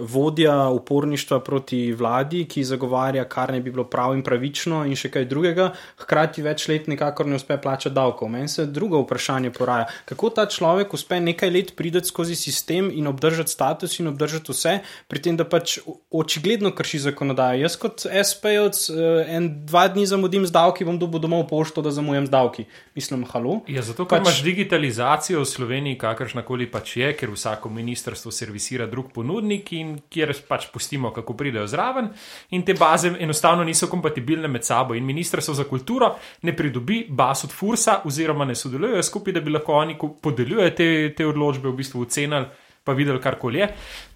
vodja 0.00 0.68
uporništva 0.68 1.40
proti 1.40 1.92
vladi, 1.92 2.44
ki 2.50 2.64
zagovarja, 2.64 3.24
kar 3.30 3.52
ne 3.52 3.60
bi 3.60 3.70
bilo 3.70 3.84
prav 3.84 4.14
in 4.16 4.24
pravično, 4.26 4.82
in 4.90 4.96
še 4.98 5.10
kaj 5.14 5.28
drugega, 5.30 5.68
hkrati 6.02 6.42
več 6.42 6.66
let 6.68 6.88
nekako 6.90 7.28
ne 7.30 7.38
uspe 7.38 7.54
plačati 7.62 7.94
davkov. 7.94 8.28
Meni 8.28 8.48
se 8.50 8.66
drugo 8.66 8.98
vprašanje 9.04 9.52
poraja, 9.54 9.86
kako 10.04 10.32
ta 10.34 10.46
človek 10.50 10.94
uspe 10.98 11.20
nekaj 11.22 11.50
let 11.50 11.70
priti 11.76 12.02
skozi 12.04 12.34
sistem 12.34 12.90
in 12.90 13.06
obdržati 13.06 13.50
status 13.50 14.00
in 14.00 14.10
obdržati 14.10 14.50
vse, 14.50 14.80
pri 15.06 15.22
tem, 15.22 15.38
da 15.38 15.46
pač 15.46 15.78
očigledno 16.10 16.74
krši 16.74 17.04
zakonodajo. 17.06 17.62
Jaz 17.62 17.78
kot 17.78 18.06
SP-jevc 18.10 18.82
uh, 18.90 19.22
en 19.30 19.48
dva 19.66 19.86
dni 19.94 20.08
zamudim 20.10 20.46
z 20.46 20.54
davki, 20.58 20.86
bom 20.88 20.98
dobil 20.98 21.22
domov 21.22 21.46
pošto, 21.50 21.86
da 21.86 21.94
zamujam 21.94 22.26
z 22.26 22.34
davki. 22.34 22.66
Mislim, 22.98 23.22
halo. 23.30 23.60
Ja, 23.70 23.86
zato, 23.86 24.08
ker 24.10 24.18
pač... 24.18 24.26
imaš 24.26 24.42
digitalizacijo 24.42 25.46
v 25.46 25.50
Sloveniji, 25.54 26.00
kakršna 26.02 26.42
koli 26.42 26.66
pač 26.70 26.96
je, 26.98 27.14
ker 27.14 27.30
vsako 27.30 27.70
ministrstvo 27.70 28.34
servisira 28.34 28.90
drug 28.90 29.06
področje 29.06 29.19
ponudnik 29.20 29.72
in 29.76 29.98
kjer 30.08 30.32
pač 30.48 30.70
pustimo, 30.72 31.12
kako 31.12 31.36
pridejo 31.36 31.66
zraven. 31.68 32.10
In 32.56 32.64
te 32.64 32.74
baze 32.78 33.12
enostavno 33.20 33.66
niso 33.68 33.90
kompatibilne 33.92 34.48
med 34.48 34.64
sabo. 34.64 34.96
In 34.96 35.04
Ministrstvo 35.04 35.54
za 35.54 35.68
kulturo 35.68 36.14
ne 36.42 36.56
pridobi 36.56 37.04
baz 37.08 37.44
od 37.44 37.52
Fursa, 37.52 38.00
oziroma 38.08 38.48
ne 38.48 38.56
sodelujejo 38.56 39.04
skupaj, 39.06 39.36
da 39.36 39.44
bi 39.44 39.54
lahko 39.54 39.78
oni 39.82 39.98
podeljuje 40.22 40.74
te, 40.74 40.90
te 41.16 41.28
odločbe 41.28 41.68
v 41.68 41.78
bistvu 41.82 42.08
ocenili. 42.08 42.48
Pa 42.80 42.94
videli, 42.96 43.20
kar 43.20 43.34
koli 43.36 43.58
je. 43.60 43.66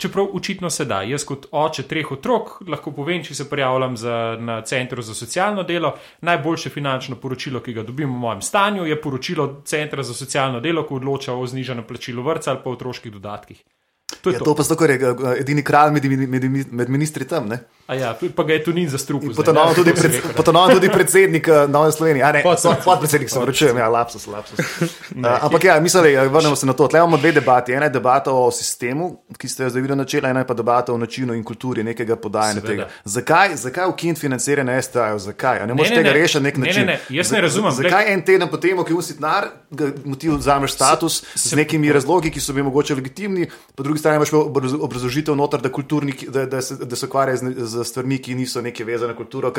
Čeprav 0.00 0.30
učitno 0.32 0.70
se 0.72 0.86
da. 0.88 1.02
Jaz, 1.04 1.26
kot 1.28 1.50
oče 1.52 1.84
treh 1.84 2.08
otrok, 2.14 2.54
lahko 2.64 2.94
povem, 2.96 3.20
če 3.22 3.36
se 3.36 3.44
prijavljam 3.50 3.98
za, 4.00 4.14
na 4.40 4.56
Centru 4.64 5.04
za 5.04 5.14
socialno 5.14 5.66
delo. 5.68 5.92
Najboljše 6.24 6.72
finančno 6.72 7.20
poročilo, 7.20 7.60
ki 7.60 7.76
ga 7.76 7.84
dobim 7.84 8.08
v 8.08 8.22
mojem 8.24 8.40
stanju, 8.42 8.88
je 8.88 8.96
poročilo 9.00 9.48
Centra 9.68 10.02
za 10.02 10.16
socialno 10.16 10.64
delo, 10.64 10.88
ko 10.88 10.96
odloča 10.96 11.36
o 11.36 11.46
znižanju 11.46 11.84
plačilu 11.84 12.24
vrca 12.24 12.54
ali 12.54 12.64
pa 12.64 12.72
otroških 12.72 13.12
dodatkih. 13.12 13.60
To 14.20 14.30
je 14.30 14.34
ja, 14.34 14.38
to. 14.38 14.44
to 14.44 14.54
pa 14.54 14.64
so 14.64 14.76
torej 14.76 15.00
edini 15.40 15.62
kralj 15.64 15.92
med, 15.92 16.04
med, 16.28 16.44
med 16.72 16.88
ministri 16.92 17.24
tam. 17.24 17.48
Ne? 17.48 17.58
A 17.86 17.94
ja, 17.94 18.10
pa 18.36 18.42
ga 18.42 18.52
je 18.52 18.64
tu 18.64 18.72
ni 18.72 18.88
za 18.88 18.98
strup. 18.98 19.24
Potonovno 19.36 19.74
tudi, 19.74 19.92
pred, 19.92 20.12
tudi 20.72 20.88
predsednik 20.88 21.48
uh, 21.48 21.70
Nove 21.70 21.92
Slovenije. 21.92 22.32
Ne, 22.32 22.42
podpredsednik 22.84 23.30
sem 23.30 23.44
rečel, 23.44 23.76
ja, 23.76 23.88
lapsus, 23.88 24.26
lapsus. 24.26 24.58
uh, 24.60 25.44
ampak 25.44 25.64
ja, 25.64 25.80
mislim, 25.80 26.14
da 26.14 26.22
vrnemo 26.22 26.56
se 26.56 26.66
na 26.66 26.72
to. 26.72 26.88
Tle 26.88 26.98
imamo 26.98 27.16
dve 27.16 27.32
debati. 27.32 27.72
Ena 27.72 27.84
je 27.84 27.90
debata 27.90 28.32
o 28.32 28.50
sistemu, 28.50 29.10
ki 29.38 29.48
ste 29.48 29.66
jo 29.66 29.70
zdaj 29.70 29.82
videli 29.82 29.98
načela, 29.98 30.28
ena 30.28 30.40
je 30.40 30.46
pa 30.46 30.54
debata 30.54 30.92
o 30.92 30.98
načinu 30.98 31.34
in 31.34 31.44
kulturi 31.44 31.84
nekega 31.84 32.16
podajanja 32.16 32.60
tega. 32.60 32.88
Zakaj, 33.04 33.56
zakaj 33.56 33.88
ukiniti 33.88 34.20
financiranje 34.20 34.82
STA-jev? 34.82 35.18
Zakaj? 35.18 35.60
A 35.60 35.66
ne 35.66 35.74
moreš 35.74 35.92
tega 35.92 36.12
rešiti 36.12 36.40
na 36.40 36.48
nek 36.48 36.56
način? 36.56 36.86
Ne, 36.86 36.86
ne, 36.86 37.00
ne. 37.10 37.16
Jaz 37.16 37.32
ne 37.32 37.40
razumem. 37.40 37.72
Zakaj 37.72 38.12
en 38.12 38.24
teden 38.24 38.48
potem, 38.48 38.80
ko 38.80 38.88
je 38.88 38.94
usitnar, 38.96 39.50
motiv 40.04 40.36
vzameš 40.36 40.72
status 40.72 41.20
z 41.34 41.56
nekimi 41.56 41.92
razlogi, 41.92 42.30
ki 42.30 42.40
so 42.40 42.52
bi 42.52 42.62
mogoče 42.62 42.94
legitimni, 42.94 43.50
po 43.74 43.82
drugi 43.82 43.93
strani 43.98 44.16
imaš 44.16 44.32
obrazložitev 44.80 45.36
noter, 45.36 45.60
da, 45.60 45.70
da, 46.28 46.46
da, 46.46 46.62
se, 46.62 46.76
da 46.84 46.96
se 46.96 47.06
ukvarja 47.06 47.36
z, 47.36 47.52
z 47.56 47.84
stvarmi, 47.84 48.18
ki 48.18 48.34
niso 48.34 48.62
neke 48.62 48.84
vezane 48.84 49.12
na 49.12 49.16
kulturo. 49.16 49.52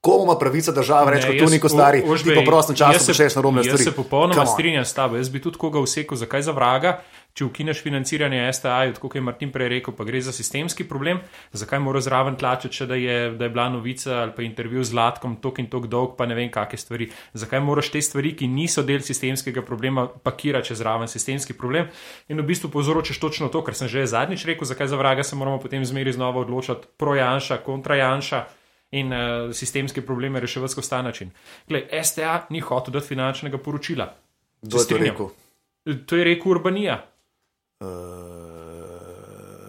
Komu 0.00 0.24
ima 0.24 0.38
pravica 0.38 0.72
država 0.72 1.10
reči, 1.10 1.38
da 1.40 1.58
kot 1.60 1.70
stari, 1.70 2.02
ti 2.24 2.34
pa 2.34 2.42
prostem 2.46 2.76
času 2.76 3.12
še 3.12 3.14
šest 3.22 3.36
narobne 3.40 3.64
stvari. 3.64 3.80
Jaz 3.80 3.88
se 3.88 3.96
popolnoma 3.96 4.46
strinjam 4.46 4.84
s 4.84 4.92
tabo. 4.92 5.16
Jaz 5.16 5.30
bi 5.32 5.40
tudi 5.40 5.58
koga 5.58 5.80
vsekel, 5.80 6.18
zakaj 6.20 6.42
za 6.42 6.52
vraga. 6.52 6.98
Če 7.34 7.48
ukineš 7.48 7.80
financiranje 7.82 8.44
STA, 8.54 8.76
tako 8.94 9.08
kot 9.10 9.18
je 9.18 9.22
Martin 9.26 9.50
prej 9.50 9.72
rekel, 9.72 9.94
pa 9.98 10.06
gre 10.06 10.20
za 10.22 10.32
sistemski 10.32 10.84
problem, 10.86 11.18
zakaj 11.52 11.80
mora 11.82 11.98
zraven 12.04 12.36
tlačiti, 12.38 12.76
če 12.78 12.86
da 12.86 12.98
je, 12.98 13.16
da 13.34 13.48
je 13.48 13.52
bila 13.54 13.66
novica 13.74 14.20
ali 14.20 14.34
pa 14.36 14.44
intervju 14.46 14.84
z 14.86 14.94
Latkom 14.94 15.34
tok 15.42 15.58
in 15.58 15.66
tok 15.70 15.88
dolg, 15.90 16.12
pa 16.18 16.28
ne 16.30 16.36
vem, 16.38 16.50
kakšne 16.54 16.78
stvari. 16.78 17.08
Zakaj 17.34 17.62
moraš 17.66 17.90
te 17.90 18.02
stvari, 18.02 18.36
ki 18.38 18.46
niso 18.50 18.84
del 18.86 19.02
sistemskega 19.02 19.64
problema, 19.66 20.06
pakirati 20.06 20.70
čez 20.70 20.78
zraven 20.78 21.10
sistemski 21.10 21.56
problem 21.58 21.88
in 22.30 22.38
v 22.38 22.46
bistvu 22.46 22.70
povzročiš 22.70 23.18
točno 23.18 23.48
to, 23.50 23.64
kar 23.66 23.74
sem 23.74 23.90
že 23.90 24.06
zadnjič 24.06 24.44
rekel, 24.52 24.68
zakaj 24.70 24.92
za 24.94 25.00
vraga 25.00 25.24
se 25.26 25.36
moramo 25.36 25.58
potem 25.58 25.82
zmeri 25.84 26.12
znova 26.14 26.44
odločati 26.46 26.86
projanša, 26.98 27.64
kontrajanša. 27.66 28.44
In 28.94 29.10
uh, 29.10 29.50
sistemske 29.50 30.04
probleme 30.06 30.38
reševati 30.38 30.70
skozi 30.70 30.90
ta 30.90 31.00
način. 31.02 31.32
Glej, 31.66 31.88
STA 32.06 32.46
ni 32.54 32.60
hotel 32.62 32.94
dati 32.94 33.08
finančnega 33.08 33.58
poročila. 33.58 34.06
Kdo 34.62 34.78
je 34.78 34.86
to 34.86 34.98
rekel? 35.00 35.32
To 36.06 36.16
je 36.16 36.24
rekel 36.28 36.52
Urbanija. 36.52 37.00
Uh, 37.84 37.90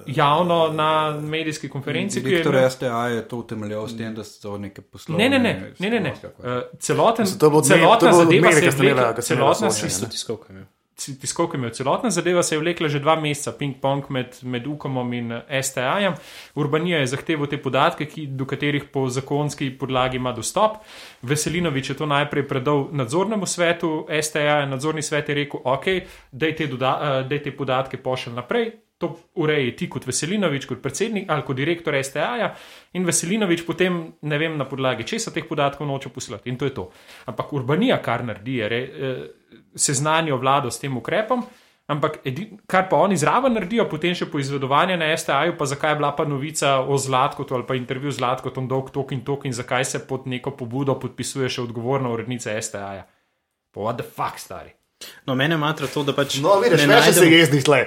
javno 0.08 0.68
na 0.70 0.90
medijski 1.22 1.70
konferenci. 1.70 2.24
ki 2.24 2.30
je 2.30 2.36
Viktor 2.36 2.54
imel- 2.54 2.70
STA 2.70 3.08
je 3.08 3.28
to 3.28 3.38
utemeljal 3.38 3.88
s 3.88 3.98
tem, 3.98 4.16
da 4.16 4.24
so 4.24 4.58
neke 4.58 4.82
poslovne. 4.84 5.30
Ne, 5.30 5.40
ne, 5.40 5.54
ne, 5.54 5.74
ne, 5.80 5.90
ne, 5.90 6.00
ne. 6.00 6.14
Uh, 6.40 6.46
celoten, 6.80 7.24
Mislim, 7.24 7.40
to 7.40 7.50
bo 7.50 7.58
od 7.58 7.64
me- 7.64 7.68
celotna 7.70 7.98
to 8.00 8.06
bo 8.08 8.18
od 8.18 8.24
zadeva 8.24 8.42
mene, 8.42 8.54
se 8.54 8.60
je 8.60 8.66
ko 8.66 8.72
ste 8.72 8.84
imela- 8.84 8.94
vlekla, 8.96 9.14
ko 9.14 9.22
ste 9.22 9.34
imela 9.34 9.54
celotna, 9.54 9.72
soočenje, 9.72 9.88
Isto 9.88 10.06
tiskovka. 10.08 10.54
Tiskovka 10.96 11.58
imel. 11.58 11.70
Celotna 11.70 12.10
zadeva 12.10 12.44
se 12.44 12.56
je 12.56 12.60
vlekla 12.60 12.88
že 12.88 13.00
dva 13.00 13.16
meseca, 13.20 13.52
ping-pong 13.58 14.10
med, 14.10 14.38
med 14.44 14.68
UKOM 14.68 15.14
in 15.14 15.32
eh, 15.32 15.62
STA-jem. 15.62 16.16
Urbanija 16.56 17.00
je 17.00 17.08
zahteval 17.08 17.48
te 17.52 17.60
podatke, 17.62 18.06
ki, 18.06 18.28
do 18.28 18.46
katerih 18.46 18.88
po 18.94 19.08
zakonski 19.10 19.70
podlagi 19.78 20.18
ima 20.18 20.32
dostop. 20.32 20.80
Veselinovič 21.22 21.90
je 21.90 21.98
to 22.00 22.06
najprej 22.06 22.48
predal 22.48 22.88
nadzornemu 22.92 23.46
svetu 23.46 24.08
STA, 24.22 24.66
nadzorni 24.66 25.02
svet 25.02 25.30
je 25.30 25.36
rekel, 25.36 25.62
ok, 25.64 25.86
daj 26.32 26.56
te, 26.56 26.68
doda, 26.68 26.96
uh, 26.96 27.22
daj 27.28 27.44
te 27.44 27.52
podatke 27.52 27.98
pošelj 27.98 28.36
naprej. 28.36 28.72
To 29.04 29.10
ureji 29.44 29.74
ti 29.76 29.90
kot 29.92 30.06
Veselinovič, 30.08 30.66
kot 30.70 30.80
predsednik 30.80 31.28
ali 31.28 31.44
kot 31.44 31.58
direktor 31.58 31.98
STA-ja, 32.00 32.54
in 32.96 33.04
Veselinovič 33.04 33.66
potem 33.68 33.98
ne 34.24 34.38
vem 34.40 34.56
na 34.56 34.64
podlagi 34.64 35.04
česa 35.04 35.34
teh 35.36 35.44
podatkov 35.44 35.88
noče 35.88 36.10
poslati. 36.16 36.48
In 36.50 36.56
to 36.56 36.70
je 36.70 36.72
to. 36.74 36.86
Ampak 37.28 37.52
Urbanija, 37.54 37.98
kar 38.00 38.24
naredi, 38.24 38.62
je, 38.62 38.70
re, 38.72 38.80
eh, 38.80 39.26
seznanijo 39.76 40.38
vlado 40.38 40.72
s 40.72 40.80
tem 40.80 40.98
ukrepom, 40.98 41.44
ampak 41.88 42.20
edi, 42.26 42.48
kar 42.68 42.88
pa 42.90 42.98
oni 42.98 43.18
zraven 43.18 43.54
naredijo, 43.54 43.86
potem 43.86 44.16
še 44.16 44.26
poizvedovanje 44.26 44.98
na 44.98 45.12
STA-ju, 45.14 45.54
pa 45.58 45.66
zakaj 45.66 45.92
je 45.92 45.96
bila 45.96 46.12
pa 46.12 46.26
novica 46.26 46.80
o 46.82 46.98
Zlatkotu 46.98 47.56
ali 47.56 47.64
pa 47.64 47.76
intervju 47.76 48.12
z 48.12 48.18
Zlatkotom 48.18 48.68
dolg 48.68 48.90
tok 48.90 49.12
in 49.12 49.22
tok 49.22 49.46
in 49.46 49.54
zakaj 49.54 49.86
se 49.86 50.00
pod 50.08 50.26
neko 50.26 50.52
pobudo 50.52 50.96
podpisuje 50.96 51.50
še 51.50 51.62
odgovorna 51.62 52.10
urednica 52.10 52.56
STA-ja. 52.62 53.06
Pa 53.72 53.82
what 53.82 53.98
the 53.98 54.08
fuck, 54.08 54.40
stari. 54.40 54.74
No, 55.28 55.36
mene 55.36 55.58
matra 55.58 55.88
to, 55.88 56.04
da 56.04 56.14
pač. 56.16 56.40
no, 56.42 56.56
vidiš, 56.64 56.88
ne 56.88 56.96
več 56.96 57.12
se 57.12 57.20
najdem- 57.22 57.38
jezdnih 57.38 57.64
tle. 57.64 57.82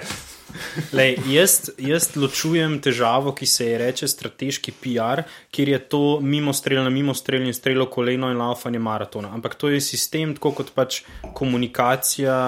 Lej, 0.93 1.17
jaz, 1.29 1.71
jaz 1.79 2.09
ločujem 2.17 2.79
težavo, 2.85 3.33
ki 3.37 3.47
se 3.47 3.67
je 3.67 3.79
reče 3.79 4.09
strateški 4.09 4.73
PR, 4.81 5.23
kjer 5.51 5.69
je 5.75 5.79
to 5.93 6.03
mimo 6.21 6.53
strelj 6.53 6.83
na 6.87 6.91
mimo 6.91 7.15
strelj 7.15 7.47
in 7.47 7.55
strelo 7.55 7.87
koleno 7.91 8.31
in 8.33 8.41
laufanje 8.41 8.79
maratona. 8.79 9.33
Ampak 9.35 9.55
to 9.55 9.69
je 9.69 9.81
sistem, 9.81 10.35
tako 10.39 10.53
kot 10.61 10.73
pač 10.75 11.03
komunikacija 11.35 12.39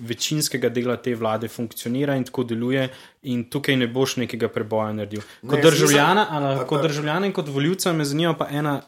večinskega 0.00 0.68
dela 0.72 0.96
te 0.96 1.14
vlade 1.14 1.48
funkcionira 1.48 2.16
in 2.16 2.24
tako 2.24 2.44
deluje, 2.48 2.86
in 3.28 3.44
tukaj 3.52 3.76
ne 3.76 3.88
boš 3.88 4.16
nekega 4.22 4.48
preboja 4.48 4.92
naredil. 4.96 5.24
Kot 5.46 5.58
Ne, 5.58 5.64
državljana, 5.70 6.26
ali, 6.30 6.66
kot 6.68 6.82
državljana 6.82 7.28
in 7.28 7.34
kot 7.36 7.48
voljivca 7.48 7.92
me 7.92 8.04
zanima 8.04 8.34
pa 8.34 8.48
ena, 8.50 8.80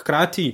hkrati 0.00 0.48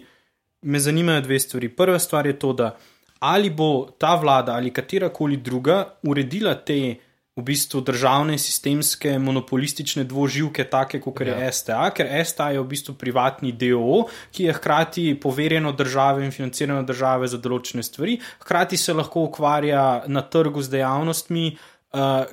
me 0.63 0.81
zanimajo 0.81 1.21
dve 1.21 1.41
stvari. 1.41 1.69
Prva 1.69 1.99
stvar 1.99 2.27
je 2.27 2.39
to, 2.39 2.53
da 2.53 2.77
ali 3.23 3.51
bo 3.51 3.89
ta 3.99 4.15
vlada 4.15 4.53
ali 4.53 4.71
katerakoli 4.71 5.37
druga 5.37 5.95
uredila 6.03 6.55
te 6.55 6.97
v 7.37 7.43
bistvu 7.43 7.81
državne, 7.81 8.37
sistemske, 8.39 9.15
monopolistične 9.19 10.05
dvoživke, 10.05 10.67
take 10.69 11.01
kot 11.01 11.23
ja. 11.25 11.39
je 11.41 11.53
STA, 11.53 11.87
ker 11.97 12.11
STA 12.29 12.51
je 12.53 12.61
v 12.61 12.69
bistvu 12.69 12.95
privatni 13.01 13.55
DO, 13.57 14.03
ki 14.37 14.51
je 14.51 14.57
hkrati 14.59 15.07
poverjeno 15.21 15.73
države 15.73 16.27
in 16.27 16.33
financirano 16.33 16.83
države 16.85 17.31
za 17.33 17.41
določene 17.41 17.83
stvari, 17.83 18.19
hkrati 18.45 18.77
se 18.77 18.93
lahko 18.93 19.25
ukvarja 19.31 20.05
na 20.13 20.27
trgu 20.29 20.61
z 20.61 20.77
dejavnostmi. 20.77 21.47
Uh, 21.53 21.72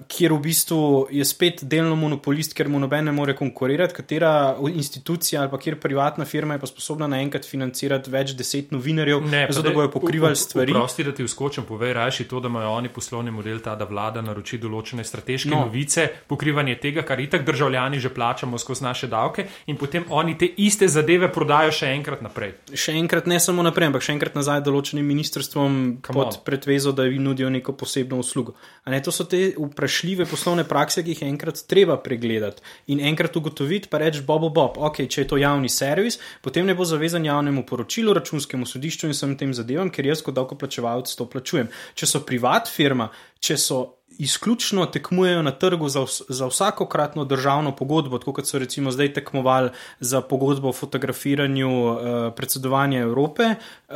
kjer 0.08 0.34
v 0.34 0.40
bistvu 0.40 1.08
je 1.12 1.26
spet 1.26 1.64
delno 1.68 1.96
monopolist, 2.00 2.54
ker 2.56 2.70
mu 2.72 2.80
noben 2.80 3.06
ne 3.06 3.12
more 3.12 3.36
konkurirati, 3.36 3.94
katera 3.94 4.56
institucija 4.72 5.42
ali 5.42 5.52
pa 5.52 5.60
kjer 5.60 5.76
privatna 5.80 6.26
firma 6.26 6.54
je 6.56 6.60
pa 6.60 6.68
sposobna 6.68 7.08
naenkrat 7.08 7.46
financirati 7.46 8.12
več 8.12 8.32
deset 8.40 8.72
novinarjev, 8.72 9.26
zato 9.50 9.62
da 9.68 9.74
bojo 9.76 9.92
pokrivali 9.92 10.36
stvari. 10.36 10.72
Prosti, 10.74 11.04
da 11.04 11.12
ti 11.12 11.24
vskočim, 11.24 11.64
povej 11.68 11.94
raje 11.94 12.24
to, 12.28 12.40
da 12.40 12.48
imajo 12.48 12.70
oni 12.72 12.90
poslovni 12.90 13.32
model 13.32 13.60
ta, 13.60 13.76
da 13.76 13.86
vlada 13.86 14.22
naroči 14.22 14.58
določene 14.58 15.04
strateške 15.04 15.50
No. 15.50 15.56
no. 15.56 15.66
novice, 15.66 16.08
pokrivanje 16.28 16.76
tega, 16.80 17.02
kar 17.02 17.20
itak 17.20 17.46
državljani 17.46 18.00
že 18.00 18.10
plačamo 18.10 18.58
skozi 18.58 18.84
naše 18.84 19.08
davke, 19.08 19.48
in 19.68 19.78
potem 19.78 20.06
oni 20.10 20.38
te 20.38 20.46
iste 20.58 20.88
zadeve 20.88 21.32
prodajo 21.34 21.72
še 21.72 21.92
enkrat 21.96 22.22
naprej. 22.22 22.54
Še 22.74 22.94
enkrat 22.94 23.28
ne 23.28 23.40
samo 23.40 23.64
naprej, 23.64 23.88
ampak 23.90 24.02
še 24.06 24.14
enkrat 24.14 24.36
nazaj 24.36 24.62
določenim 24.62 25.06
ministrstvom 25.06 26.00
Come 26.06 26.14
pod 26.16 26.28
on. 26.28 26.44
pretvezo, 26.46 26.92
da 26.92 27.04
jim 27.04 27.24
nudijo 27.24 27.50
neko 27.50 27.74
posebno 27.74 28.20
uslugo. 28.20 28.54
A 28.86 28.92
Ne, 28.92 29.02
to 29.02 29.12
so 29.12 29.24
te 29.24 29.49
vprašljive 29.58 30.26
poslovne 30.30 30.64
prakse, 30.68 31.04
ki 31.04 31.16
jih 31.16 31.24
enkrat 31.30 31.64
treba 31.68 31.98
pregledati 31.98 32.62
in 32.88 33.00
enkrat 33.00 33.36
ugotoviti, 33.36 33.90
pa 33.90 34.02
reči, 34.02 34.24
Bob, 34.26 34.48
Bob, 34.54 34.78
ok, 34.78 35.04
če 35.10 35.24
je 35.24 35.30
to 35.34 35.40
javni 35.42 35.70
servis, 35.70 36.20
potem 36.42 36.66
ne 36.66 36.76
bo 36.76 36.86
zavezan 36.86 37.26
javnemu 37.26 37.66
poročilu, 37.66 38.14
računskemu 38.18 38.66
sodišču 38.66 39.08
in 39.10 39.16
vsem 39.16 39.38
tem 39.38 39.54
zadevam, 39.54 39.92
ker 39.94 40.06
jaz 40.06 40.24
kot 40.26 40.38
davkoplačevalec 40.38 41.16
to 41.16 41.30
plačujem. 41.30 41.72
Če 41.96 42.10
so 42.10 42.26
privat 42.26 42.70
firma, 42.72 43.10
če 43.40 43.58
so 43.58 43.80
izključno 44.20 44.86
tekmujejo 44.86 45.42
na 45.42 45.52
trgu 45.52 45.90
za, 45.90 46.06
za 46.30 46.48
vsakokratno 46.48 47.26
državno 47.26 47.76
pogodbo, 47.76 48.18
tako 48.18 48.34
kot 48.34 48.48
so 48.48 48.60
recimo 48.60 48.92
zdaj 48.92 49.14
tekmovali 49.14 49.70
za 50.00 50.22
pogodbo 50.22 50.70
o 50.70 50.74
fotografiranju 50.74 51.70
uh, 51.70 52.00
predsedovanja 52.36 53.00
Evrope, 53.00 53.44
uh, 53.44 53.96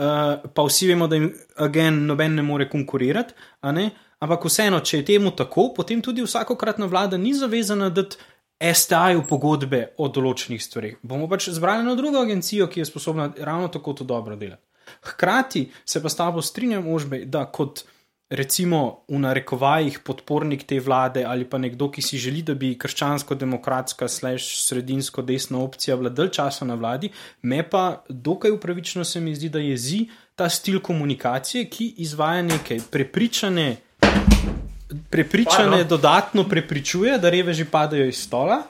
pa 0.53 0.63
vsi 0.63 0.87
vemo, 0.87 1.07
da 1.07 1.15
jim 1.15 1.33
agen 1.55 2.05
noben 2.05 2.35
ne 2.35 2.41
more 2.41 2.69
konkurirati, 2.69 3.33
a 3.61 3.71
ne? 3.71 3.89
Ampak 4.23 4.47
vseeno, 4.47 4.79
če 4.79 5.01
je 5.01 5.07
temu 5.13 5.33
tako, 5.35 5.69
potem 5.75 6.01
tudi 6.01 6.23
vsakokratna 6.23 6.87
vlada 6.91 7.19
ni 7.19 7.35
zavezana 7.37 7.89
dati. 7.89 8.29
STA-ju 8.63 9.25
pogodbe 9.27 9.79
o 9.99 10.05
določenih 10.07 10.61
stvareh. 10.61 10.99
Bomo 11.03 11.25
pač 11.27 11.49
zbrali 11.51 11.83
na 11.83 11.97
drugo 11.99 12.21
agencijo, 12.23 12.69
ki 12.71 12.79
je 12.79 12.85
sposobna 12.87 13.25
ravno 13.43 13.67
tako 13.67 13.91
to 13.99 14.05
dobro 14.07 14.37
delati. 14.39 14.63
Hkrati 15.09 15.65
se 15.85 15.99
pa 15.99 16.07
s 16.07 16.15
tabo 16.15 16.41
strinjam, 16.41 16.87
Ožbej, 16.87 17.25
da 17.25 17.43
kot 17.51 17.83
recimo 18.33 19.03
v 19.07 19.19
narekovajih 19.21 19.99
podpornik 20.01 20.63
te 20.65 20.79
vlade 20.79 21.23
ali 21.27 21.45
pa 21.45 21.59
nekdo, 21.61 21.89
ki 21.91 22.01
si 22.01 22.17
želi, 22.17 22.41
da 22.41 22.55
bi 22.57 22.73
krščansko-demokratska, 22.79 24.07
slash 24.09 24.63
sredinsko 24.65 25.21
desna 25.21 25.61
opcija 25.61 25.97
bila 25.97 26.09
dalj 26.09 26.31
časa 26.33 26.65
na 26.65 26.75
vladi, 26.79 27.11
me 27.41 27.61
pa 27.69 28.03
dokaj 28.09 28.51
upravičeno 28.51 29.05
se 29.05 29.21
mi 29.21 29.35
zdi, 29.35 29.49
da 29.49 29.59
jezi 29.59 30.07
ta 30.35 30.49
stil 30.49 30.79
komunikacije, 30.81 31.69
ki 31.69 31.93
izvaja 32.05 32.41
nekaj 32.41 32.81
prepričane. 32.91 33.75
Prepričane 35.09 35.69
Pardon. 35.69 35.87
dodatno 35.87 36.43
prepričuje, 36.49 37.17
da 37.17 37.29
reveži 37.29 37.65
padajo 37.65 38.05
iz 38.05 38.23
stola, 38.23 38.61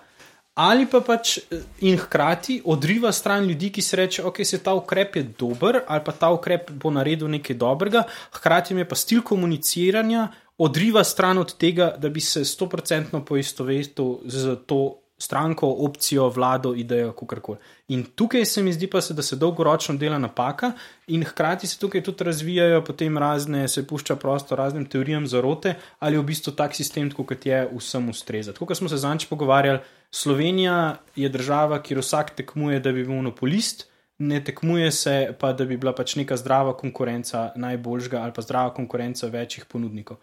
ali 0.53 0.85
pa 0.85 1.01
pač 1.01 1.37
eh, 1.37 1.61
in 1.81 1.97
hkrati 1.97 2.61
odriva 2.65 3.11
stran 3.11 3.45
ljudi, 3.45 3.71
ki 3.71 3.81
se 3.81 3.95
reče, 3.95 4.23
ok, 4.23 4.45
se 4.45 4.63
ta 4.63 4.73
ukrep 4.73 5.15
je 5.15 5.23
dober, 5.39 5.81
ali 5.87 6.01
pa 6.05 6.11
ta 6.11 6.29
ukrep 6.29 6.71
bo 6.71 6.91
naredil 6.91 7.29
nekaj 7.29 7.55
dobrega, 7.55 8.03
hkrati 8.31 8.73
me 8.73 8.85
pa 8.85 8.95
stil 8.95 9.21
komuniciranja 9.21 10.27
odriva 10.57 11.03
stran 11.03 11.37
od 11.37 11.57
tega, 11.57 11.95
da 11.97 12.09
bi 12.09 12.21
se 12.21 12.45
stoprocentno 12.45 13.25
poistovetil 13.25 14.19
z 14.25 14.55
to 14.65 14.99
stranko, 15.17 15.67
opcijo, 15.85 16.29
vlado, 16.29 16.73
idejo, 16.75 17.13
kakorkoli. 17.13 17.57
In 17.93 18.03
tukaj 18.15 18.45
se 18.49 18.63
mi 18.63 18.73
zdi 18.73 18.87
pa, 18.89 19.01
se, 19.01 19.13
da 19.13 19.21
se 19.21 19.35
dolgoročno 19.37 19.95
dela 20.01 20.17
napaka, 20.17 20.71
in 21.07 21.23
hkrati 21.23 21.67
se 21.67 21.77
tukaj 21.79 22.03
tudi 22.03 22.23
razvijajo 22.23 22.81
potem 22.85 23.17
razne, 23.17 23.67
se 23.67 23.85
pušča 23.87 24.15
prostor 24.15 24.57
raznim 24.57 24.85
teorijam 24.89 25.27
zarote, 25.27 25.75
ali 25.99 26.17
v 26.17 26.25
bistvu 26.31 26.55
tak 26.57 26.75
sistem, 26.75 27.11
kot 27.11 27.45
je, 27.45 27.67
vsem 27.77 28.09
ustreza. 28.09 28.53
Tako 28.53 28.71
kot 28.71 28.81
smo 28.81 28.89
se 28.89 28.97
zanč 28.97 29.27
pogovarjali, 29.29 29.79
Slovenija 30.13 30.97
je 31.15 31.29
država, 31.29 31.81
kjer 31.81 31.99
vsak 31.99 32.35
tekmuje, 32.37 32.79
da 32.79 32.91
bi 32.91 33.03
bil 33.03 33.15
monopolist. 33.15 33.87
Ne 34.17 34.43
tekmuje 34.43 34.91
se 34.91 35.15
pa, 35.39 35.53
da 35.53 35.65
bi 35.65 35.77
bila 35.77 35.91
pač 35.97 36.15
neka 36.15 36.37
zdrava 36.37 36.75
konkurenca 36.77 37.47
najboljšega 37.55 38.21
ali 38.21 38.33
pa 38.35 38.41
zdrava 38.45 38.73
konkurenca 38.73 39.27
večjih 39.27 39.65
ponudnikov. 39.65 40.21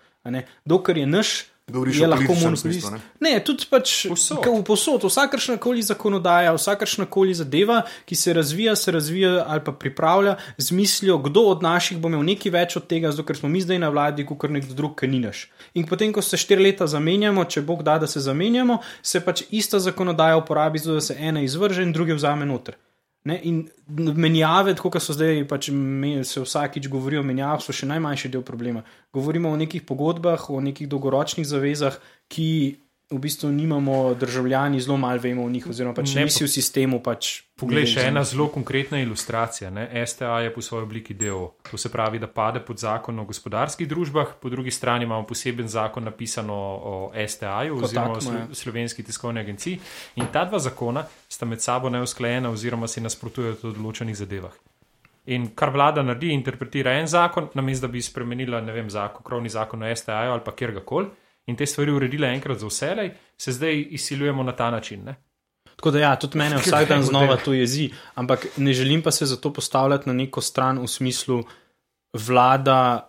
Dokler 0.64 1.02
je 1.02 1.06
naš, 1.06 1.32
Govoriš 1.70 1.96
je 1.96 2.06
lahko 2.06 2.34
monopolist. 2.34 2.62
smislu, 2.62 2.98
Ne, 3.20 3.40
tudi 3.40 3.64
pač 3.66 4.06
Povsod. 4.08 4.38
k- 4.38 4.50
v 4.50 4.62
posod, 4.62 5.02
vsakršna 5.02 5.56
koli 5.56 5.82
zakonodaja, 5.82 6.52
vsakršna 6.52 7.06
koli 7.06 7.34
zadeva, 7.34 7.76
ki 8.04 8.14
se 8.14 8.32
razvija, 8.32 8.76
se 8.76 8.90
razvija 8.90 9.44
ali 9.46 9.60
pa 9.60 9.72
pripravlja 9.72 10.36
z 10.58 10.72
mislijo, 10.72 11.18
kdo 11.18 11.40
od 11.42 11.62
naših 11.62 11.98
bo 11.98 12.08
imel 12.08 12.22
nekaj 12.24 12.52
več 12.52 12.76
od 12.76 12.86
tega, 12.86 13.10
zato 13.10 13.22
ker 13.22 13.36
smo 13.36 13.48
mi 13.48 13.60
zdaj 13.60 13.78
na 13.78 13.88
vladi, 13.88 14.26
kot 14.26 14.50
nekdo 14.50 14.74
drug, 14.74 14.94
ki 14.94 15.06
ni 15.06 15.20
naš. 15.20 15.46
In 15.74 15.86
potem, 15.86 16.12
ko 16.12 16.20
se 16.20 16.36
štiri 16.36 16.62
leta 16.62 16.86
zamenjamo, 16.86 17.44
če 17.44 17.60
Bog 17.62 17.82
da, 17.82 17.98
da 17.98 18.06
se 18.06 18.20
zamenjamo, 18.20 18.78
se 19.02 19.20
pač 19.20 19.42
ista 19.50 19.78
zakonodaja 19.80 20.36
uporabi, 20.36 20.78
zato 20.78 20.94
da 20.94 21.00
se 21.02 21.16
ena 21.20 21.40
izvrže 21.40 21.82
in 21.82 21.92
druge 21.92 22.14
vzame 22.14 22.46
noter. 22.46 22.74
Ne, 23.24 23.36
in 23.44 23.68
menjave, 24.16 24.72
kot 24.80 24.96
so 25.02 25.12
zdaj, 25.12 25.42
pač 25.48 25.68
me- 25.68 26.24
se 26.24 26.40
vsakič 26.40 26.88
govori 26.88 27.18
o 27.20 27.22
menjavah, 27.22 27.60
so 27.60 27.72
še 27.72 27.86
najmanjši 27.86 28.30
del 28.32 28.42
problema. 28.42 28.82
Govorimo 29.12 29.50
o 29.50 29.56
nekih 29.60 29.84
pogodbah, 29.84 30.48
o 30.50 30.60
nekih 30.60 30.88
dolgoročnih 30.88 31.46
zavezah, 31.46 31.98
ki 32.28 32.80
v 33.10 33.18
bistvu 33.18 33.48
nimamo, 33.52 34.14
državljani 34.14 34.80
zelo 34.80 34.96
malo 34.96 35.18
vemo 35.18 35.44
o 35.44 35.50
njih, 35.50 35.66
oziroma 35.66 35.94
pač 35.94 36.14
Ne, 36.14 36.24
nisi 36.24 36.44
v 36.44 36.48
sistemu. 36.48 37.00
Pač 37.02 37.42
Poglej, 37.58 37.88
še 37.90 38.04
ena 38.06 38.22
zelo 38.24 38.46
konkretna 38.48 39.00
ilustracija. 39.02 39.70
Ne? 39.74 39.88
STA 40.06 40.38
je 40.46 40.52
po 40.54 40.62
svoji 40.62 40.86
obliki 40.86 41.14
DO. 41.14 41.50
To 41.70 41.78
se 41.78 41.90
pravi, 41.90 42.18
da 42.22 42.28
pade 42.30 42.62
pod 42.64 42.78
zakon 42.78 43.18
o 43.18 43.24
gospodarskih 43.26 43.88
družbah, 43.88 44.36
po 44.40 44.48
drugi 44.48 44.70
strani 44.70 45.04
imamo 45.04 45.26
poseben 45.26 45.68
zakon 45.68 46.06
napisan 46.06 46.50
o, 46.50 46.56
o 46.56 46.94
STA-ju 47.26 47.82
oziroma 47.82 48.14
o 48.14 48.14
ja. 48.14 48.20
Slo- 48.20 48.54
slovenski 48.54 49.02
tiskovni 49.02 49.40
agenciji. 49.40 49.80
In 50.22 50.30
ta 50.32 50.44
dva 50.46 50.58
zakona 50.62 51.04
sta 51.28 51.46
med 51.46 51.60
sabo 51.60 51.90
neusklajena 51.90 52.50
oziroma 52.50 52.88
si 52.88 53.02
nasprotujejo 53.02 53.58
v 53.62 53.74
določenih 53.74 54.16
zadevah. 54.16 54.54
In 55.34 55.50
kar 55.54 55.74
vlada 55.74 56.02
naredi, 56.02 56.30
interpretira 56.32 56.94
en 56.98 57.10
zakon, 57.10 57.50
namesto 57.58 57.88
da 57.88 57.92
bi 57.92 58.00
spremenila, 58.02 58.62
ne 58.64 58.72
vem, 58.72 58.88
zakon, 58.90 59.26
krovni 59.26 59.50
zakon 59.50 59.82
o 59.82 59.90
STA-ju 59.90 60.32
ali 60.32 60.46
pa 60.46 60.54
kjerkoli. 60.54 61.10
In 61.50 61.58
te 61.58 61.66
stvari 61.66 61.92
uredila 61.92 62.30
enkrat 62.30 62.62
za 62.62 62.70
vselej, 62.70 63.10
se 63.40 63.52
zdaj 63.56 63.82
izsiljujemo 63.98 64.42
na 64.46 64.54
ta 64.56 64.70
način. 64.70 65.02
Ne? 65.04 65.16
Tako 65.76 65.90
da, 65.90 66.00
ja, 66.04 66.14
tudi 66.16 66.38
mene 66.38 66.60
vsak 66.62 66.88
dan 66.88 67.02
znova 67.02 67.36
to 67.36 67.52
jezi, 67.56 67.90
ampak 68.14 68.46
ne 68.56 68.72
želim 68.72 69.02
pa 69.02 69.10
se 69.10 69.26
zato 69.26 69.52
postavljati 69.52 70.08
na 70.08 70.14
neko 70.14 70.40
stran 70.40 70.78
v 70.78 70.88
smislu, 70.88 71.42
vlada. 72.14 73.06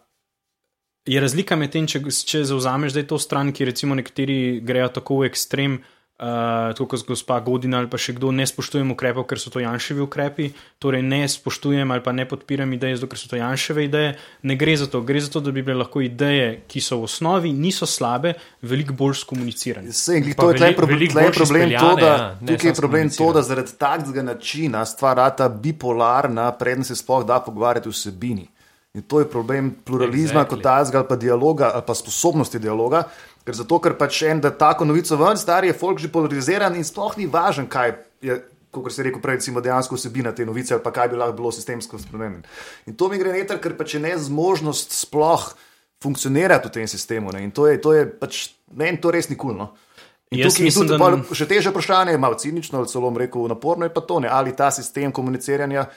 Je 1.05 1.21
razlika 1.21 1.55
med 1.57 1.71
tem, 1.73 1.87
če, 1.89 2.03
če 2.25 2.43
zauzameš 2.45 2.93
zdaj 2.93 3.07
to 3.09 3.17
stran, 3.17 3.49
ki 3.53 3.65
recimo 3.65 3.95
nekateri 3.97 4.59
grejo 4.61 4.91
tako 4.93 5.21
v 5.21 5.31
ekstrem, 5.31 5.79
uh, 5.79 6.00
tako 6.21 6.85
kot 6.85 7.07
gospa 7.07 7.39
Godina 7.39 7.79
ali 7.81 7.89
pa 7.89 7.97
še 7.97 8.13
kdo, 8.13 8.29
ne 8.35 8.45
spoštujem 8.45 8.93
ukrepov, 8.93 9.25
ker 9.25 9.41
so 9.41 9.49
to 9.49 9.61
Janševi 9.63 10.03
ukrepi, 10.05 10.51
torej 10.81 11.01
ne 11.01 11.23
spoštujem 11.25 11.89
ali 11.91 12.03
pa 12.05 12.13
ne 12.13 12.27
podpiram 12.29 12.69
ideje, 12.77 12.99
zato 12.99 13.09
ker 13.09 13.17
so 13.17 13.31
to 13.31 13.39
Janševe 13.39 13.87
ideje. 13.87 14.13
Ne 14.45 14.57
gre 14.59 14.75
za 14.77 14.85
to, 14.85 15.01
gre 15.01 15.21
za 15.23 15.31
to, 15.33 15.41
da 15.41 15.53
bi 15.55 15.65
bile 15.65 15.79
lahko 15.81 16.03
ideje, 16.05 16.61
ki 16.69 16.83
so 16.83 17.01
v 17.01 17.09
osnovi, 17.09 17.53
niso 17.57 17.89
slabe, 17.89 18.35
veliko 18.61 18.93
bolj 18.93 19.17
skomunicirane. 19.23 19.89
Sej, 19.89 20.35
to 20.37 20.51
je 20.53 20.61
tle 20.61 20.71
problem, 20.77 21.07
tle 21.09 21.25
je 21.25 21.35
problem 21.39 21.73
to, 21.73 21.91
da, 21.97 22.13
ja, 22.13 22.31
ne 22.37 22.53
tukaj 22.53 22.69
je 22.69 22.77
problem 22.77 23.13
to, 23.17 23.33
da 23.33 23.45
zaradi 23.45 23.77
takega 23.81 24.25
načina 24.29 24.85
stvar 24.85 25.17
rata 25.17 25.49
bipolarna, 25.49 26.51
preden 26.59 26.85
se 26.85 26.95
sploh 26.95 27.25
da 27.25 27.41
pogovarjati 27.41 27.89
vsebini. 27.89 28.45
In 28.93 29.05
to 29.07 29.21
je 29.23 29.25
problem 29.29 29.71
pluralizma 29.85 30.41
Exactly. 30.43 30.49
kot 30.49 30.63
tazga 30.63 30.97
ali 30.99 31.07
pa 31.07 31.15
dialoga 31.15 31.71
ali 31.73 31.83
pa 31.87 31.93
sposobnosti 31.95 32.59
dialoga. 32.59 33.05
Ker 33.45 33.57
zato, 33.57 33.79
ker 33.81 33.95
pač 33.97 34.21
en 34.29 34.41
da 34.41 34.51
tako 34.53 34.85
novico 34.85 35.17
ven, 35.17 35.37
star 35.37 35.65
je 35.65 35.73
folk 35.73 35.99
že 35.99 36.11
polariziran 36.13 36.75
in 36.77 36.85
sploh 36.85 37.17
ni 37.17 37.25
važen, 37.25 37.65
kaj 37.69 37.95
je, 38.21 38.37
kot 38.71 38.93
se 38.93 39.01
je 39.01 39.07
rekel 39.09 39.21
prej, 39.21 39.39
recimo 39.41 39.61
dejansko 39.61 39.97
vsebina 39.97 40.31
te 40.35 40.45
novice 40.45 40.75
ali 40.75 40.83
pa 40.83 40.93
kaj 40.93 41.09
bi 41.11 41.19
lahko 41.19 41.37
bilo 41.39 41.51
sistemsko 41.51 41.99
spremenjeno. 41.99 42.43
In 42.85 42.95
to 42.95 43.09
mi 43.09 43.17
gre 43.17 43.33
neter, 43.33 43.59
ker 43.61 43.75
pač 43.77 43.97
je 43.97 44.03
nezmožnost 44.03 44.93
sploh 44.93 45.49
funkcionirati 46.01 46.69
v 46.69 46.71
tem 46.71 46.87
sistemu. 46.87 47.33
Ne? 47.33 47.43
In 47.45 47.51
to 47.51 47.67
je, 47.67 47.81
to 47.81 47.93
je 47.93 48.05
pač, 48.05 48.51
meni 48.73 49.01
to 49.01 49.13
res 49.13 49.29
nikul. 49.29 49.53
No? 49.57 49.71
In 50.31 50.39
Jaz 50.39 50.55
tukaj 50.55 50.65
mislim, 50.65 50.87
tudi 50.87 51.01
da 51.01 51.35
še 51.35 51.47
teže 51.49 51.73
vprašanje, 51.73 52.15
malo 52.21 52.37
cinično, 52.39 52.79
ali 52.79 52.89
celo 52.89 53.11
rekel 53.17 53.49
naporno, 53.51 53.85
je 53.85 53.93
pa 53.93 54.01
to, 54.01 54.21
ne? 54.23 54.29
ali 54.31 54.55
ta 54.55 54.71
sistem 54.71 55.11
komuniciranja, 55.11 55.89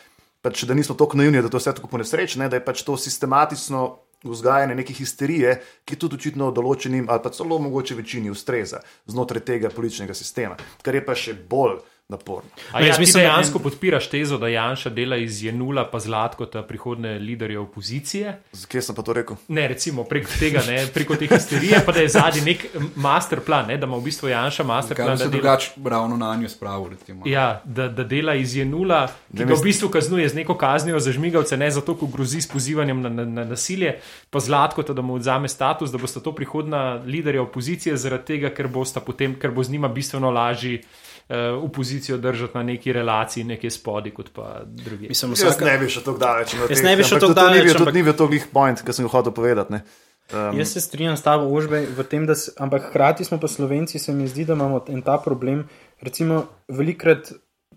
pač, 0.44 0.64
da 0.68 0.74
nismo 0.74 0.96
tako 0.98 1.20
naivni, 1.20 1.40
da 1.44 1.48
to 1.48 1.60
vse 1.60 1.76
tako 1.78 1.92
ponesrečne, 1.92 2.50
da 2.50 2.58
je 2.58 2.64
pač 2.64 2.82
to 2.84 2.98
sistematično 3.00 3.84
vzgajanje 4.24 4.74
neke 4.74 4.94
histerije, 4.96 5.56
ki 5.84 5.98
tudi 6.00 6.20
očitno 6.20 6.50
določenim 6.54 7.10
ali 7.10 7.22
pa 7.24 7.32
celo 7.34 7.58
mogoče 7.58 7.94
večini 7.94 8.30
ustreza 8.30 8.80
znotraj 9.06 9.44
tega 9.44 9.70
političnega 9.70 10.14
sistema, 10.14 10.56
kar 10.82 10.94
je 10.94 11.04
pa 11.04 11.14
še 11.18 11.34
bolj 11.34 11.80
naporno. 12.08 12.50
A 12.72 12.80
ja, 12.80 12.86
jaz 12.86 12.98
mislim, 12.98 13.22
da- 13.22 13.28
dejansko 13.28 13.58
podpiraš 13.58 14.08
tezo, 14.10 14.38
da 14.38 14.48
Janša 14.48 14.90
dela 14.90 15.16
iz 15.16 15.44
Jenula 15.44 15.90
pa 15.90 15.98
Zlatkota 15.98 16.62
prihodne 16.62 17.18
liderje 17.18 17.58
opozicije? 17.58 18.40
Kje 18.68 18.82
sem 18.82 18.94
pa 18.94 19.02
to 19.02 19.12
rekel? 19.12 19.36
Ne, 19.48 19.68
recimo 19.68 20.04
prek 20.04 20.28
tega, 20.38 20.60
ne, 20.66 20.86
preko 20.94 21.16
te 21.16 21.26
histerije, 21.26 21.80
pa 21.86 21.92
da 21.92 22.00
je 22.00 22.08
zadnji 22.08 22.40
nek 22.40 22.66
master 22.96 23.40
plan, 23.40 23.66
ne, 23.66 23.76
da 23.76 23.86
ima 23.86 23.96
v 23.96 24.04
bistvu 24.04 24.28
Janša 24.28 24.64
master 24.64 24.96
Kaj 24.96 25.04
plan. 25.06 25.16
bi 25.16 25.22
se 25.22 25.28
drugače 25.28 25.70
ravno 25.84 26.16
na 26.16 26.34
njo 26.36 26.48
spravil? 26.48 26.90
Recimo. 26.90 27.22
Ja, 27.26 27.62
da, 27.64 27.88
da 27.88 28.04
dela 28.04 28.34
iz 28.34 28.56
Jenula, 28.56 29.06
ki 29.36 29.44
ga 29.44 29.54
v 29.54 29.62
bistvu 29.62 29.88
kaznuje 29.88 30.28
z 30.28 30.34
neko 30.34 30.58
kaznijo 30.60 31.00
za 31.00 31.12
žmigavce, 31.12 31.56
ne 31.56 31.70
zato, 31.70 31.96
ko 31.96 32.06
grozi 32.06 32.40
s 32.40 32.48
pozivanjem 32.48 33.00
na, 33.00 33.08
na, 33.08 33.24
na 33.24 33.44
nasilje, 33.44 33.96
pa 34.30 34.40
zlatko, 34.40 34.82
da 34.82 35.02
mu 35.02 35.14
odzame 35.14 35.48
status, 35.48 35.90
da 35.90 35.98
bosta 35.98 36.20
to 36.20 36.32
prihodna 36.32 37.00
liderja 37.06 37.42
opozicije, 37.42 37.96
zaradi 37.96 38.24
tega, 38.24 38.50
ker, 38.50 38.68
bosta 38.68 39.00
potem, 39.00 39.38
ker 39.40 39.50
bo 39.50 39.64
z 39.64 39.70
njima 39.70 39.88
bistveno 39.88 40.30
lažji 40.30 40.82
uh, 41.26 41.36
opozicijo 41.60 42.18
držati 42.18 42.52
na 42.54 42.62
neki 42.64 42.92
relaciji, 42.92 43.44
nekje 43.44 43.70
spodi, 43.70 44.10
kot 44.10 44.30
pa 44.32 44.60
drugi. 44.64 45.08
Mislim, 45.08 45.30
Jaz 45.32 45.40
vsaka, 45.40 45.64
ne 45.64 45.78
bi 45.78 45.88
šel 45.88 46.02
tako 46.02 46.18
daleč. 46.18 46.52
na 46.54 46.66
Jaz 46.70 46.82
ne 46.82 46.96
bi 46.96 47.02
šel 47.02 47.16
ampak 47.16 47.20
tako 47.20 47.34
to- 47.34 47.40
to 47.40 47.40
ni 47.42 47.56
daleč, 47.56 47.64
bil- 47.66 47.76
ampak- 47.78 47.94
ni 47.94 48.02
bil 48.02 48.12
to 48.14 48.26
glih 48.26 48.46
point, 48.52 48.82
ki 48.82 48.92
sem 48.92 49.04
ga 49.04 49.10
hotel 49.10 49.32
povedati. 49.32 49.72
Ne? 49.72 49.82
Um, 50.30 50.56
Jaz 50.56 50.68
se 50.68 50.80
strinjam 50.80 51.16
s 51.16 51.22
tabo, 51.22 51.44
Ožbej, 51.46 51.86
v 51.88 52.02
tem, 52.04 52.26
da 52.26 52.34
se, 52.34 52.52
ampak 52.58 52.82
hkrati 52.84 53.24
smo 53.24 53.38
pa 53.38 53.46
Slovenci, 53.46 53.98
se 53.98 54.12
mi 54.12 54.26
zdi, 54.26 54.44
da 54.44 54.52
imamo 54.52 54.84
en 54.88 55.02
ta 55.02 55.18
problem. 55.18 55.68
Recimo, 56.00 56.38
velikrat 56.68 57.32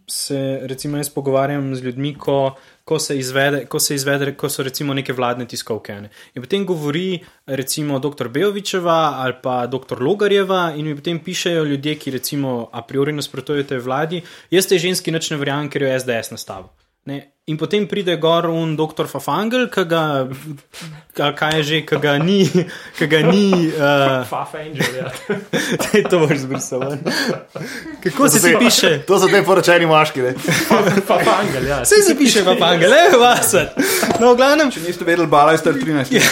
se, 0.08 0.60
recimo, 0.64 0.98
jaz 0.98 1.10
pogovarjam 1.10 1.76
z 1.76 1.84
ljudmi, 1.84 2.14
ko, 2.16 2.56
ko, 2.84 3.00
se 3.00 3.18
izvede, 3.20 3.66
ko 3.66 3.80
se 3.80 3.96
izvede, 3.96 4.32
ko 4.36 4.50
so 4.50 4.64
recimo 4.64 4.94
neke 4.94 5.14
vladne 5.14 5.46
tiskovke. 5.46 6.00
Ne. 6.02 6.10
In 6.36 6.42
potem 6.42 6.66
govori 6.66 7.20
recimo 7.46 8.00
dr. 8.00 8.28
Bejovičeva 8.28 8.98
ali 9.20 9.36
pa 9.44 9.68
dr. 9.68 10.02
Logarjeva 10.02 10.74
in 10.78 10.88
mi 10.88 10.96
potem 10.96 11.20
pišejo 11.20 11.64
ljudje, 11.64 11.96
ki 11.96 12.12
recimo 12.12 12.70
a 12.72 12.82
priori 12.82 13.14
nasprotujejo 13.14 13.68
tej 13.68 13.84
vladi, 13.84 14.24
jaz 14.52 14.68
tej 14.68 14.88
ženski 14.88 15.12
nič 15.12 15.32
ne 15.32 15.44
verjamem, 15.44 15.70
ker 15.70 15.84
jo 15.84 16.00
SDS 16.00 16.32
nastavil. 16.32 16.72
Ne. 17.08 17.32
In 17.48 17.56
potem 17.56 17.86
pride 17.88 18.18
gor 18.20 18.50
un 18.52 18.74
doktor 18.76 19.08
Fafangel, 19.08 19.70
ki 19.72 19.86
ga, 19.88 20.28
kaj 21.16 21.54
je 21.56 21.62
že, 21.64 21.78
ki 21.88 22.00
ga 22.04 22.18
ni, 22.20 22.42
ki 22.98 23.08
ga 23.08 23.22
ni, 23.24 23.46
uh, 23.80 24.26
Fafa 24.28 24.60
Angel, 24.60 24.98
ja. 24.98 25.08
to 26.12 26.20
boš 26.20 26.42
zbrisal. 26.44 26.84
Kako 28.04 28.28
se 28.28 28.42
ti 28.44 28.52
te- 28.52 28.60
piše? 28.60 28.92
To 29.08 29.20
so 29.20 29.32
te 29.32 29.40
poročeni 29.48 29.88
moški. 29.88 30.26
Ne? 30.28 30.34
Fafa 31.10 31.38
Angel, 31.40 31.72
ja. 31.72 31.80
Vse 31.88 32.02
se 32.04 32.18
piše 32.20 32.44
Fafangel, 32.44 32.92
le 32.92 33.16
vasar. 33.16 33.72
No, 34.20 34.34
v 34.34 34.44
glavnem, 34.44 34.68
Če 34.68 34.84
niste 34.84 35.08
vedeli, 35.08 35.32
bala 35.32 35.56
je 35.56 35.64
star 35.64 35.80
13 35.80 36.12
let. 36.12 36.28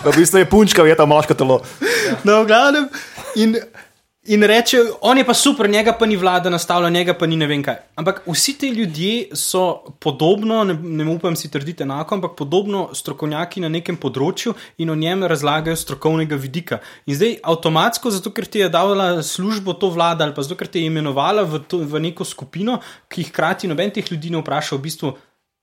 Da 0.00 0.08
v 0.12 0.16
bistvu 0.16 0.40
je 0.40 0.48
punčka, 0.48 0.88
je 0.88 0.96
ta 0.96 1.04
moška 1.04 1.36
telo. 1.36 1.60
no, 2.24 2.40
v 2.40 2.48
glavnem. 2.48 2.88
In, 3.36 3.60
in 4.24 4.42
reče, 4.42 4.78
on 5.00 5.18
je 5.18 5.24
pa 5.24 5.34
super, 5.34 5.70
njega 5.70 5.92
pa 5.98 6.06
ni 6.06 6.16
vlada 6.16 6.50
nastavila, 6.50 6.90
njega 6.90 7.14
pa 7.14 7.26
ni 7.26 7.36
ne 7.36 7.46
vem 7.46 7.62
kaj. 7.62 7.76
Ampak 7.96 8.22
vsi 8.26 8.54
ti 8.58 8.68
ljudje 8.68 9.36
so 9.36 9.82
podobno, 10.00 10.64
ne, 10.64 10.74
ne 10.74 11.06
upam 11.14 11.36
si 11.36 11.50
trditi 11.50 11.82
enako, 11.82 12.14
ampak 12.14 12.36
podobno 12.38 12.88
strokovnjaki 12.94 13.60
na 13.60 13.68
nekem 13.68 13.98
področju 13.98 14.54
in 14.78 14.90
o 14.90 14.96
njem 14.98 15.24
razlagajo 15.26 15.76
strokovnega 15.76 16.38
vidika. 16.38 16.78
In 17.06 17.18
zdaj 17.18 17.40
avtomatsko, 17.42 18.14
zato 18.14 18.30
ker 18.30 18.46
ti 18.46 18.62
je 18.62 18.70
dala 18.70 19.22
službo 19.22 19.74
to 19.74 19.90
vlada 19.90 20.24
ali 20.24 20.34
pa 20.34 20.46
zato 20.46 20.56
ker 20.60 20.70
te 20.70 20.80
je 20.80 20.92
imenovala 20.92 21.42
v, 21.42 21.64
to, 21.66 21.82
v 21.82 22.06
neko 22.06 22.24
skupino, 22.24 22.78
ki 23.10 23.26
hkrati 23.32 23.70
noben 23.70 23.90
teh 23.90 24.06
ljudi 24.12 24.30
ne 24.30 24.42
vpraša 24.42 24.78
v 24.78 24.84
bistvu. 24.86 25.14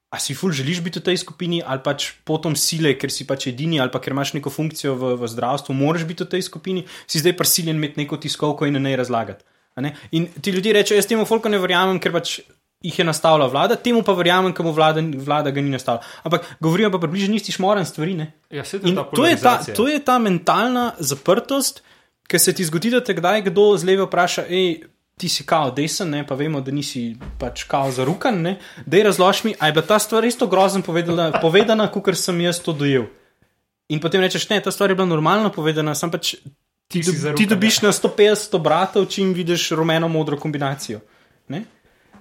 A 0.10 0.18
si 0.18 0.34
ful 0.34 0.50
želiš 0.52 0.82
biti 0.82 1.00
v 1.00 1.06
tej 1.06 1.18
skupini, 1.22 1.60
ali 1.62 1.84
pač 1.86 2.12
potom 2.26 2.56
sile, 2.58 2.96
ker 2.98 3.14
si 3.14 3.28
pač 3.30 3.52
edini, 3.52 3.78
ali 3.78 3.94
pa 3.94 4.02
ker 4.02 4.16
imaš 4.16 4.34
neko 4.34 4.50
funkcijo 4.50 4.96
v, 4.98 5.14
v 5.22 5.30
zdravstvu, 5.30 5.76
moraš 5.78 6.08
biti 6.10 6.26
v 6.26 6.32
tej 6.34 6.48
skupini, 6.48 6.86
si 7.06 7.22
zdaj 7.22 7.38
prisiljen 7.38 7.78
imeti 7.78 8.02
neko 8.02 8.18
tiskovko 8.18 8.66
in 8.66 8.82
ne 8.82 8.96
razlagati. 8.98 9.46
Ne? 9.80 9.94
In 10.12 10.26
ti 10.42 10.52
ljudje 10.52 10.74
rečejo, 10.74 10.98
jaz 10.98 11.08
temu 11.08 11.28
folku 11.30 11.50
ne 11.50 11.62
verjamem, 11.62 12.02
ker 12.02 12.12
pač 12.12 12.40
jih 12.82 13.00
je 13.00 13.06
nastavila 13.06 13.48
vlada, 13.52 13.76
temu 13.76 14.02
pa 14.08 14.16
verjamem, 14.16 14.54
ker 14.56 14.66
mu 14.66 14.72
vlada, 14.76 15.04
vlada 15.04 15.52
ga 15.52 15.62
ni 15.62 15.72
nastavila. 15.74 16.04
Ampak 16.24 16.48
govorijo 16.64 16.92
pa 16.92 17.02
približno 17.02 17.36
isti 17.36 17.56
šmoren 17.56 17.86
stvari. 17.86 18.16
Ne? 18.16 18.32
Ja, 18.50 18.64
to 18.64 18.80
je 18.80 18.96
to 19.16 19.26
je 19.28 19.38
ta, 19.38 19.56
to 19.76 19.88
je 19.88 20.00
ta 20.04 20.20
mentalna 20.20 20.94
zaprtost, 21.00 21.84
ki 22.30 22.40
se 22.40 22.54
ti 22.56 22.66
zgodi, 22.66 22.94
da 22.94 23.04
te 23.04 23.14
kdaj 23.18 23.50
kdo 23.50 23.74
z 23.78 23.90
leve 23.90 24.08
vpraša, 24.08 24.48
hej. 24.50 24.82
Ti 25.20 25.28
si 25.30 25.44
kao 25.44 25.72
desen, 25.76 26.14
ne, 26.16 26.22
pa 26.28 26.36
vemo, 26.40 26.62
da 26.64 26.72
nisi 26.72 27.12
pač 27.40 27.66
kao 27.68 27.92
zarukan. 27.92 28.40
Da 28.86 28.98
je 28.98 29.04
razloži 29.04 29.50
mi, 29.50 29.56
ali 29.60 29.70
je 29.70 29.74
bila 29.74 29.86
ta 29.86 30.00
stvar 30.00 30.24
res 30.24 30.38
tako 30.40 30.54
grozno 30.54 30.82
povedala, 30.82 31.32
povedana, 31.42 31.90
kot 31.92 32.16
sem 32.16 32.40
jaz 32.42 32.62
to 32.64 32.74
dojel. 32.74 33.10
In 33.90 34.00
potem 34.00 34.22
rečeš, 34.22 34.48
ne, 34.50 34.62
ta 34.64 34.72
stvar 34.72 34.94
je 34.94 34.96
bila 34.96 35.10
normalno 35.10 35.52
povedana, 35.52 35.96
sam 35.96 36.12
pač 36.14 36.36
ti, 36.88 37.02
do, 37.04 37.12
zarukan, 37.12 37.38
ti 37.38 37.50
dobiš 37.50 37.82
na 37.82 37.92
150 37.92 38.56
obratov, 38.56 39.10
čim 39.12 39.34
vidiš 39.34 39.72
rumeno-modro 39.78 40.40
kombinacijo. 40.40 41.02
Ne? 41.50 41.64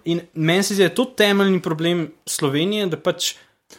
In 0.09 0.24
meni 0.34 0.62
se 0.62 0.74
zdi, 0.74 0.82
da 0.82 0.88
je 0.88 0.94
to 0.94 1.05
temeljni 1.05 1.62
problem 1.62 2.09
Slovenije, 2.26 2.86
da 2.86 3.01
pač 3.01 3.34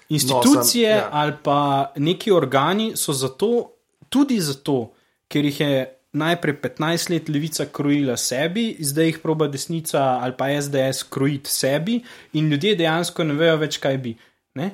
institucije 0.10 0.58
no, 0.58 0.64
sem- 0.64 0.88
ja. 0.88 1.10
ali 1.12 1.34
pa 1.44 1.92
neki 1.98 2.32
organi 2.32 2.92
so 2.96 3.14
zato, 3.14 3.72
tudi 4.10 4.40
zato, 4.40 4.94
ker 5.28 5.46
jih 5.46 5.60
je 5.60 5.99
najprej 6.14 6.56
15 6.62 7.10
let 7.14 7.30
levica 7.30 7.66
krojila 7.66 8.18
sebi, 8.18 8.76
zdaj 8.80 9.06
jih 9.06 9.20
proba 9.24 9.48
desnica 9.48 10.02
ali 10.22 10.34
pa 10.38 10.50
SDS 10.62 11.04
krojiti 11.10 11.50
sebi, 11.50 12.00
in 12.34 12.50
ljudje 12.50 12.76
dejansko 12.76 13.24
ne 13.24 13.34
vejo 13.34 13.58
več, 13.58 13.78
kaj 13.78 13.98
bi. 13.98 14.16
Ne? 14.56 14.70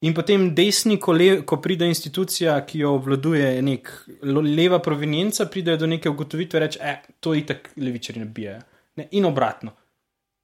In 0.00 0.14
potem 0.16 0.46
desni, 0.56 0.96
ko, 0.96 1.12
le, 1.12 1.42
ko 1.44 1.58
pride 1.60 1.84
institucija, 1.84 2.54
ki 2.64 2.78
jo 2.80 2.94
obvladuje 2.96 3.50
nek 3.62 3.90
leva 4.22 4.78
provenienca, 4.80 5.44
pridejo 5.52 5.82
do 5.82 5.90
neke 5.92 6.08
ugotovitve, 6.08 6.60
reče, 6.60 6.80
eh, 6.80 7.02
to 7.20 7.34
itak 7.36 7.68
levičari 7.76 8.22
ne 8.22 8.24
bijajo. 8.24 8.62
Ne? 8.96 9.08
In 9.12 9.28
obratno. 9.28 9.74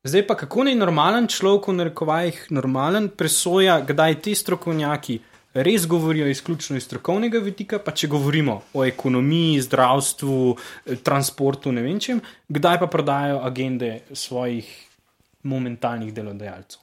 Zdaj 0.07 0.27
pa 0.27 0.37
kako 0.37 0.69
naj 0.69 0.77
normalen 0.77 1.25
človek, 1.27 1.69
v 1.69 1.77
narekovajih, 1.81 2.43
normalen 2.55 3.09
presoja, 3.09 3.81
kdaj 3.81 4.21
ti 4.23 4.35
strokovnjaki 4.35 5.19
res 5.57 5.87
govorijo 5.87 6.29
izključno 6.29 6.77
iz 6.77 6.85
strokovnega 6.85 7.39
vidika, 7.39 7.79
pa 7.79 7.95
če 7.97 8.11
govorimo 8.13 8.61
o 8.75 8.85
ekonomiji, 8.85 9.61
zdravstvu, 9.65 10.57
eh, 10.87 10.97
transportu, 11.03 11.73
ne 11.73 11.83
vem 11.83 12.01
čem, 12.01 12.21
kdaj 12.49 12.81
pa 12.81 12.87
prodajajo 12.93 13.41
agende 13.45 14.01
svojih 14.13 14.69
momentalnih 15.43 16.13
delodajalcev. 16.15 16.81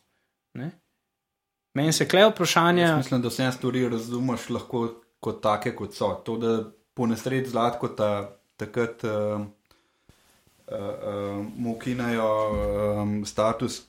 Ne? 0.57 0.71
Meni 1.73 1.93
se 1.93 2.07
klejo 2.07 2.29
vprašanja. 2.29 2.87
Jaz 2.87 2.97
mislim, 2.97 3.21
da 3.21 3.27
vse 3.27 3.51
stvari 3.51 3.89
razumeš 3.89 4.49
lahko 4.49 4.87
kot 5.19 5.41
take, 5.41 5.75
kot 5.75 5.93
so. 5.93 6.13
To, 6.25 6.37
da 6.37 6.63
po 6.93 7.07
nesreči 7.09 7.49
zlatko 7.49 7.87
ta, 7.87 8.09
takrat 8.57 9.03
uh, 9.03 9.41
uh, 10.67 10.77
uh, 10.77 11.45
mu 11.57 11.75
ukinajo 11.75 12.29
um, 13.01 13.25
status, 13.25 13.83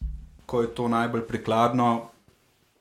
ko 0.47 0.63
je 0.63 0.75
to 0.75 0.89
najbolj 0.89 1.27
prikladno, 1.29 2.09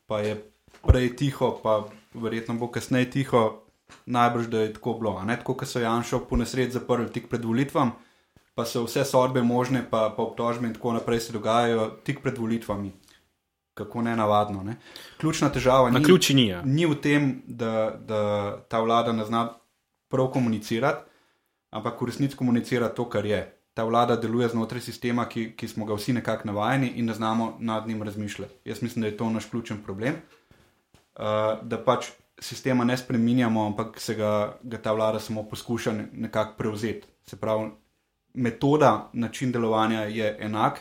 pa 0.08 0.20
je 0.20 0.53
prej 0.88 1.16
tiho, 1.16 1.60
pa 1.64 1.84
verjetno 2.14 2.56
bo 2.60 2.68
kasneje 2.68 3.10
tiho, 3.10 3.64
najbrž 4.06 4.48
da 4.48 4.60
je 4.60 4.74
tako 4.74 4.94
bilo. 4.94 5.24
Ne? 5.24 5.38
Tako, 5.38 5.56
kot 5.56 5.68
so 5.68 5.80
Janšo 5.80 6.20
po 6.30 6.38
nesreči 6.38 6.78
zaprli 6.78 7.10
tik 7.12 7.30
pred 7.30 7.46
volitvami, 7.46 7.92
pa 8.56 8.66
so 8.66 8.84
vse 8.86 9.06
sodbe 9.06 9.42
možne, 9.42 9.86
pa, 9.90 10.10
pa 10.18 10.24
obtožbe 10.24 10.68
in 10.68 10.74
tako 10.74 10.94
naprej 10.94 11.20
se 11.20 11.34
dogajajo 11.34 11.90
tik 12.04 12.22
pred 12.22 12.38
volitvami. 12.38 12.92
Kako 13.74 14.02
ne 14.02 14.16
navadno. 14.16 14.64
Ne? 14.64 14.78
Ključna 15.18 15.50
težava 15.50 15.90
Na 15.90 16.00
ni, 16.00 16.20
ni. 16.34 16.48
Ja. 16.48 16.62
ni 16.62 16.86
v 16.86 16.96
tem, 17.02 17.42
da, 17.48 17.96
da 17.98 18.20
ta 18.70 18.80
vlada 18.80 19.12
ne 19.12 19.26
zna 19.26 19.48
prav 20.14 20.30
komunicirati, 20.30 21.10
ampak 21.74 22.02
v 22.02 22.06
resnici 22.06 22.38
komunicira 22.38 22.90
to, 22.94 23.10
kar 23.10 23.26
je. 23.26 23.42
Ta 23.74 23.84
vlada 23.84 24.14
deluje 24.16 24.52
znotraj 24.54 24.82
sistema, 24.86 25.26
ki, 25.26 25.56
ki 25.58 25.68
smo 25.68 25.88
ga 25.90 25.98
vsi 25.98 26.14
nekako 26.14 26.52
navajeni 26.52 26.92
in 27.02 27.10
ne 27.10 27.14
znamo 27.14 27.56
nad 27.60 27.88
njim 27.88 28.04
razmišljati. 28.04 28.54
Jaz 28.70 28.82
mislim, 28.82 29.02
da 29.02 29.08
je 29.08 29.18
to 29.18 29.30
naš 29.30 29.50
ključen 29.50 29.82
problem. 29.84 30.14
Uh, 30.14 30.43
da 31.16 31.78
pač 31.86 32.12
sistema 32.42 32.84
ne 32.84 32.98
spremenjamo, 32.98 33.66
ampak 33.66 34.00
se 34.02 34.16
ga, 34.16 34.58
ga 34.64 34.78
ta 34.78 34.92
vlada 34.92 35.20
samo 35.20 35.44
poskuša 35.50 35.92
ne- 35.92 36.08
nekako 36.14 36.58
prevzeti. 36.58 37.08
Se 37.26 37.40
pravi, 37.40 37.72
metoda, 38.34 39.10
način 39.14 39.52
delovanja 39.52 40.02
je 40.04 40.38
enak, 40.40 40.80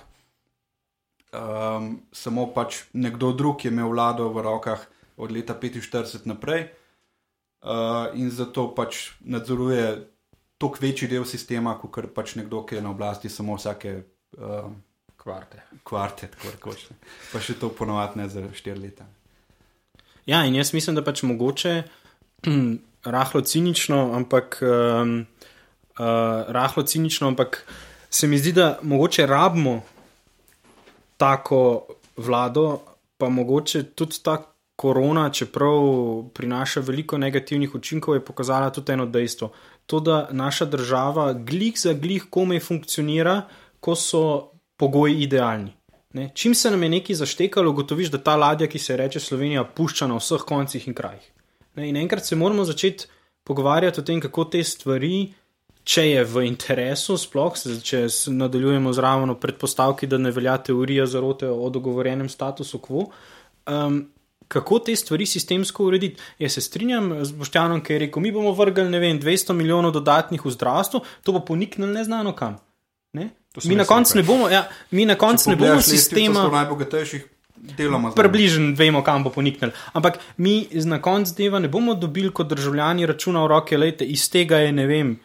um, 1.33 2.01
samo 2.13 2.47
pač 2.55 2.83
nekdo 2.93 3.33
drug 3.33 3.65
je 3.65 3.71
imel 3.71 3.89
vlado 3.89 4.29
v 4.29 4.43
rokah 4.43 4.87
od 5.17 5.33
leta 5.33 5.55
45 5.55 6.27
naprej 6.27 6.69
uh, 7.63 7.69
in 8.15 8.31
zato 8.31 8.75
pač 8.75 9.11
nadzoruje 9.21 10.09
tok 10.59 10.81
večji 10.81 11.09
del 11.09 11.25
sistema, 11.25 11.79
kot 11.79 12.15
pač 12.15 12.35
nekdo, 12.35 12.65
ki 12.67 12.75
je 12.79 12.83
na 12.83 12.91
oblasti 12.91 13.29
samo 13.29 13.57
vsake 13.57 14.03
um, 14.39 14.83
Kvarte. 15.23 15.63
kvarte, 15.85 16.27
tako 16.27 16.51
rekoč. 16.51 16.87
Pa 17.33 17.39
še 17.39 17.55
to 17.55 17.69
ponovadi 17.71 18.19
ne 18.19 18.29
za 18.29 18.43
štiri 18.55 18.81
leta. 18.81 19.07
Ja, 20.27 20.45
in 20.47 20.55
jaz 20.55 20.73
mislim, 20.75 20.97
da 20.97 21.05
pač 21.05 21.23
mogoče 21.23 21.83
rahlo 23.05 23.41
cinično, 23.41 24.13
ampak 24.15 24.61
um, 24.63 25.27
uh, 25.99 26.07
rahlo 26.49 26.83
cinično, 26.83 27.29
ampak 27.29 27.65
se 28.11 28.27
mi 28.27 28.39
zdi, 28.39 28.53
da 28.53 28.79
mogoče 28.83 29.27
rabimo 29.27 29.81
tako 31.17 31.87
vlado, 32.17 32.81
pa 33.19 33.29
mogoče 33.29 33.83
tudi 33.83 34.23
ta 34.23 34.53
korona, 34.77 35.31
čeprav 35.31 35.83
prinaša 36.35 36.81
veliko 36.81 37.19
negativnih 37.19 37.75
učinkov, 37.75 38.15
je 38.15 38.25
pokazala 38.25 38.71
tudi 38.71 38.93
eno 38.93 39.07
dejstvo. 39.07 39.53
To, 39.87 40.01
da 40.01 40.29
naša 40.31 40.65
država 40.65 41.33
glih 41.33 41.79
za 41.79 41.93
glih 41.93 42.27
komaj 42.31 42.61
funkcionira, 42.61 43.43
ko 43.81 43.95
so 43.95 44.51
pogoji 44.77 45.23
idealni. 45.23 45.73
Ne? 46.13 46.31
Čim 46.35 46.55
se 46.55 46.71
nam 46.71 46.83
je 46.83 46.89
nekaj 46.89 47.17
zaštekalo, 47.17 47.71
ugotoviš, 47.71 48.11
da 48.13 48.19
ta 48.19 48.37
ladja, 48.37 48.69
ki 48.69 48.79
se 48.79 48.97
reče 48.97 49.21
Slovenija, 49.21 49.65
pušča 49.65 50.07
na 50.07 50.19
vseh 50.21 50.45
koncih 50.49 50.89
in 50.89 50.95
krajih. 50.95 51.31
Ne? 51.75 51.89
In 51.89 51.97
enkrat 51.97 52.27
se 52.27 52.37
moramo 52.37 52.65
začeti 52.65 53.07
pogovarjati 53.45 54.01
o 54.01 54.05
tem, 54.05 54.21
kako 54.21 54.45
te 54.45 54.65
stvari, 54.65 55.33
če 55.85 56.07
je 56.07 56.25
v 56.25 56.45
interesu, 56.47 57.17
sploh 57.19 57.57
če 57.83 58.07
nadaljujemo 58.31 58.93
zraven 58.93 59.33
v 59.33 59.39
predpostavki, 59.41 60.07
da 60.07 60.21
ne 60.21 60.31
velja 60.31 60.59
teorija 60.69 61.07
zarote 61.07 61.49
o 61.51 61.71
dogovorjenem 61.71 62.29
statusu 62.29 62.83
quo. 62.83 63.09
Um, 63.67 64.05
Kako 64.53 64.83
te 64.85 64.93
stvari 64.97 65.25
sistemsko 65.27 65.87
urediti? 65.89 66.21
Jaz 66.39 66.59
se 66.59 66.61
strinjam 66.61 67.07
z 67.25 67.33
Boštjanom, 67.33 67.81
ki 67.81 67.95
je 67.95 67.99
rekel: 68.03 68.21
Mi 68.21 68.33
bomo 68.33 68.51
vrgli, 68.53 68.85
ne 68.91 68.99
vem, 69.01 69.21
200 69.21 69.55
milijonov 69.57 69.95
dodatnih 69.97 70.45
v 70.45 70.53
zdravstvo, 70.53 71.01
to 71.25 71.33
bo 71.33 71.41
poniknilo 71.41 71.89
neznano 71.93 72.35
kam. 72.37 72.59
Ne? 73.17 73.31
Mi 73.65 73.77
na 73.77 73.85
koncu 73.85 74.17
ne 74.17 74.23
bomo, 74.23 74.49
ja, 74.49 74.69
mi 74.91 75.07
na 75.07 75.15
koncu 75.15 75.51
ne 75.51 75.57
bomo 75.57 75.81
sistema. 75.81 76.41
sto 76.41 76.51
najbogatejših 76.51 77.27
deloma. 77.77 78.11
znamo. 78.11 78.15
Približno 78.15 78.75
vemo, 78.77 79.03
kam 79.05 79.25
bo 79.25 79.31
poniknil. 79.31 79.71
Ampak 79.93 80.19
mi 80.37 80.69
na 80.73 81.03
koncu 81.03 81.35
dneva 81.37 81.59
ne 81.59 81.69
bomo 81.69 81.95
dobili 81.95 82.33
kot 82.33 82.49
državljani 82.49 83.07
računa 83.07 83.45
v 83.45 83.47
roke, 83.47 83.79
lejte, 83.79 84.05
iz 84.05 84.31
tega 84.31 84.57
je 84.57 84.73
ne 84.73 84.87
vem. 84.87 85.21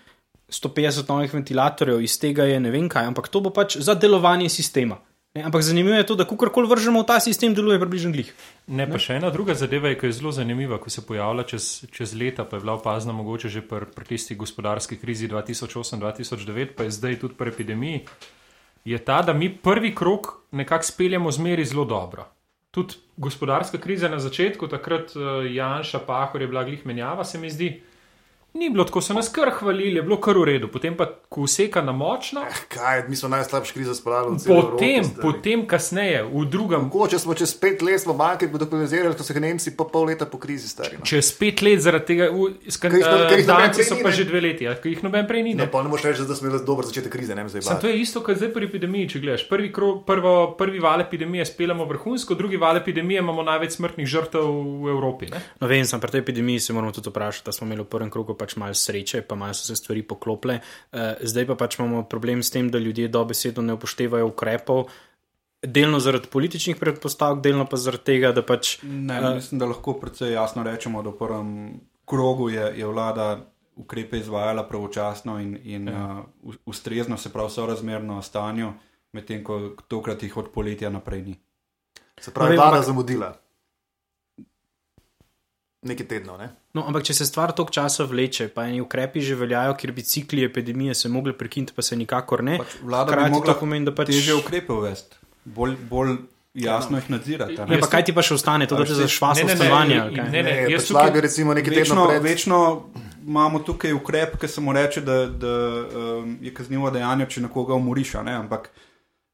150 0.49 1.09
novih 1.09 1.34
ventilatorjev, 1.34 2.01
iz 2.01 2.19
tega 2.19 2.45
je 2.47 2.59
ne 2.59 2.71
vem 2.71 2.88
kaj, 2.89 3.05
ampak 3.05 3.28
to 3.28 3.41
bo 3.43 3.49
pač 3.49 3.78
za 3.84 3.95
delovanje 3.95 4.49
sistema. 4.49 4.95
Ne? 5.38 5.43
Ampak 5.45 5.61
zanimivo 5.61 5.95
je 5.95 6.05
to, 6.05 6.15
da 6.17 6.25
kakorkoli 6.25 6.67
vržemo 6.67 7.03
v 7.03 7.05
ta 7.05 7.19
sistem, 7.21 7.53
deluje 7.53 7.77
približno 7.77 8.09
glih. 8.15 8.31
Ne, 8.73 8.88
pa 8.89 8.97
še 8.97 9.19
ena 9.19 9.29
druga 9.29 9.53
zadeva, 9.53 9.91
je, 9.93 9.99
ki 10.01 10.09
je 10.09 10.15
zelo 10.17 10.31
zanimiva, 10.33 10.79
ko 10.81 10.89
se 10.89 11.03
pojavlja 11.05 11.45
čez, 11.51 11.67
čez 11.93 12.15
leta, 12.17 12.45
pa 12.47 12.57
je 12.57 12.65
bila 12.65 12.77
opazna 12.79 13.13
mogoče 13.13 13.51
že 13.53 13.61
pri, 13.61 13.85
pri 13.93 14.09
tisti 14.09 14.35
gospodarski 14.35 14.97
krizi 14.97 15.29
2008-2009, 15.29 16.73
pa 16.73 16.88
je 16.88 16.95
zdaj 16.97 17.19
tudi 17.21 17.38
pri 17.38 17.53
epidemiji, 17.53 18.01
je 18.88 18.97
ta, 18.97 19.21
da 19.21 19.35
mi 19.38 19.51
prvi 19.53 19.93
krok 19.95 20.33
nekako 20.51 20.89
speljemo 20.89 21.31
zmeri 21.31 21.65
zelo 21.65 21.85
dobro. 21.85 22.25
Tudi 22.71 22.97
gospodarska 23.17 23.77
kriza 23.77 24.09
na 24.09 24.17
začetku, 24.19 24.67
takrat 24.67 25.13
uh, 25.13 25.45
Janša, 25.45 26.01
Pahor 26.07 26.41
je 26.41 26.47
bila 26.49 26.65
glih 26.65 26.85
menjava, 26.85 27.25
se 27.25 27.38
mi 27.38 27.49
zdi. 27.53 27.75
Ni 28.57 28.69
bilo 28.69 28.83
tako, 28.83 29.01
so 29.01 29.13
nas 29.13 29.27
kar 29.29 29.51
hvalili, 29.51 29.95
je 29.95 30.01
bilo 30.01 30.17
kar 30.17 30.33
v 30.35 30.45
redu, 30.45 30.67
potem 30.67 30.95
pa, 30.95 31.05
ko 31.27 31.41
useka 31.41 31.81
na 31.81 31.91
močno, 31.93 32.41
Kaj, 32.67 33.03
mi 33.05 33.15
smo 33.15 33.29
najslabši 33.29 33.71
krizo 33.71 33.93
spravili 33.93 34.33
v 34.33 34.39
celem 34.39 34.61
potem, 34.63 35.03
potem 35.19 35.59
kasneje, 35.65 36.23
v 36.25 36.45
drugem 36.47 36.81
Mogoče 36.83 37.19
smo 37.19 37.33
čez 37.33 37.53
pet 37.55 37.81
let 37.81 37.99
smo 37.99 38.15
banke 38.15 38.47
dokapitalizirali, 38.47 39.13
ko 39.13 39.21
so 39.21 39.29
jih 39.29 39.39
Nemci 39.39 39.73
pa 39.73 39.85
pol 39.85 40.07
leta 40.07 40.25
po 40.25 40.37
krizi 40.37 40.67
stari. 40.67 40.97
no. 40.97 41.05
Čez 41.05 41.29
pet 41.33 41.61
let 41.61 41.79
zaradi 41.79 42.05
tega, 42.07 42.29
v- 42.29 42.57
Ker 42.79 42.91
jih 42.91 43.05
no- 43.45 43.53
Danci 43.53 43.77
prej 43.77 43.85
so 43.85 43.95
pa 43.97 44.09
ne. 44.09 44.15
že 44.15 44.25
dve 44.25 44.41
leti, 44.41 44.63
ja, 44.63 44.73
ki 44.75 44.89
jih 44.89 45.03
noben 45.03 45.27
prej 45.27 45.43
ni. 45.43 45.53
Ne, 45.53 45.63
Ne. 45.63 45.69
pa 45.69 45.79
ne 45.79 45.89
moreš 45.89 46.03
reči, 46.07 46.23
da 46.23 46.33
smo 46.33 46.47
imeli 46.47 46.63
dober 46.63 46.83
začetek 46.83 47.11
krize, 47.11 47.35
ne. 47.35 47.45
Sam 47.61 47.77
to 47.77 47.85
je 47.85 47.97
isto, 47.97 48.21
kot 48.21 48.35
zdaj 48.35 48.49
pri 48.49 48.65
epidemiji. 48.65 49.09
Če 49.09 49.19
gledaš, 49.19 49.45
prvi, 49.45 49.69
kro, 49.69 50.01
prvo, 50.01 50.33
prvi 50.53 50.79
val 50.79 50.97
epidemije 50.99 51.45
speljamo 51.45 51.85
vrhunsko, 51.85 52.33
drugi 52.33 52.57
val 52.57 52.77
epidemije 52.77 53.19
imamo 53.19 53.43
največ 53.43 53.71
smrtnih 53.73 54.07
žrtev 54.07 54.41
v 54.79 54.89
Evropi. 54.89 55.27
Ne? 55.27 55.43
No, 55.57 55.67
vem, 55.67 55.83
sem 55.83 55.99
pri 55.99 56.09
tej 56.09 56.21
epidemiji 56.21 56.59
se 56.61 56.73
moramo 56.73 56.91
tudi 56.91 57.09
vprašati, 57.09 57.45
da 57.45 57.51
smo 57.51 57.65
imeli 57.65 57.81
v 57.81 57.87
prvem 57.87 58.09
krogu 58.09 58.33
pač 58.33 58.46
malo 58.55 58.73
sreče, 58.73 59.21
pa 59.21 59.35
malo 59.35 59.53
so 59.53 59.65
se 59.67 59.75
stvari 59.75 60.03
poklopile. 60.03 60.59
Uh, 60.91 60.99
zdaj 61.21 61.47
pa 61.47 61.55
pač 61.55 61.79
imamo 61.79 62.03
problem 62.03 62.43
s 62.43 62.51
tem, 62.51 62.71
da 62.71 62.79
ljudje 62.79 63.07
dobesedno 63.07 63.61
ne 63.61 63.73
upoštevajo 63.73 64.27
ukrepov. 64.27 64.87
Delno 65.65 65.99
zaradi 65.99 66.27
političnih 66.31 66.75
predpostavk, 66.77 67.41
delno 67.43 67.65
pa 67.65 67.77
zaradi 67.77 68.03
tega, 68.03 68.31
da 68.31 68.45
pač 68.45 68.77
Ne, 68.83 69.19
uh, 69.19 69.35
mislim, 69.35 69.59
da 69.59 69.65
lahko 69.65 69.97
precej 69.99 70.31
jasno 70.31 70.63
rečemo, 70.63 71.03
da 71.03 71.09
v 71.09 71.17
prvem 71.17 71.49
krogu 72.05 72.49
je, 72.49 72.71
je 72.77 72.85
vlada 72.85 73.39
ukrepe 73.75 74.17
izvajala 74.17 74.63
pravočasno 74.63 75.39
in, 75.39 75.57
in 75.63 75.87
ja. 75.87 76.23
uh, 76.43 76.55
ustrezno, 76.65 77.17
se 77.17 77.33
pravi, 77.33 77.49
sorazmerno 77.49 78.21
stanju, 78.21 78.71
medtem 79.13 79.43
ko 79.43 79.75
tokrat 79.87 80.23
jih 80.23 80.37
od 80.37 80.49
poletja 80.53 80.89
naprej 80.89 81.21
ni. 81.21 81.35
Se 82.19 82.31
pravi, 82.33 82.49
vem, 82.55 82.57
vlada 82.57 82.77
ampak- 82.77 82.85
zamudila. 82.85 83.33
Nekaj 85.87 86.07
tednov, 86.07 86.39
ne? 86.41 86.49
No, 86.78 86.84
ampak 86.84 87.03
če 87.03 87.15
se 87.15 87.25
stvar 87.25 87.51
toliko 87.51 87.73
časa 87.73 88.05
vleče, 88.05 88.49
pa 88.49 88.65
eni 88.65 88.80
ukrepi 88.80 89.21
že 89.21 89.36
veljajo, 89.36 89.73
ker 89.73 89.91
bi 89.91 90.03
cikli 90.03 90.43
epidemije 90.43 90.93
se 90.95 91.09
mogli 91.09 91.34
prekiniti, 91.34 91.73
pa 91.73 91.82
se 91.82 91.95
nikakor 91.95 92.43
ne. 92.43 92.59
Pač 92.59 92.75
vlada 92.84 93.11
hkrati 93.11 93.41
to 93.43 93.55
pomeni, 93.57 93.86
da 93.86 93.93
pač 93.93 94.11
teže 94.11 94.36
ukrepe 94.36 94.73
uvesti, 94.73 95.17
bolj, 95.47 95.73
bolj 95.89 96.17
jasno 96.55 96.97
jih 96.97 97.09
nadzirati. 97.09 97.55
a 97.55 97.65
Ne, 97.65 97.75
Ne? 97.75 97.80
pa 97.80 97.88
kaj 97.88 98.03
ti 98.03 98.13
pa 98.13 98.21
še 98.21 98.34
ostane, 98.34 98.65
to 98.65 98.75
da 98.75 98.84
te 98.84 98.93
veš, 98.93 99.01
zašvasa 99.03 99.47
stanovanja? 99.47 100.05
Ne, 100.07 100.30
ne, 100.32 100.43
Ne, 100.43 100.53
jaz 100.67 100.82
pač 100.84 100.91
tukaj- 100.91 101.21
recimo 101.21 101.53
nekaj 101.53 101.75
Večno, 101.75 102.07
pred. 102.07 102.21
večno 102.23 102.59
imamo 103.23 103.59
tukaj 103.61 103.93
ukrep, 103.93 104.38
ki 104.38 104.47
se 104.47 104.61
mu 104.61 104.73
reče, 104.73 105.01
da, 105.01 105.17
da 105.28 105.53
um, 106.17 106.38
je 106.41 106.53
kaznivo 106.53 106.89
dejanje, 106.89 107.25
če 107.28 107.41
nekoga 107.41 107.73
umoriš. 107.73 108.15
a 108.15 108.23
Ne? 108.23 108.34
Ampak 108.36 108.69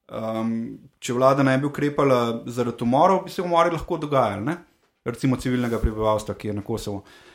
um, 0.10 0.56
če 1.00 1.14
vlada 1.14 1.44
ne 1.44 1.58
bi 1.58 1.66
ukrepala 1.66 2.20
zaradi 2.48 2.84
umorov, 2.84 3.24
bi 3.24 3.30
se 3.30 3.42
umori 3.42 3.72
lahko 3.72 3.98
dogajali. 3.98 4.44
Ne? 4.44 4.58
Recimo 5.06 5.36
civilnega 5.38 5.80
prebivalstva, 5.80 6.34
ki 6.34 6.48
je 6.48 6.54
na 6.54 6.62
Kosovo. 6.64 6.98
Uh, 6.98 7.33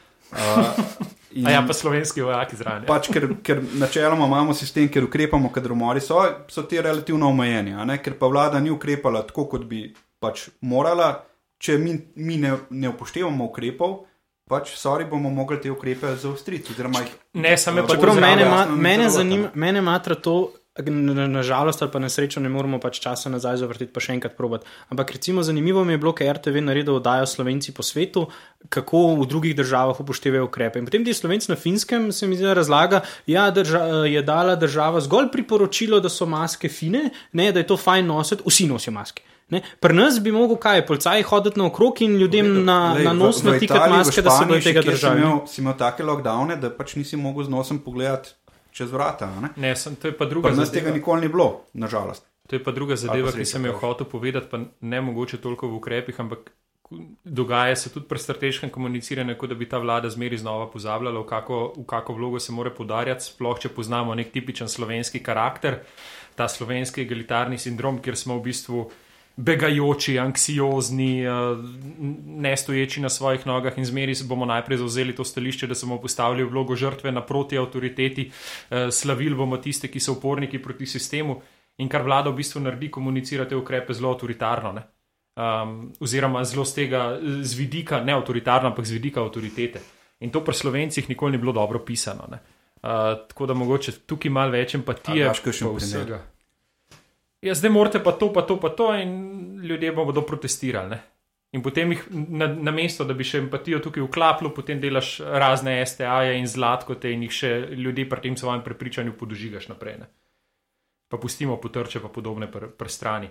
in 1.30 1.46
A 1.46 1.50
ja, 1.50 1.64
pa 1.66 1.72
slovenski 1.72 2.22
vojaki 2.22 2.56
zraven. 2.56 2.82
ja. 2.82 2.86
pač, 2.86 3.10
ker, 3.12 3.28
ker 3.44 3.62
načeloma 3.78 4.26
imamo 4.26 4.54
sistem, 4.54 4.88
kjer 4.88 5.04
ukrepamo, 5.04 5.52
kadar 5.52 5.72
umori 5.72 6.00
so, 6.00 6.20
so 6.48 6.62
ti 6.62 6.80
relativno 6.80 7.28
omejeni. 7.28 7.76
Ker 8.02 8.18
pa 8.18 8.26
vlada 8.26 8.60
ni 8.60 8.70
ukrepala 8.70 9.22
tako, 9.26 9.44
kot 9.52 9.64
bi 9.68 9.86
pač 10.18 10.48
morala, 10.60 11.12
če 11.58 11.78
mi, 11.78 11.96
mi 12.16 12.38
ne, 12.40 12.54
ne 12.70 12.90
upoštevamo 12.90 13.50
ukrepov, 13.50 13.98
pač 14.48 14.72
sorry, 14.80 15.04
bomo 15.08 15.30
mogli 15.30 15.60
te 15.60 15.70
ukrepe 15.70 16.14
jih 17.04 17.12
Ne, 17.34 17.56
samo 17.60 17.84
pa 17.86 17.94
Čeprav 17.94 18.16
zelo 18.16 18.26
mene, 18.26 18.48
ma, 18.48 18.64
mene, 18.66 19.08
ne. 19.24 19.50
mene 19.54 19.82
matra 19.84 20.14
to, 20.14 20.50
nažalost 20.86 21.80
na 21.80 21.84
ali 21.84 21.92
pa 21.92 21.98
na 21.98 22.08
srečo 22.08 22.40
ne 22.40 22.48
moremo 22.48 22.78
pač 22.80 23.00
časa 23.00 23.30
nazaj 23.30 23.56
zavrteti, 23.56 23.92
pa 23.92 24.00
še 24.00 24.14
enkrat 24.14 24.36
probati. 24.36 24.66
Ampak 24.90 25.10
recimo 25.10 25.42
zanimivo 25.42 25.84
mi 25.84 25.92
je 25.92 25.98
bilo, 25.98 26.12
ker 26.12 26.36
RTV 26.36 26.62
naredil 26.62 26.98
oddajo 26.98 27.26
Slovenci 27.26 27.74
po 27.74 27.82
svetu, 27.82 28.26
kako 28.68 29.22
v 29.22 29.26
drugih 29.26 29.56
državah 29.56 30.00
upoštevajo 30.00 30.48
ukrepe. 30.48 30.78
In 30.78 30.86
potem 30.86 31.04
ti 31.04 31.14
Slovenci 31.14 31.50
na 31.50 31.56
finskem 31.56 32.12
se 32.12 32.26
mi 32.26 32.36
zdi 32.36 32.54
razlaga, 32.54 33.02
ja, 33.26 33.50
drža, 33.50 34.06
je 34.06 34.22
dala 34.22 34.56
država 34.56 35.00
zgolj 35.00 35.32
priporočilo, 35.32 36.00
da 36.00 36.08
so 36.08 36.26
maske 36.26 36.68
fine, 36.68 37.10
ne, 37.32 37.52
da 37.52 37.60
je 37.60 37.66
to 37.66 37.76
fajn 37.76 38.06
nositi, 38.06 38.46
vsi 38.46 38.68
nosijo 38.70 38.94
maske. 38.94 39.22
Ne? 39.48 39.62
Pri 39.80 39.94
nas 39.96 40.18
bi 40.20 40.32
mogel 40.32 40.58
kaj, 40.60 40.82
policaj 40.86 41.22
hoditi 41.24 41.58
naokrog 41.58 42.02
in 42.04 42.18
ljudem 42.20 42.50
na, 42.64 42.92
Lej, 42.92 43.04
na 43.04 43.14
nos 43.16 43.40
natikati 43.42 43.90
maske, 43.90 44.22
da 44.22 44.30
se 44.30 44.44
bodo 44.44 44.60
tega 44.60 44.82
držali. 44.84 45.24
Si 45.48 45.62
imel 45.62 45.72
take 45.78 46.04
lockdowne, 46.04 46.58
da 46.60 46.68
pač 46.70 46.98
nisi 47.00 47.16
mogel 47.16 47.48
z 47.48 47.54
nosom 47.54 47.80
pogledati 47.80 48.36
čez 48.78 48.94
vrata. 48.94 49.28
Ne, 49.42 49.50
ne 49.56 49.74
sem, 49.76 49.98
to 49.98 50.10
je 50.10 50.14
pa 50.16 50.28
druga 50.30 50.52
zadeva. 50.52 50.64
Nas 50.64 50.74
tega 50.74 50.94
nikoli 50.94 51.26
ni 51.26 51.32
bilo, 51.32 51.48
nažalost. 51.74 52.26
To 52.48 52.56
je 52.56 52.62
pa 52.64 52.72
druga 52.72 52.96
zadeva, 52.96 53.34
ki 53.34 53.44
sem 53.44 53.66
jo 53.68 53.74
hotel 53.76 54.08
povedati, 54.08 54.48
pa 54.50 54.62
ne 54.62 55.00
mogoče 55.04 55.40
toliko 55.42 55.68
v 55.68 55.80
ukrepih, 55.82 56.20
ampak 56.22 56.52
dogaja 57.24 57.76
se 57.76 57.90
tudi 57.92 58.08
pri 58.08 58.18
strateškem 58.18 58.70
komuniciranju, 58.70 59.36
kot 59.36 59.50
da 59.50 59.54
bi 59.54 59.68
ta 59.68 59.78
vlada 59.78 60.08
zmeri 60.10 60.38
znova 60.38 60.70
pozabljala, 60.70 61.20
v 61.20 61.26
kako, 61.28 61.58
v 61.76 61.84
kako 61.86 62.14
vlogo 62.16 62.40
se 62.40 62.52
mora 62.52 62.70
podarjati, 62.70 63.24
sploh 63.24 63.60
če 63.60 63.68
poznamo 63.68 64.14
nek 64.16 64.32
tipičen 64.32 64.68
slovenski 64.68 65.20
karakter, 65.22 65.82
ta 66.38 66.48
slovenski 66.48 67.02
egalitarni 67.04 67.58
sindrom, 67.58 68.00
kjer 68.02 68.16
smo 68.16 68.38
v 68.38 68.46
bistvu 68.48 68.86
begajoči, 69.38 70.18
anksiozni, 70.18 71.22
eh, 71.22 71.30
nestoječi 72.26 73.00
na 73.00 73.08
svojih 73.08 73.46
nogah 73.46 73.78
in 73.78 73.84
zmeri 73.84 74.14
se 74.14 74.24
bomo 74.24 74.44
najprej 74.44 74.78
zauzeli 74.78 75.14
to 75.14 75.24
stališče, 75.24 75.66
da 75.66 75.74
se 75.74 75.86
bomo 75.86 76.00
postavili 76.00 76.44
v 76.44 76.50
vlogo 76.50 76.76
žrtve 76.76 77.12
naproti 77.12 77.58
avtoriteti, 77.58 78.30
eh, 78.70 78.90
slavili 78.90 79.34
bomo 79.34 79.56
tiste, 79.56 79.88
ki 79.88 80.00
so 80.00 80.12
uporniki 80.12 80.58
proti 80.62 80.86
sistemu 80.86 81.40
in 81.78 81.88
kar 81.88 82.02
vlada 82.02 82.30
v 82.30 82.36
bistvu 82.36 82.60
naredi, 82.60 82.90
komunicira 82.90 83.44
te 83.48 83.56
ukrepe 83.56 83.94
zelo 83.94 84.10
avtoritarno. 84.10 84.72
Ne? 84.72 84.82
Um, 85.38 85.92
oziroma, 86.00 86.44
zelo 86.44 86.64
z 86.64 86.74
tega, 86.74 87.18
z 87.42 87.54
vidika, 87.54 88.00
ne 88.04 88.12
avtoritarno, 88.12 88.68
ampak 88.68 88.84
z 88.84 88.92
vidika 88.92 89.20
avtoritete. 89.20 89.80
In 90.20 90.30
to 90.30 90.40
pri 90.40 90.54
slovencih 90.54 91.08
nikoli 91.08 91.32
ni 91.32 91.38
bilo 91.38 91.52
dobro 91.52 91.78
pisano. 91.78 92.26
Uh, 92.26 92.40
tako 93.28 93.46
da 93.46 93.54
mogoče 93.54 93.92
tukaj 94.06 94.30
malo 94.30 94.50
več 94.50 94.74
empatije. 94.74 95.30
Kaj 95.44 95.52
še 95.52 95.70
vsega? 95.76 96.18
Ja, 97.40 97.54
zdaj 97.54 97.70
morate 97.70 98.02
pa 98.02 98.12
to, 98.12 98.32
pa 98.32 98.42
to, 98.42 98.58
pa 98.60 98.68
to, 98.68 98.92
in 98.94 99.60
ljudje 99.62 99.92
bodo 99.92 100.22
protestirali. 100.22 100.90
Ne? 100.90 101.00
In 101.56 101.62
potem 101.64 101.92
jih 101.94 102.02
na, 102.12 102.46
na 102.46 102.72
mesto, 102.76 103.06
da 103.08 103.14
bi 103.16 103.24
še 103.24 103.40
empatijo 103.40 103.80
tukaj 103.80 104.04
vklapljal, 104.04 104.52
potem 104.52 104.80
delaš 104.82 105.14
razne 105.24 105.78
STA-je 105.80 106.36
in 106.36 106.48
zlatko 106.48 106.98
te 107.00 107.14
in 107.14 107.24
jih 107.24 107.32
še 107.32 107.52
ljudi 107.72 108.04
pri 108.08 108.26
tem 108.26 108.36
svojem 108.36 108.60
prepričanju 108.66 109.16
podožigaš 109.16 109.70
naprej. 109.72 110.02
Ne? 110.02 110.08
Pa 111.08 111.16
pustimo 111.16 111.56
potrče, 111.56 112.02
pa 112.04 112.12
podobne 112.12 112.50
pr, 112.52 112.68
pr 112.76 112.92
strani. 112.92 113.30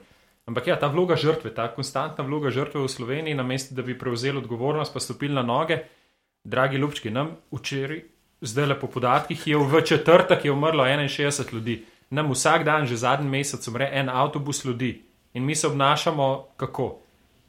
Ampak 0.50 0.72
ja, 0.72 0.80
ta 0.82 0.88
vloga 0.90 1.14
žrtve, 1.20 1.52
ta 1.54 1.68
konstantna 1.76 2.24
vloga 2.26 2.50
žrtve 2.50 2.82
v 2.82 2.90
Sloveniji, 2.90 3.38
na 3.38 3.44
mesto, 3.46 3.76
da 3.78 3.84
bi 3.86 3.98
prevzeli 4.00 4.40
odgovornost, 4.40 4.96
pa 4.96 5.04
stopili 5.04 5.36
na 5.36 5.44
noge, 5.46 5.84
dragi 6.48 6.80
ljubčki, 6.82 7.12
nam 7.14 7.36
včeraj, 7.54 8.00
zdaj 8.42 8.70
le 8.72 8.80
po 8.80 8.88
podatkih, 8.88 9.44
je 9.52 9.60
v 9.60 9.82
četrtek 9.86 10.46
je 10.46 10.56
umrlo 10.56 10.88
61 10.88 11.54
ljudi 11.54 11.84
nam 12.10 12.32
vsak 12.32 12.64
dan, 12.64 12.88
že 12.88 12.98
zadnji 12.98 13.30
mesec, 13.30 13.68
umre 13.68 13.90
en 13.94 14.10
avtobus 14.10 14.66
ljudi 14.66 15.02
in 15.34 15.46
mi 15.46 15.56
se 15.56 15.68
obnašamo 15.68 16.48
kako. 16.58 16.98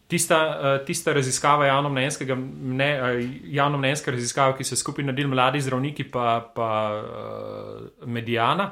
Tista, 0.09 0.37
uh, 0.39 0.87
tista 0.87 1.13
raziskava 1.13 1.67
javno-mnenjskega, 1.67 2.37
ne, 2.63 2.91
uh, 3.03 3.31
javno-mnenjska 3.45 4.11
raziskava, 4.11 4.57
ki 4.57 4.65
so 4.65 4.77
skupaj 4.77 5.05
naredili 5.05 5.29
mladi 5.29 5.61
zdravniki, 5.61 6.05
pa, 6.11 6.53
pa 6.55 6.69
uh, 6.97 8.09
medijana, 8.09 8.71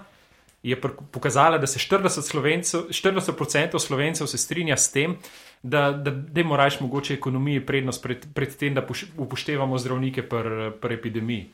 je 0.62 0.80
pokazala, 1.12 1.58
da 1.58 1.66
se 1.66 1.78
40%, 1.78 2.22
slovencev, 2.22 2.80
40 2.90 3.78
slovencev 3.78 4.26
se 4.26 4.38
strinja 4.38 4.76
s 4.76 4.92
tem, 4.92 5.16
da, 5.62 5.92
da, 5.92 6.10
da 6.10 6.42
moraš 6.42 6.80
mogoče 6.80 7.14
ekonomiji 7.14 7.66
prednost 7.66 8.02
pred, 8.02 8.26
pred 8.34 8.56
tem, 8.56 8.74
da 8.74 8.86
upoštevamo 9.16 9.78
zdravnike 9.78 10.22
pri 10.28 10.72
pr 10.80 10.92
epidemiji. 10.92 11.50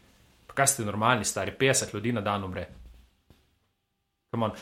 Pa 0.47 0.55
kaj 0.55 0.67
ste 0.67 0.85
normalni, 0.85 1.25
stari 1.25 1.53
50 1.61 1.95
ljudi 1.95 2.13
na 2.13 2.21
dan 2.21 2.45
umre. 2.45 2.67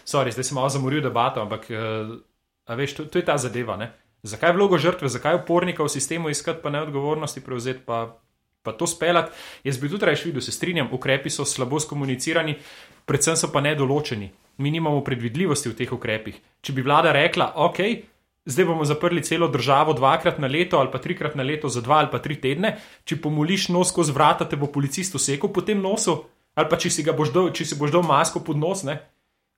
Sorry, 0.04 0.34
zdaj 0.34 0.44
sem 0.44 0.58
malo 0.58 0.68
zamoril 0.68 1.02
debato, 1.02 1.42
ampak 1.42 1.68
uh, 1.70 2.18
veš, 2.66 2.96
to, 2.98 3.04
to 3.06 3.22
je 3.22 3.24
ta 3.24 3.38
zadeva. 3.38 3.76
Ne? 3.78 3.92
Zakaj 4.22 4.52
vlogo 4.52 4.78
žrtve, 4.78 5.08
zakaj 5.08 5.38
upornika 5.40 5.84
v 5.86 5.92
sistemu 5.92 6.30
iskati, 6.30 6.60
pa 6.62 6.70
ne 6.70 6.82
odgovornosti 6.82 7.40
prevzeti, 7.40 7.80
pa, 7.86 8.18
pa 8.62 8.72
to 8.72 8.86
speljati. 8.86 9.32
Jaz 9.64 9.78
bi 9.78 9.88
tudi 9.88 10.10
reč 10.10 10.24
videl, 10.26 10.42
se 10.42 10.52
strinjam, 10.52 10.90
ukrepi 10.92 11.30
so 11.30 11.46
slabo 11.46 11.80
skomunicirani, 11.80 12.58
predvsem 13.06 13.38
so 13.38 13.52
pa 13.52 13.62
nedoločeni. 13.64 14.30
Mi 14.58 14.70
nimamo 14.70 15.04
predvidljivosti 15.06 15.70
v 15.70 15.78
teh 15.78 15.92
ukrepih. 15.92 16.40
Če 16.60 16.74
bi 16.76 16.84
vlada 16.84 17.14
rekla, 17.16 17.52
ok, 17.56 17.80
zdaj 18.50 18.66
bomo 18.68 18.84
zaprli 18.84 19.22
celo 19.24 19.48
državo 19.48 19.94
dvakrat 19.96 20.42
na 20.42 20.50
leto 20.50 20.78
ali 20.82 20.90
pa 20.92 20.98
trikrat 20.98 21.38
na 21.38 21.46
leto 21.46 21.68
za 21.68 21.80
dva 21.80 22.02
ali 22.02 22.10
pa 22.12 22.18
tri 22.18 22.36
tedne, 22.40 22.74
če 23.04 23.20
pomoliš 23.22 23.70
nos 23.70 23.88
skozi 23.94 24.12
vrata, 24.12 24.44
te 24.44 24.56
bo 24.56 24.66
policist 24.66 25.14
usekal 25.14 25.52
po 25.52 25.62
tem 25.64 25.80
nosu, 25.80 26.18
ali 26.54 26.68
pa 26.68 26.76
če 26.76 26.90
si, 26.90 27.06
boš 27.06 27.32
dal, 27.32 27.48
če 27.54 27.64
si 27.64 27.78
boš 27.78 27.94
dal 27.94 28.04
masko 28.04 28.42
pod 28.44 28.60
nos, 28.60 28.84
ne? 28.84 28.98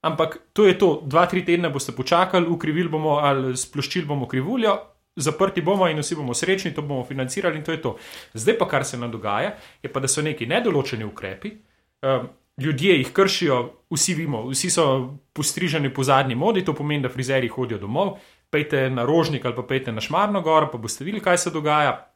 Ampak 0.02 0.38
to 0.52 0.66
je 0.66 0.74
to, 0.78 1.02
dva, 1.06 1.26
tri 1.30 1.44
tedne 1.46 1.70
boste 1.70 1.92
počakali, 1.94 2.48
ukrivili 2.50 2.90
bomo 2.90 3.20
ali 3.22 3.56
sploščili 3.56 4.06
bomo 4.06 4.26
krivuljo, 4.26 4.74
zaprti 5.16 5.62
bomo 5.62 5.86
in 5.88 6.00
vsi 6.02 6.18
bomo 6.18 6.34
srečni, 6.34 6.74
to 6.74 6.82
bomo 6.82 7.04
financirali 7.06 7.60
in 7.60 7.64
to 7.64 7.72
je 7.72 7.82
to. 7.82 7.96
Zdaj 8.34 8.58
pa 8.58 8.68
kar 8.68 8.84
se 8.84 8.98
nam 8.98 9.12
dogaja, 9.12 9.54
je 9.82 9.92
pa, 9.92 10.00
da 10.00 10.08
so 10.08 10.22
neki 10.22 10.46
nedoločeni 10.50 11.04
ukrepi, 11.04 11.54
um, 12.02 12.26
ljudje 12.58 12.98
jih 12.98 13.12
kršijo, 13.14 13.60
vsi 13.94 14.14
vimo, 14.14 14.42
vsi 14.50 14.70
so 14.70 14.86
postriženi 15.32 15.94
po 15.94 16.02
zadnji 16.02 16.34
modi, 16.34 16.64
to 16.64 16.74
pomeni, 16.74 17.06
da 17.06 17.08
frizeri 17.08 17.48
hodijo 17.48 17.78
domov, 17.78 18.16
pejte 18.50 18.88
na 18.90 19.06
rožnik 19.06 19.44
ali 19.44 19.54
pa 19.54 19.62
pejte 19.62 19.92
na 19.92 20.00
šmarno 20.00 20.42
gor, 20.42 20.70
pa 20.72 20.78
boste 20.78 21.04
videli, 21.04 21.22
kaj 21.22 21.38
se 21.38 21.50
dogaja. 21.50 22.08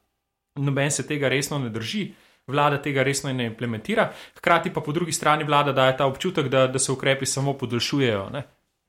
Noben 0.59 0.91
se 0.91 1.07
tega 1.07 1.29
resno 1.29 1.59
ne 1.59 1.71
drži 1.71 2.11
vlada 2.47 2.79
tega 2.83 3.03
resno 3.03 3.33
ne 3.33 3.47
implementira, 3.47 4.13
hkrati 4.37 4.73
pa 4.73 4.81
po 4.81 4.93
drugi 4.93 5.13
strani 5.13 5.45
vlada 5.45 5.73
daje 5.73 5.97
ta 5.97 6.07
občutek, 6.07 6.49
da, 6.49 6.67
da 6.67 6.79
se 6.79 6.93
ukrepi 6.93 7.27
samo 7.27 7.53
podaljšujejo. 7.53 8.29
Ne? 8.31 8.43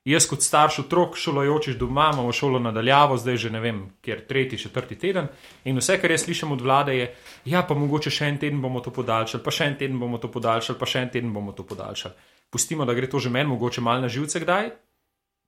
Jaz 0.08 0.24
kot 0.30 0.42
starš 0.42 0.80
otrok, 0.86 1.18
šolajočiš 1.20 1.76
doma, 1.76 2.12
imamo 2.14 2.32
šolo 2.32 2.60
nadaljavo, 2.60 3.18
zdaj 3.18 3.38
že 3.38 3.50
ne 3.52 3.60
vem, 3.60 3.82
kjer 4.02 4.22
tretji, 4.28 4.60
četrti 4.60 4.96
teden. 4.96 5.28
In 5.66 5.78
vse, 5.78 5.98
kar 6.00 6.12
jaz 6.12 6.24
slišim 6.24 6.52
od 6.52 6.62
vlade, 6.62 6.96
je, 6.96 7.10
ja, 7.46 7.66
pa 7.68 7.76
mogoče 7.76 8.14
še 8.14 8.30
en 8.32 8.38
teden 8.40 8.62
bomo 8.62 8.80
to 8.80 8.94
podaljšali, 8.96 9.44
pa 9.44 9.52
še 9.52 9.68
en 9.68 9.76
teden 9.82 10.00
bomo 10.00 10.18
to 10.18 10.32
podaljšali, 10.32 10.80
pa 10.80 10.88
še 10.88 11.02
en 11.04 11.12
teden 11.12 11.34
bomo 11.34 11.52
to 11.52 11.66
podaljšali. 11.68 12.16
Pustimo, 12.50 12.86
da 12.88 12.96
gre 12.96 13.10
to 13.12 13.20
že 13.20 13.30
meni, 13.30 13.50
mogoče 13.50 13.84
malo 13.84 14.06
na 14.06 14.08
živce 14.08 14.40
kdaj, 14.40 14.72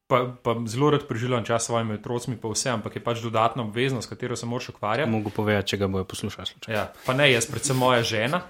pa, 0.09 0.25
pa 0.43 0.55
zelo 0.65 0.89
rad 0.89 1.07
preživljam 1.07 1.45
čas 1.45 1.63
s 1.63 1.65
svojimi 1.65 1.93
otroci, 1.93 2.33
pa 2.41 2.49
vse, 2.49 2.69
ampak 2.69 2.95
je 2.95 3.03
pač 3.03 3.21
dodatna 3.21 3.63
obveznost, 3.63 4.07
s 4.07 4.09
katero 4.09 4.35
se 4.35 4.45
moraš 4.49 4.69
ukvarjati. 4.69 5.11
Mogoče 5.11 5.35
povedati, 5.35 5.67
če 5.69 5.77
ga 5.77 5.87
bojo 5.87 6.07
poslušali. 6.09 6.55
Ja, 6.67 6.87
pa 7.05 7.13
ne 7.13 7.29
jaz, 7.31 7.45
predvsem 7.45 7.77
moja 7.77 8.01
žena, 8.03 8.41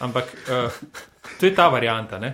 ampak 0.00 0.32
uh, 0.48 0.80
to 1.36 1.46
je 1.46 1.52
ta 1.54 1.68
varianta. 1.68 2.18
Ne? 2.18 2.32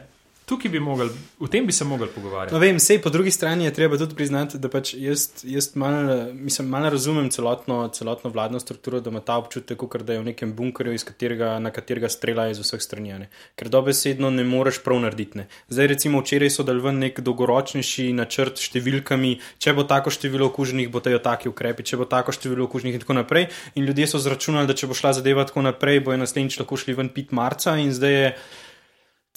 Tukaj 0.49 0.71
bi 0.71 0.81
mogli, 0.81 1.11
o 1.39 1.47
tem 1.47 1.67
bi 1.67 1.73
se 1.73 1.85
mogli 1.85 2.09
pogovarjati. 2.15 2.55
No, 2.55 2.61
vem, 2.61 2.79
sej 2.81 3.03
po 3.05 3.11
drugi 3.11 3.31
strani 3.31 3.65
je 3.65 3.73
treba 3.75 3.99
tudi 4.01 4.17
priznati, 4.17 4.59
da 4.59 4.71
pač 4.73 4.95
jaz, 4.97 5.29
jaz 5.45 5.71
malo 5.77 6.33
mal 6.65 6.89
razumem 6.91 7.29
celotno, 7.31 7.81
celotno 7.93 8.31
vladno 8.31 8.61
strukturo, 8.61 9.01
da 9.01 9.11
ima 9.11 9.21
ta 9.21 9.37
občutek, 9.37 9.83
da 10.03 10.13
je 10.13 10.23
v 10.23 10.29
nekem 10.31 10.55
bunkerju, 10.57 10.97
katerega, 11.05 11.59
na 11.59 11.71
katerega 11.71 12.09
streljajo 12.09 12.57
iz 12.57 12.63
vseh 12.63 12.83
strani. 12.83 13.19
Ne. 13.19 13.29
Ker 13.57 13.69
dobesedno 13.69 14.31
ne 14.31 14.45
moreš 14.45 14.81
prav 14.85 15.01
narediti. 15.05 15.39
Ne. 15.39 15.49
Zdaj, 15.69 15.87
recimo, 15.93 16.23
včeraj 16.23 16.51
so 16.51 16.65
dal 16.65 16.81
ven 16.85 17.01
nek 17.03 17.21
dolgoročnejši 17.25 18.11
načrt 18.17 18.63
številkami, 18.63 19.35
če 19.61 19.75
bo 19.77 19.85
tako 19.89 20.13
število 20.15 20.49
okuženih, 20.49 20.89
bo 20.93 21.03
tejo 21.05 21.21
taki 21.25 21.53
ukrepi, 21.53 21.85
če 21.85 22.01
bo 22.01 22.09
tako 22.09 22.33
število 22.37 22.69
okuženih 22.69 22.97
in 22.97 23.05
tako 23.05 23.19
naprej. 23.21 23.49
In 23.77 23.89
ljudje 23.89 24.09
so 24.13 24.23
zračunali, 24.23 24.69
da 24.69 24.77
če 24.77 24.89
bo 24.89 24.97
šla 24.97 25.15
zadeva 25.21 25.45
tako 25.49 25.67
naprej, 25.69 26.03
bojo 26.09 26.21
naslednjič 26.21 26.61
lahko 26.63 26.81
šli 26.81 26.97
ven 26.99 27.13
pit 27.13 27.37
marca 27.37 27.77
in 27.81 27.93
zdaj 27.97 28.17
je 28.19 28.33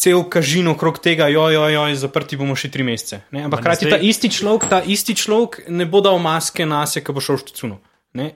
cel 0.02 0.24
kažin 0.30 0.68
okrog 0.72 0.98
tega, 1.00 1.28
jojo, 1.30 1.68
jojo, 1.70 1.96
zaprti 2.02 2.40
bomo 2.40 2.56
še 2.58 2.72
tri 2.74 2.86
mesece. 2.86 3.22
Ne? 3.36 3.46
Ampak 3.46 3.62
hkrati 3.62 3.86
zdaj... 3.86 4.00
ta 4.00 4.10
isti 4.10 4.32
človek, 4.34 4.66
ta 4.72 4.82
isti 4.82 5.14
človek 5.18 5.68
ne 5.70 5.86
bo 5.86 6.02
dal 6.02 6.18
maske 6.22 6.66
na 6.66 6.82
sebe, 6.90 7.06
ko 7.06 7.18
bo 7.18 7.22
šel 7.22 7.38
v 7.38 7.44
štucuno. 7.46 7.78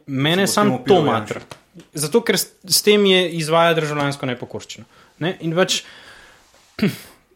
Mene 0.06 0.46
samo 0.48 0.78
to 0.86 1.02
matra. 1.06 1.42
Zato, 1.98 2.22
ker 2.24 2.38
s 2.38 2.80
tem 2.86 3.02
je 3.10 3.26
izvaja 3.42 3.74
državljansko 3.76 4.30
nepokorščino. 4.30 4.86
Ne? 5.26 5.36
In 5.48 5.58
več. 5.58 5.82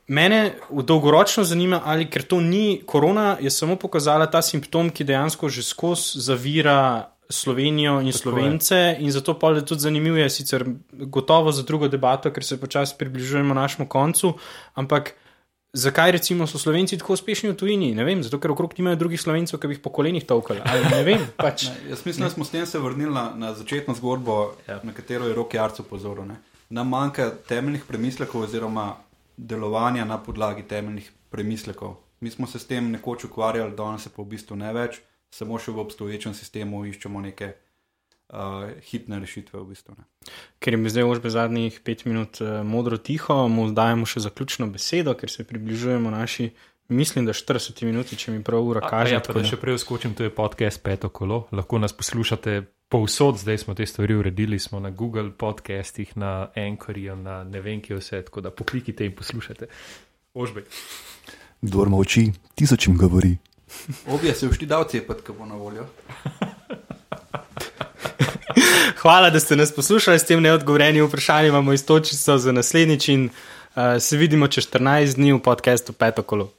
Mene 0.09 0.55
dolgoročno 0.73 1.43
zanima, 1.45 1.83
ali 1.85 2.07
ker 2.09 2.23
to 2.25 2.39
ni 2.41 2.79
korona, 2.81 3.35
je 3.37 3.51
samo 3.53 3.75
pokazala 3.77 4.25
ta 4.25 4.41
simptom, 4.41 4.89
ki 4.89 5.05
dejansko 5.05 5.51
že 5.53 5.61
skozi 5.61 6.21
zavira 6.25 6.79
Slovenijo 7.29 7.99
in 8.01 8.11
Tako 8.11 8.17
Slovence, 8.17 8.75
je. 8.75 8.97
in 8.99 9.11
zato 9.11 9.39
pa 9.39 9.49
je 9.49 9.65
tudi 9.65 9.81
zanimivo, 9.81 10.17
je 10.17 10.29
sicer 10.29 10.65
gotovo 10.91 11.51
za 11.51 11.63
drugo 11.63 11.87
debato, 11.87 12.31
ker 12.33 12.43
se 12.43 12.57
počasi 12.57 12.95
približujemo 12.97 13.53
našemu 13.53 13.87
koncu. 13.87 14.33
Ampak 14.73 15.13
zakaj 15.73 16.11
recimo 16.11 16.47
so 16.47 16.57
Slovenci 16.57 16.97
tako 16.97 17.13
uspešni 17.13 17.49
v 17.49 17.55
tujini? 17.55 17.93
Ne 17.95 18.03
vem, 18.03 18.23
zato 18.23 18.39
ker 18.39 18.51
okrog 18.51 18.73
nimajo 18.77 18.95
drugih 18.95 19.21
Slovencev, 19.21 19.59
ki 19.59 19.67
bi 19.67 19.77
jih 19.77 19.83
po 19.83 19.93
kolenih 19.93 20.25
tolkali. 20.25 20.61
Ne 20.91 21.03
vem. 21.03 21.27
Pač. 21.43 21.67
Ne, 21.69 21.91
jaz 21.93 22.05
mislim, 22.05 22.25
da 22.25 22.29
smo 22.33 22.45
s 22.45 22.49
tem 22.49 22.65
se 22.65 22.79
vrnili 22.79 23.13
na, 23.13 23.29
na 23.35 23.53
začetno 23.53 23.93
zgodbo, 23.93 24.55
ja. 24.67 24.79
na 24.83 24.93
katero 24.93 25.27
je 25.29 25.35
roki 25.37 25.59
Arco 25.59 25.83
pozoril. 25.83 26.25
Nam 26.69 26.89
manjka 26.89 27.29
temeljnih 27.47 27.85
premislekov 27.85 28.41
oziroma 28.41 28.95
delovanja 29.37 30.05
na 30.05 30.17
podlagi 30.17 30.63
temeljnih 30.63 31.11
premislekov. 31.29 31.95
Mi 32.19 32.31
smo 32.31 32.47
se 32.47 32.59
s 32.59 32.67
tem 32.67 32.91
nekoč 32.91 33.23
ukvarjali, 33.29 33.75
danes 33.77 34.03
se 34.03 34.09
pa 34.09 34.21
v 34.21 34.33
bistvu 34.33 34.57
ne 34.57 34.73
več, 34.73 34.99
samo 35.33 35.59
še 35.59 35.71
v 35.71 35.83
obstoječem 35.83 36.33
sistemu 36.33 36.85
iščemo 36.89 37.21
neke 37.21 37.53
uh, 37.53 38.69
hitne 38.89 39.19
rešitve. 39.19 39.59
V 39.59 39.69
bistvu, 39.73 39.95
ne. 39.97 40.07
Ker 40.59 40.77
je 40.77 40.93
zdaj 40.93 41.07
ožbe 41.07 41.29
zadnjih 41.33 41.79
pet 41.83 42.05
minut 42.05 42.41
uh, 42.41 42.61
modro 42.65 42.97
tiho, 42.97 43.47
mu 43.47 43.69
dajemo 43.71 44.09
še 44.09 44.25
zaključno 44.25 44.69
besedo, 44.73 45.15
ker 45.17 45.31
se 45.31 45.47
približujemo 45.47 46.11
naši. 46.13 46.51
Mislim, 46.89 47.27
da 47.27 47.35
40 47.37 47.83
minut, 47.85 48.09
če 48.17 48.33
mi 48.33 48.41
prav 48.43 48.65
ura 48.65 48.81
kaže. 48.81 49.13
Ja, 49.13 49.21
pa 49.21 49.35
da 49.37 49.45
še 49.45 49.59
prej 49.61 49.77
skočim, 49.77 50.15
to 50.17 50.25
je 50.25 50.33
podcast 50.33 50.81
Peto 50.81 51.11
kolo. 51.13 51.43
Lahko 51.53 51.77
nas 51.77 51.93
poslušate 51.93 52.63
povsod, 52.89 53.37
zdaj 53.37 53.61
smo 53.61 53.75
te 53.77 53.85
stvari 53.85 54.15
uredili, 54.17 54.57
smo 54.59 54.81
na 54.81 54.89
Google 54.89 55.29
podcastih, 55.29 56.15
na 56.17 56.49
Anchorju, 56.57 57.13
na 57.15 57.43
ne 57.45 57.61
vem, 57.61 57.83
kje 57.85 57.99
vse, 58.01 58.23
tako 58.25 58.41
da 58.41 58.49
poklikite 58.49 59.05
in 59.05 59.13
poslušate. 59.13 59.69
Ožbej. 60.33 60.65
Kdor 61.61 61.93
moči, 61.93 62.31
tisočim 62.57 62.97
govori. 62.97 63.35
Obje 64.07 64.35
se 64.35 64.49
všti 64.49 64.65
dal 64.65 64.83
cepet, 64.83 65.21
ko 65.21 65.33
bo 65.33 65.45
na 65.45 65.55
voljo. 65.55 65.85
Hvala, 69.01 69.29
da 69.29 69.39
ste 69.39 69.55
nas 69.55 69.71
poslušali 69.71 70.19
s 70.19 70.25
tem 70.25 70.41
neodgovorjenim 70.41 71.05
vprašanjem. 71.05 71.49
Imamo 71.49 71.73
istočico 71.73 72.37
za 72.37 72.51
naslednjič 72.51 73.09
in 73.09 73.29
uh, 73.29 73.83
se 73.99 74.17
vidimo 74.17 74.47
čez 74.47 74.67
14 74.67 75.15
dni 75.15 75.33
v 75.33 75.39
podkastu 75.39 75.93
Peto 75.93 76.23
kolo. 76.23 76.58